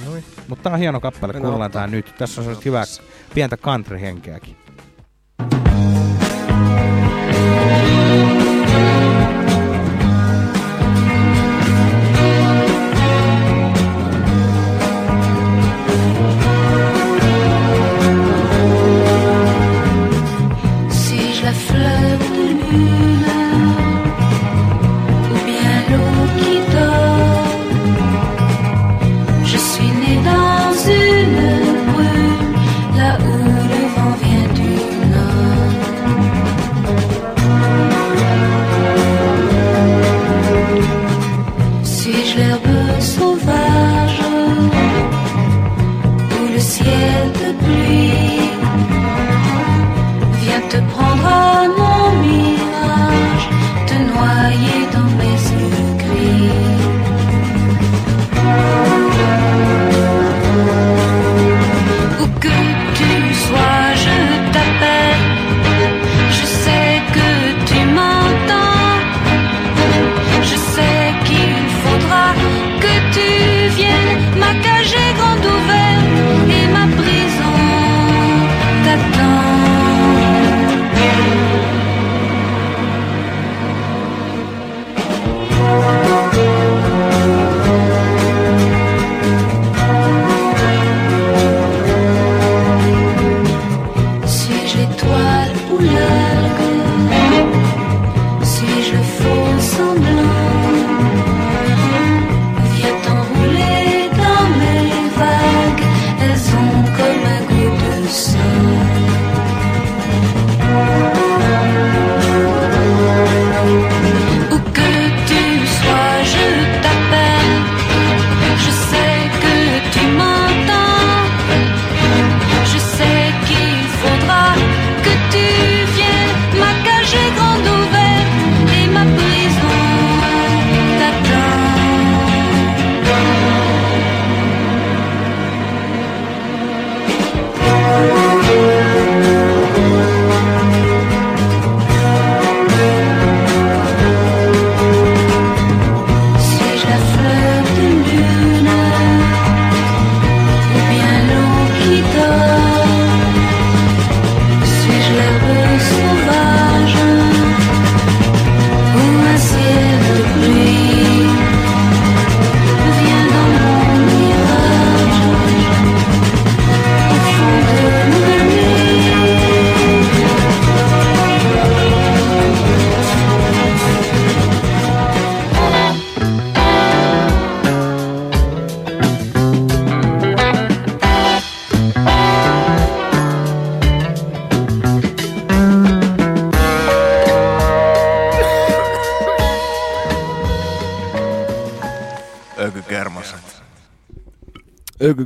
[0.06, 0.24] Noin.
[0.48, 1.70] Mutta tää on hieno kappale, ottaa.
[1.70, 2.14] tää nyt.
[2.18, 2.84] Tässä on sellaista hyvää
[3.34, 4.67] pientä country-henkeäkin.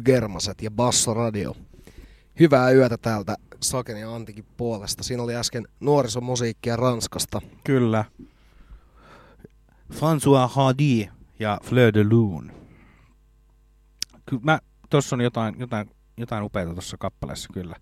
[0.01, 1.55] Ökygermaset ja Basso Radio.
[2.39, 5.03] Hyvää yötä täältä Saken ja Antikin puolesta.
[5.03, 7.41] Siinä oli äsken nuorisomusiikkia Ranskasta.
[7.63, 8.05] Kyllä.
[9.93, 11.07] François Hardy
[11.39, 12.53] ja Fleur de Lune.
[14.25, 14.59] Kyllä mä,
[14.89, 17.75] tossa on jotain, jotain, jotain upeaa tuossa kappaleessa kyllä.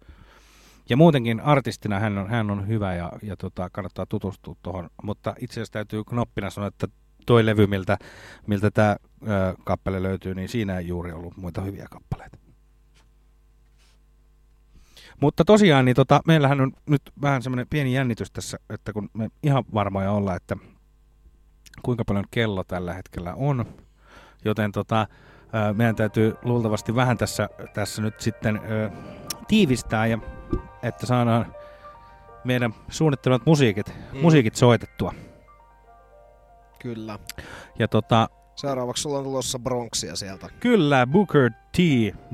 [0.89, 4.89] Ja muutenkin artistina hän on, hän on hyvä ja, ja tota, kannattaa tutustua tuohon.
[5.03, 6.87] Mutta itse asiassa täytyy knoppina sanoa, että
[7.29, 7.97] toi levy, miltä,
[8.47, 8.95] miltä tämä
[9.65, 12.37] kappale löytyy, niin siinä ei juuri ollut muita hyviä kappaleita.
[15.21, 19.29] Mutta tosiaan, niin tota, meillähän on nyt vähän semmoinen pieni jännitys tässä, että kun me
[19.43, 20.55] ihan varmoja olla, että
[21.81, 23.65] kuinka paljon kello tällä hetkellä on.
[24.45, 25.07] Joten tota,
[25.73, 28.89] meidän täytyy luultavasti vähän tässä, tässä nyt sitten ö,
[29.47, 30.19] tiivistää, ja,
[30.83, 31.55] että saadaan
[32.43, 34.19] meidän suunnittelemat musiikit, Mm.
[34.21, 35.13] musiikit soitettua.
[36.79, 37.19] Kyllä.
[37.79, 40.49] Ja tota, Seuraavaksi sulla on tulossa Bronxia sieltä.
[40.59, 41.77] Kyllä, Booker T.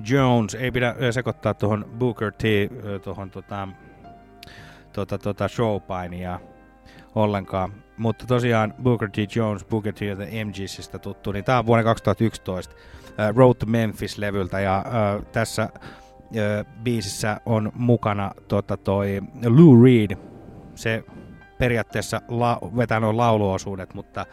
[0.09, 0.55] Jones.
[0.55, 2.43] Ei pidä ö, sekoittaa tuohon Booker T.
[2.84, 3.67] ö, tuohon tota,
[4.93, 6.39] tota, tota showpainia
[7.15, 7.73] ollenkaan.
[7.97, 9.35] Mutta tosiaan Booker T.
[9.35, 9.97] Jones, Booker T.
[9.97, 12.76] The MGsistä tuttu, niin tämä on vuonna 2011
[13.19, 20.17] äh, Road to Memphis-levyltä ja äh, tässä äh, biisissä on mukana tota, toi Lou Reed.
[20.76, 21.03] Se
[21.57, 24.26] periaatteessa la- vetää nuo lauluosuudet, mutta,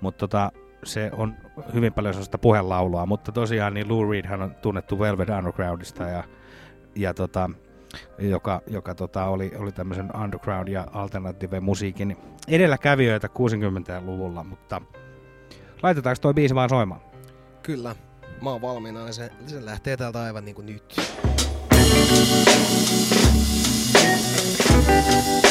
[0.00, 0.52] mutta tota,
[0.84, 1.34] se on
[1.74, 6.24] hyvin paljon sellaista puhelaulua, mutta tosiaan niin Lou Reed on tunnettu Velvet Undergroundista ja,
[6.94, 7.50] ja tota,
[8.18, 12.16] joka, joka tota, oli, oli tämmöisen underground ja alternative musiikin
[12.48, 14.82] edelläkävijöitä 60-luvulla, mutta
[15.82, 17.00] laitetaanko toi biisi vaan soimaan?
[17.62, 17.94] Kyllä.
[18.42, 20.96] Mä oon valmiina, niin se, se lähtee täältä aivan niin kuin nyt.
[24.90, 25.49] It's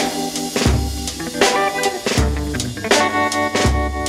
[2.81, 4.08] Thank you.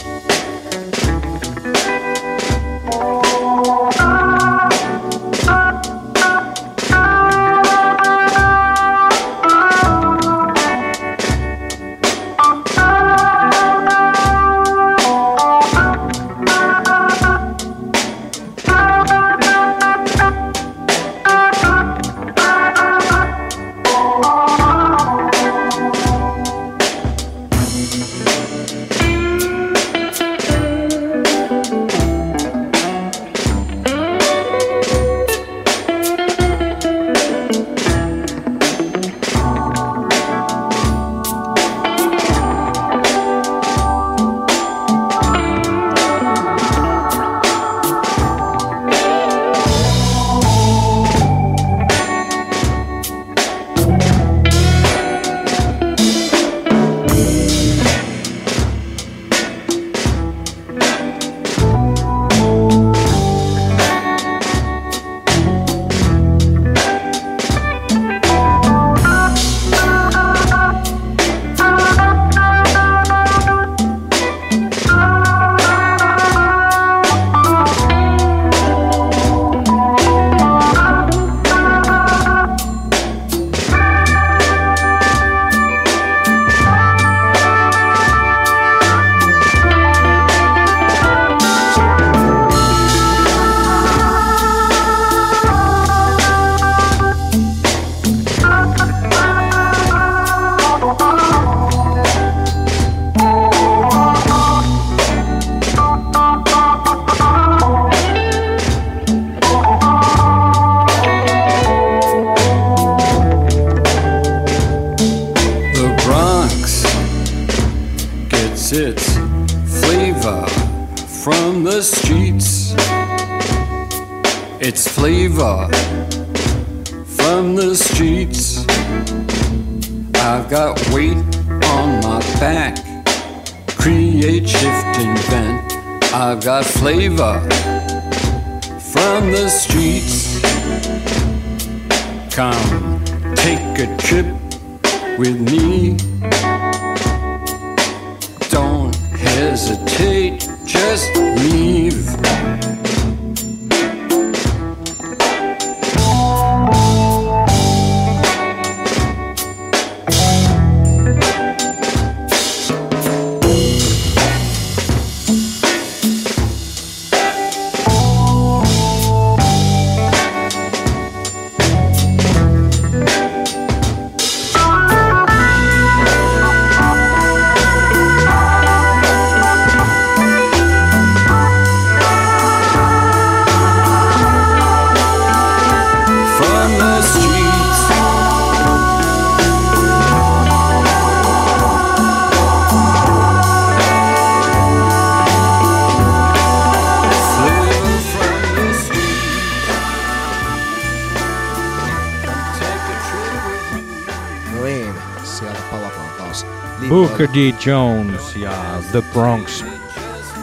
[206.90, 207.54] Booker D.
[207.66, 208.52] Jones ja
[208.90, 209.64] The Bronx.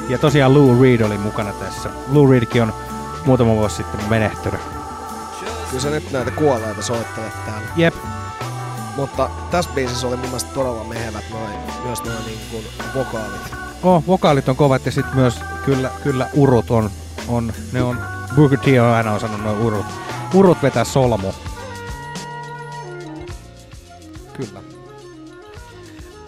[0.09, 1.89] Ja tosiaan Lou Reed oli mukana tässä.
[2.07, 2.73] Lou Reedkin on
[3.25, 4.61] muutama vuosi sitten menehtynyt.
[5.69, 7.67] Kyllä sä nyt näitä kuolleita soittelet täällä.
[7.75, 7.93] Jep.
[8.95, 11.53] Mutta tässä biisissä oli mun mielestä todella mehevät noin,
[11.85, 12.63] myös noin niin kuin
[12.95, 13.53] vokaalit.
[13.83, 16.89] Oh, vokaalit on kovat ja sitten myös kyllä, kyllä urut on,
[17.27, 17.99] on, ne on,
[18.35, 19.85] Booker T on aina osannut noin urut,
[20.33, 21.33] urut vetää solmu.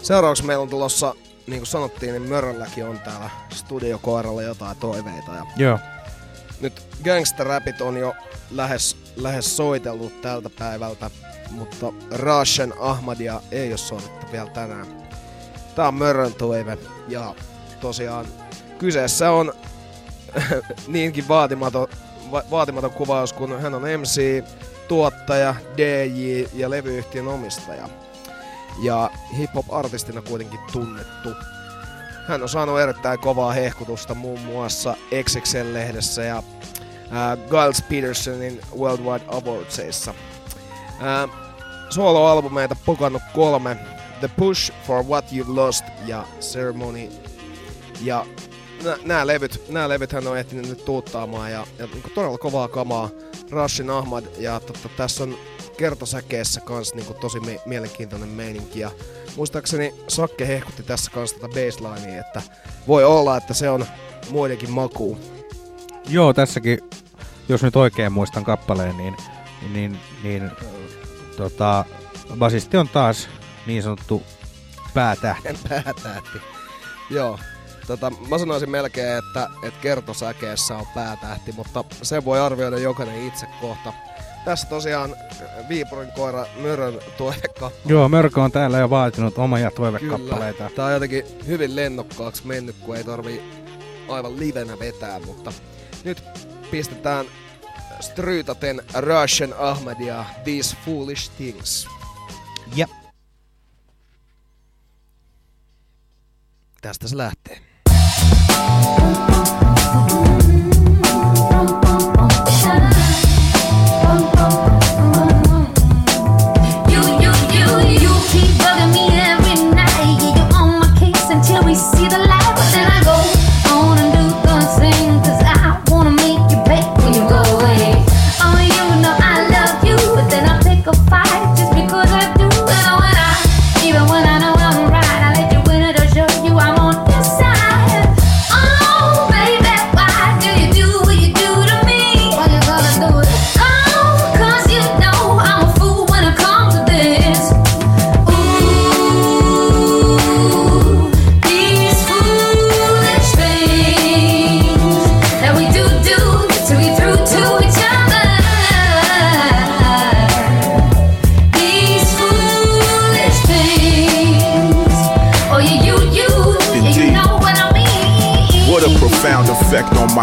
[0.09, 1.15] Seuraavaksi meillä on tulossa,
[1.47, 5.31] niin kuin sanottiin, niin Mörrälläkin on täällä studiokoiralla jotain toiveita.
[5.31, 5.79] Ja Joo.
[6.61, 8.15] nyt gangsterräpit on jo
[8.51, 11.11] lähes, lähes soitellut tältä päivältä,
[11.51, 14.87] mutta Russian Ahmadia ei ole soitettu vielä tänään.
[15.75, 16.77] Tää on Mörrön toive
[17.07, 17.35] ja
[17.81, 18.25] tosiaan
[18.77, 19.53] kyseessä on
[20.87, 21.87] niinkin vaatimaton,
[22.31, 24.43] va- vaatimaton kuvaus, kun hän on MC,
[24.87, 27.89] tuottaja, DJ ja levyyhtiön omistaja.
[28.83, 31.29] Ja hip-hop-artistina kuitenkin tunnettu.
[32.27, 40.13] Hän on saanut erittäin kovaa hehkutusta muun muassa XXL-lehdessä ja äh, Giles Petersonin Worldwide Awardsissa.
[41.01, 41.29] Äh,
[41.89, 43.77] soloalbumeita pokannut kolme.
[44.19, 47.09] The Push for What You've Lost ja Ceremony.
[48.01, 48.25] Ja
[49.03, 53.09] nämä levyt, nää levyt hän on ehtinyt nyt tuuttaamaan ja, ja niinku todella kovaa kamaa.
[53.51, 54.61] Rashin Ahmad ja
[54.97, 55.37] tässä on
[55.79, 58.79] kertosäkeessä kans niinku tosi me- mielenkiintoinen meininki.
[58.79, 58.91] Ja
[59.35, 62.41] muistaakseni Sakke hehkutti tässä kanssa tätä baselinea, että
[62.87, 63.85] voi olla, että se on
[64.29, 65.19] muidenkin makuun.
[66.09, 66.79] Joo, tässäkin,
[67.49, 69.17] jos nyt oikein muistan kappaleen, niin,
[69.73, 70.51] niin, niin
[71.37, 71.85] tota,
[72.39, 73.29] basisti on taas
[73.67, 74.23] niin sanottu
[74.93, 75.49] päätähti.
[75.69, 76.39] päätähti.
[77.09, 77.39] Joo.
[77.87, 83.47] Tota, mä sanoisin melkein, että, että kertosäkeessä on päätähti, mutta sen voi arvioida jokainen itse
[83.61, 83.93] kohta.
[84.45, 85.15] Tässä tosiaan
[85.69, 87.71] Viipurin koira Mörön toiveka.
[87.85, 90.69] Joo, Mörkö on täällä jo vaatinut omia toivekappaleita.
[90.75, 93.41] Tää on jotenkin hyvin lennokkaaksi mennyt, kun ei tarvi
[94.09, 95.53] aivan livenä vetää, mutta
[96.03, 96.23] nyt
[96.71, 97.25] pistetään
[97.99, 101.87] Strytaten Russian Ahmadia These Foolish Things.
[102.75, 102.89] Jep.
[106.81, 107.61] Tästä se lähtee.
[110.11, 110.18] You,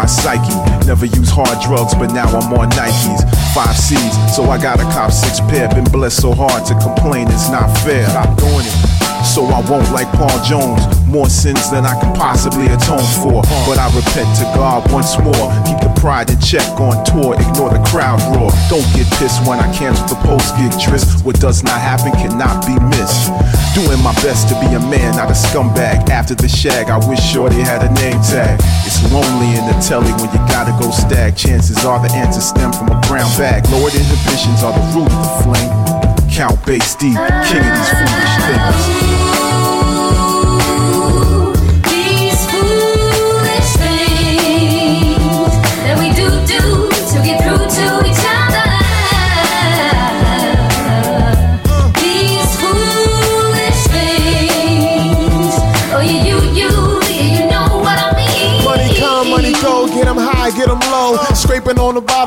[0.07, 0.55] psyche.
[0.87, 3.21] Never use hard drugs, but now I'm on Nikes.
[3.53, 5.67] Five C's, so I got a cop six pair.
[5.69, 8.07] Been blessed so hard to complain, it's not fair.
[8.09, 9.25] Stop doing it.
[9.25, 10.96] So I won't like Paul Jones.
[11.07, 13.41] More sins than I can possibly atone for.
[13.63, 15.47] But I repent to God once more.
[15.63, 18.51] Keep the pride in check on tour, ignore the crowd roar.
[18.69, 19.67] Don't get pissed when I
[20.07, 21.23] the post gig tryst.
[21.25, 23.31] What does not happen cannot be missed.
[23.75, 26.09] Doing my best to be a man, not a scumbag.
[26.09, 28.59] After the shag, I wish Shorty had a name tag.
[28.85, 31.37] It's lonely in the telly when you gotta go stag.
[31.37, 33.67] Chances are the answers stem from a brown bag.
[33.69, 36.29] Lowered inhibitions are the root of the flame.
[36.31, 37.15] Count bass deep,
[37.47, 39.26] king of these foolish things.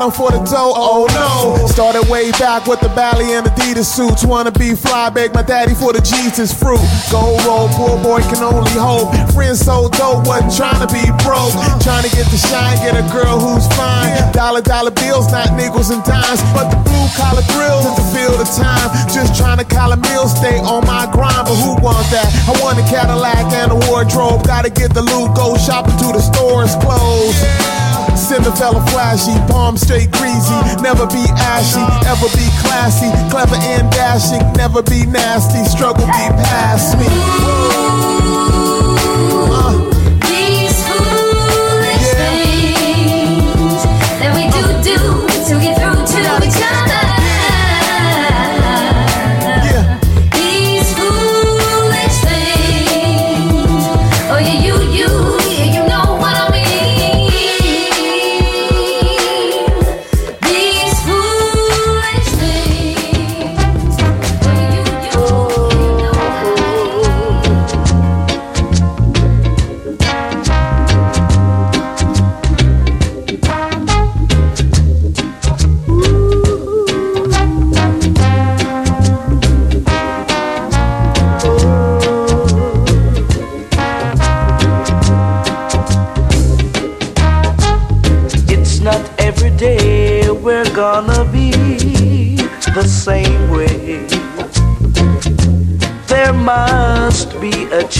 [0.01, 1.67] Bottom for the dough, oh no.
[1.67, 4.25] Started way back with the Bally and the Adidas suits.
[4.25, 6.81] Wanna be fly, beg my daddy for the Jesus fruit.
[7.11, 9.13] Gold roll, poor boy can only hope.
[9.33, 11.53] Friends so dope, wasn't trying to be broke.
[11.85, 14.09] Trying to get the shine, get a girl who's fine.
[14.33, 16.41] Dollar, dollar bills, not nickels and dimes.
[16.49, 18.89] But the blue collar grills is the feel of time.
[19.13, 21.45] Just trying to collar meal, stay on my grind.
[21.45, 22.25] But who wants that?
[22.49, 24.41] I want a Cadillac and a wardrobe.
[24.49, 27.80] Gotta get the loot, go shopping to the stores closed.
[28.15, 30.57] Cinderella flashy, palm straight greasy.
[30.81, 31.23] Never be
[31.53, 33.09] ashy, ever be classy.
[33.29, 35.63] Clever and dashing, never be nasty.
[35.69, 38.00] Struggle be past me.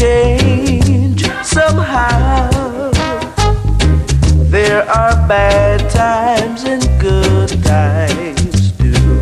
[0.01, 2.49] Change somehow.
[4.49, 9.21] There are bad times and good times too.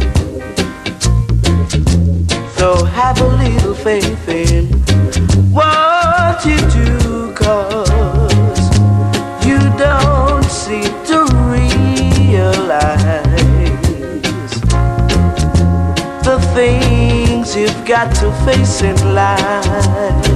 [2.57, 4.68] So have a little faith in
[5.51, 8.64] what you do, cause
[9.45, 11.19] you don't seem to
[11.56, 12.85] realize
[16.23, 20.28] the things you've got to face in life.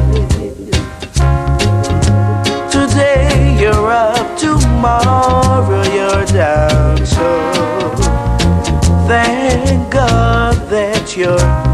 [4.83, 6.97] Tomorrow you're down.
[7.05, 7.95] So
[9.07, 11.72] thank God that you're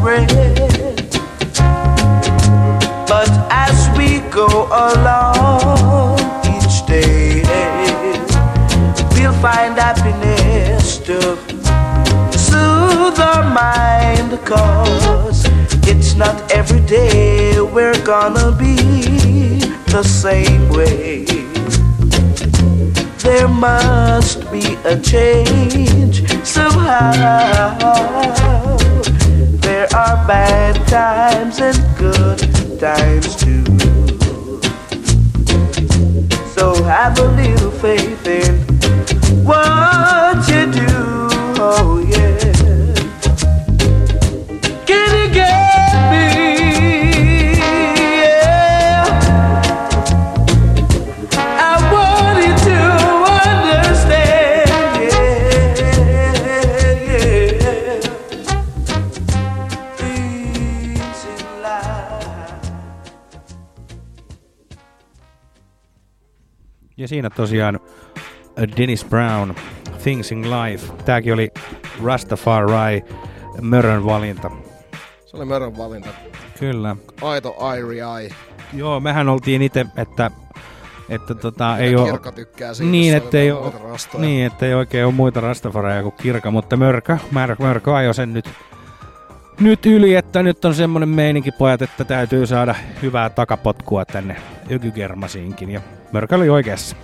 [0.00, 0.28] bread.
[3.06, 6.18] But as we go along
[6.54, 7.42] each day,
[9.14, 11.36] we'll find happiness to
[12.36, 14.38] soothe our mind.
[14.44, 15.44] Cause
[15.86, 18.76] it's not every day we're gonna be
[19.92, 21.24] the same way.
[23.18, 27.80] There must be a change somehow.
[29.92, 32.38] Are bad times and good
[32.78, 33.64] times too.
[36.54, 38.54] So have a little faith in
[39.44, 40.86] what you do.
[41.58, 41.98] Oh
[67.10, 67.80] siinä tosiaan
[68.58, 69.54] äh, Dennis Brown,
[70.02, 70.92] Things in Life.
[71.04, 71.50] Tääkin oli
[72.04, 73.04] Rastafari
[73.60, 74.50] Mörön valinta.
[75.26, 76.08] Se oli Mörön valinta.
[76.60, 76.96] Kyllä.
[77.22, 78.30] Aito Eye.
[78.72, 80.30] Joo, mehän oltiin itse, että,
[81.08, 82.10] että tota, ei Ja ole...
[82.10, 86.50] Kirkka tykkää siitä, niin, ettei on ole, niin, ettei oikein ole muita rastafareja kuin Kirka,
[86.50, 88.50] mutta Mörkö, Mörkö, Mörkö ajoi sen nyt,
[89.60, 94.36] nyt yli, että nyt on semmonen meininki pojat, että täytyy saada hyvää takapotkua tänne
[94.68, 95.80] Ykygermasiinkin ja
[96.12, 96.96] Mörkö oli oikeassa.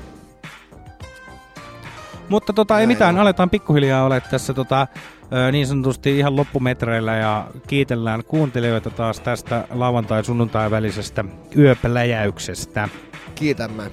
[2.29, 4.87] Mutta tota, ei mitään, aletaan pikkuhiljaa ole tässä tota,
[5.53, 11.25] niin sanotusti ihan loppumetreillä ja kiitellään kuuntelijoita taas tästä lauantai-sunnuntai välisestä
[11.57, 12.89] yöpläjäyksestä.
[13.35, 13.91] Kiitämme.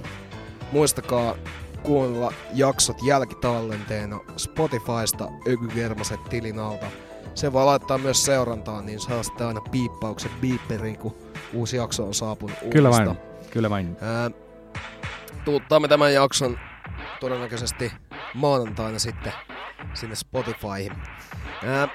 [0.71, 1.35] Muistakaa
[1.83, 6.85] kuunnella jaksot jälkitallenteena Spotifysta Ökygermaset tilin alta.
[7.35, 11.15] Se voi laittaa myös seurantaan, niin saa sitten aina piippauksen biipperiin, kun
[11.53, 13.05] uusi jakso on saapunut Kyllä uudesta.
[13.05, 13.17] vain,
[13.51, 13.97] kyllä vain.
[14.01, 14.31] Ää,
[15.45, 16.59] tuuttaamme tämän jakson
[17.19, 17.91] todennäköisesti
[18.33, 19.33] maanantaina sitten
[19.93, 20.91] sinne Spotifyhin.
[21.65, 21.87] Ää,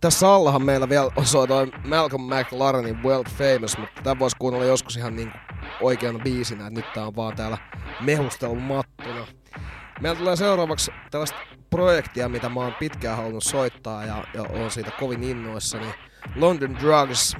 [0.00, 4.96] tässä allahan meillä vielä on toi Malcolm McLarenin World Famous, mutta tämä voisi kuunnella joskus
[4.96, 5.32] ihan niin
[5.80, 7.58] oikeana biisinä, että nyt tää on vaan täällä
[8.00, 9.26] mehustelun mattuna.
[10.00, 11.38] Meillä tulee seuraavaksi tällaista
[11.70, 15.94] projektia, mitä mä oon pitkään halunnut soittaa ja, ja oon siitä kovin innoissani.
[16.36, 17.36] London Drugs,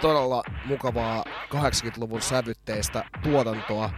[0.00, 3.90] todella mukavaa 80-luvun sävytteistä tuotantoa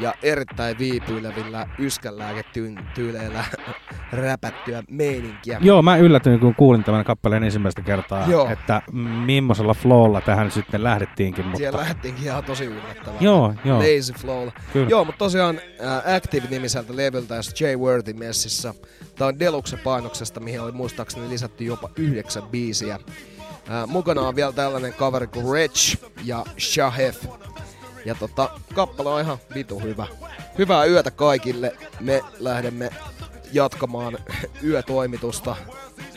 [0.00, 3.44] ja erittäin viipyilevillä yskänlääketyyleillä
[4.12, 5.58] räpättyä meininkiä.
[5.62, 8.48] Joo, mä yllätyin, kun kuulin tämän kappaleen ensimmäistä kertaa, Joo.
[8.50, 8.82] että
[9.26, 11.34] millaisella flowlla tähän sitten lähdettiin.
[11.42, 11.58] Mutta...
[11.58, 13.16] Siellä lähdettiinkin ihan tosi yllättävää.
[13.20, 13.78] Joo, joo.
[13.78, 14.48] Lazy Flow.
[14.72, 14.88] Kyllä.
[14.90, 15.60] Joo, mutta tosiaan
[16.06, 18.74] äh, Active-nimiseltä levyltä ja Jay Worthin messissä.
[19.14, 22.94] Tää on Deluxe-painoksesta, mihin oli muistaakseni lisätty jopa yhdeksän biisiä.
[22.94, 25.72] Äh, mukana on vielä tällainen kaveri kuin Reg
[26.24, 27.26] ja Shahef.
[28.04, 30.06] Ja tota, kappale on ihan vitu hyvä.
[30.58, 31.76] Hyvää yötä kaikille.
[32.00, 32.90] Me lähdemme
[33.52, 34.18] jatkamaan
[34.68, 35.56] yötoimitusta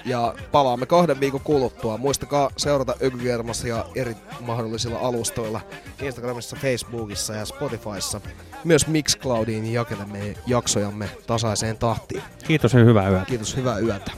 [0.06, 1.98] ja palaamme kahden viikon kuluttua.
[1.98, 5.62] Muistakaa seurata Ökygermasia eri mahdollisilla alustoilla
[6.02, 8.22] Instagramissa, Facebookissa ja Spotifyssa.
[8.64, 12.24] Myös Mixcloudiin jakelemme jaksojamme tasaiseen tahtiin.
[12.48, 13.26] Kiitos ja hyvää yötä.
[13.26, 14.12] Kiitos, hyvää yötä.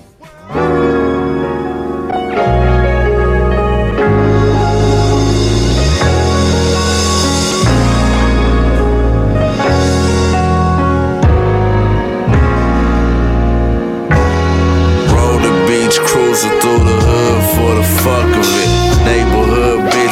[2.36, 2.63] Roll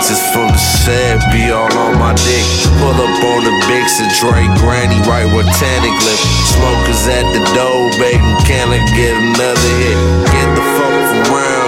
[0.02, 2.46] bitches from the set be all on my dick.
[2.80, 6.20] Pull up on the Bix and Drake Granny right with Tannic lip.
[6.50, 9.98] Smokers at the door, baby, can I get another hit?
[10.26, 11.61] Get the fuck from around here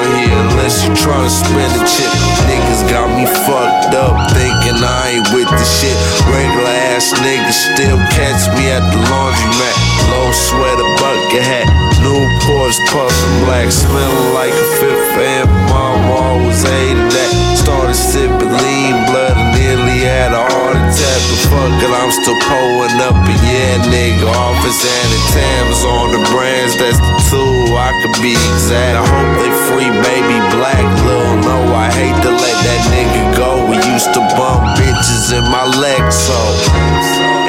[0.43, 2.11] unless you try to spend a chip.
[2.47, 5.95] Niggas got me fucked up thinking I ain't with the shit.
[6.27, 9.75] Regular ass niggas still catch me at the laundromat.
[10.11, 11.67] Low sweater, bucket hat.
[12.03, 17.31] new Newports puffin' black, smelling like a fifth and mom always hated that.
[17.55, 21.19] Started sipping lean blood nearly had a heart attack.
[21.29, 24.29] But fuck it, I'm still pulling up and yeah, nigga.
[24.29, 27.73] Office and the Tams on the brands, that's the tool.
[27.73, 29.01] I could be exact.
[29.01, 30.85] I hope they free baby black.
[31.09, 33.65] Lil' no, I hate to let that nigga go.
[33.65, 36.41] We used to bump bitches in my Lexo.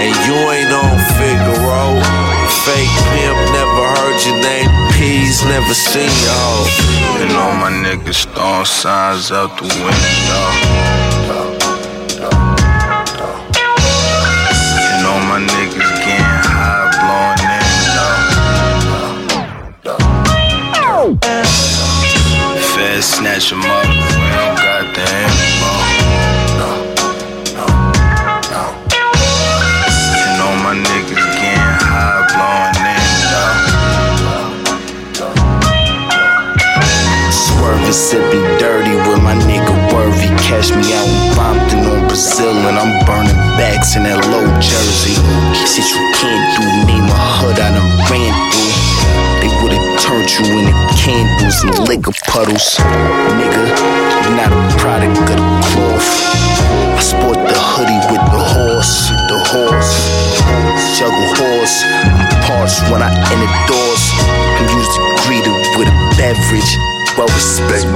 [0.01, 2.01] And you ain't on Figaro.
[2.65, 4.69] Fake pimp, never heard your name.
[4.97, 6.65] Peas, never seen y'all.
[7.21, 11.44] And all my niggas throwing signs out the window.
[23.05, 25.71] Snatch 'em up, we don't got the info.
[30.25, 33.59] And all my niggas getting high, blowing in though.
[37.31, 40.29] Swerve Mississippi dirty with my nigga Worthy.
[40.49, 45.15] Catch me out in Bompton on Brazil and I'm burning backs in that low jersey.
[45.53, 48.84] Shit you can't do, name a hood I done ran through.
[50.05, 52.77] Turned you into candles and liquor puddles.
[53.41, 53.65] Nigga,
[54.37, 56.09] not a product of the cloth.
[56.93, 59.93] I sport the hoodie with the horse, the horse.
[60.99, 61.77] Juggle horse,
[62.47, 64.05] I'm when I enter doors.
[64.61, 66.73] I'm usually greeted with a beverage,
[67.17, 67.95] well respected.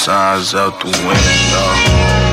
[0.00, 2.29] Signs out the window.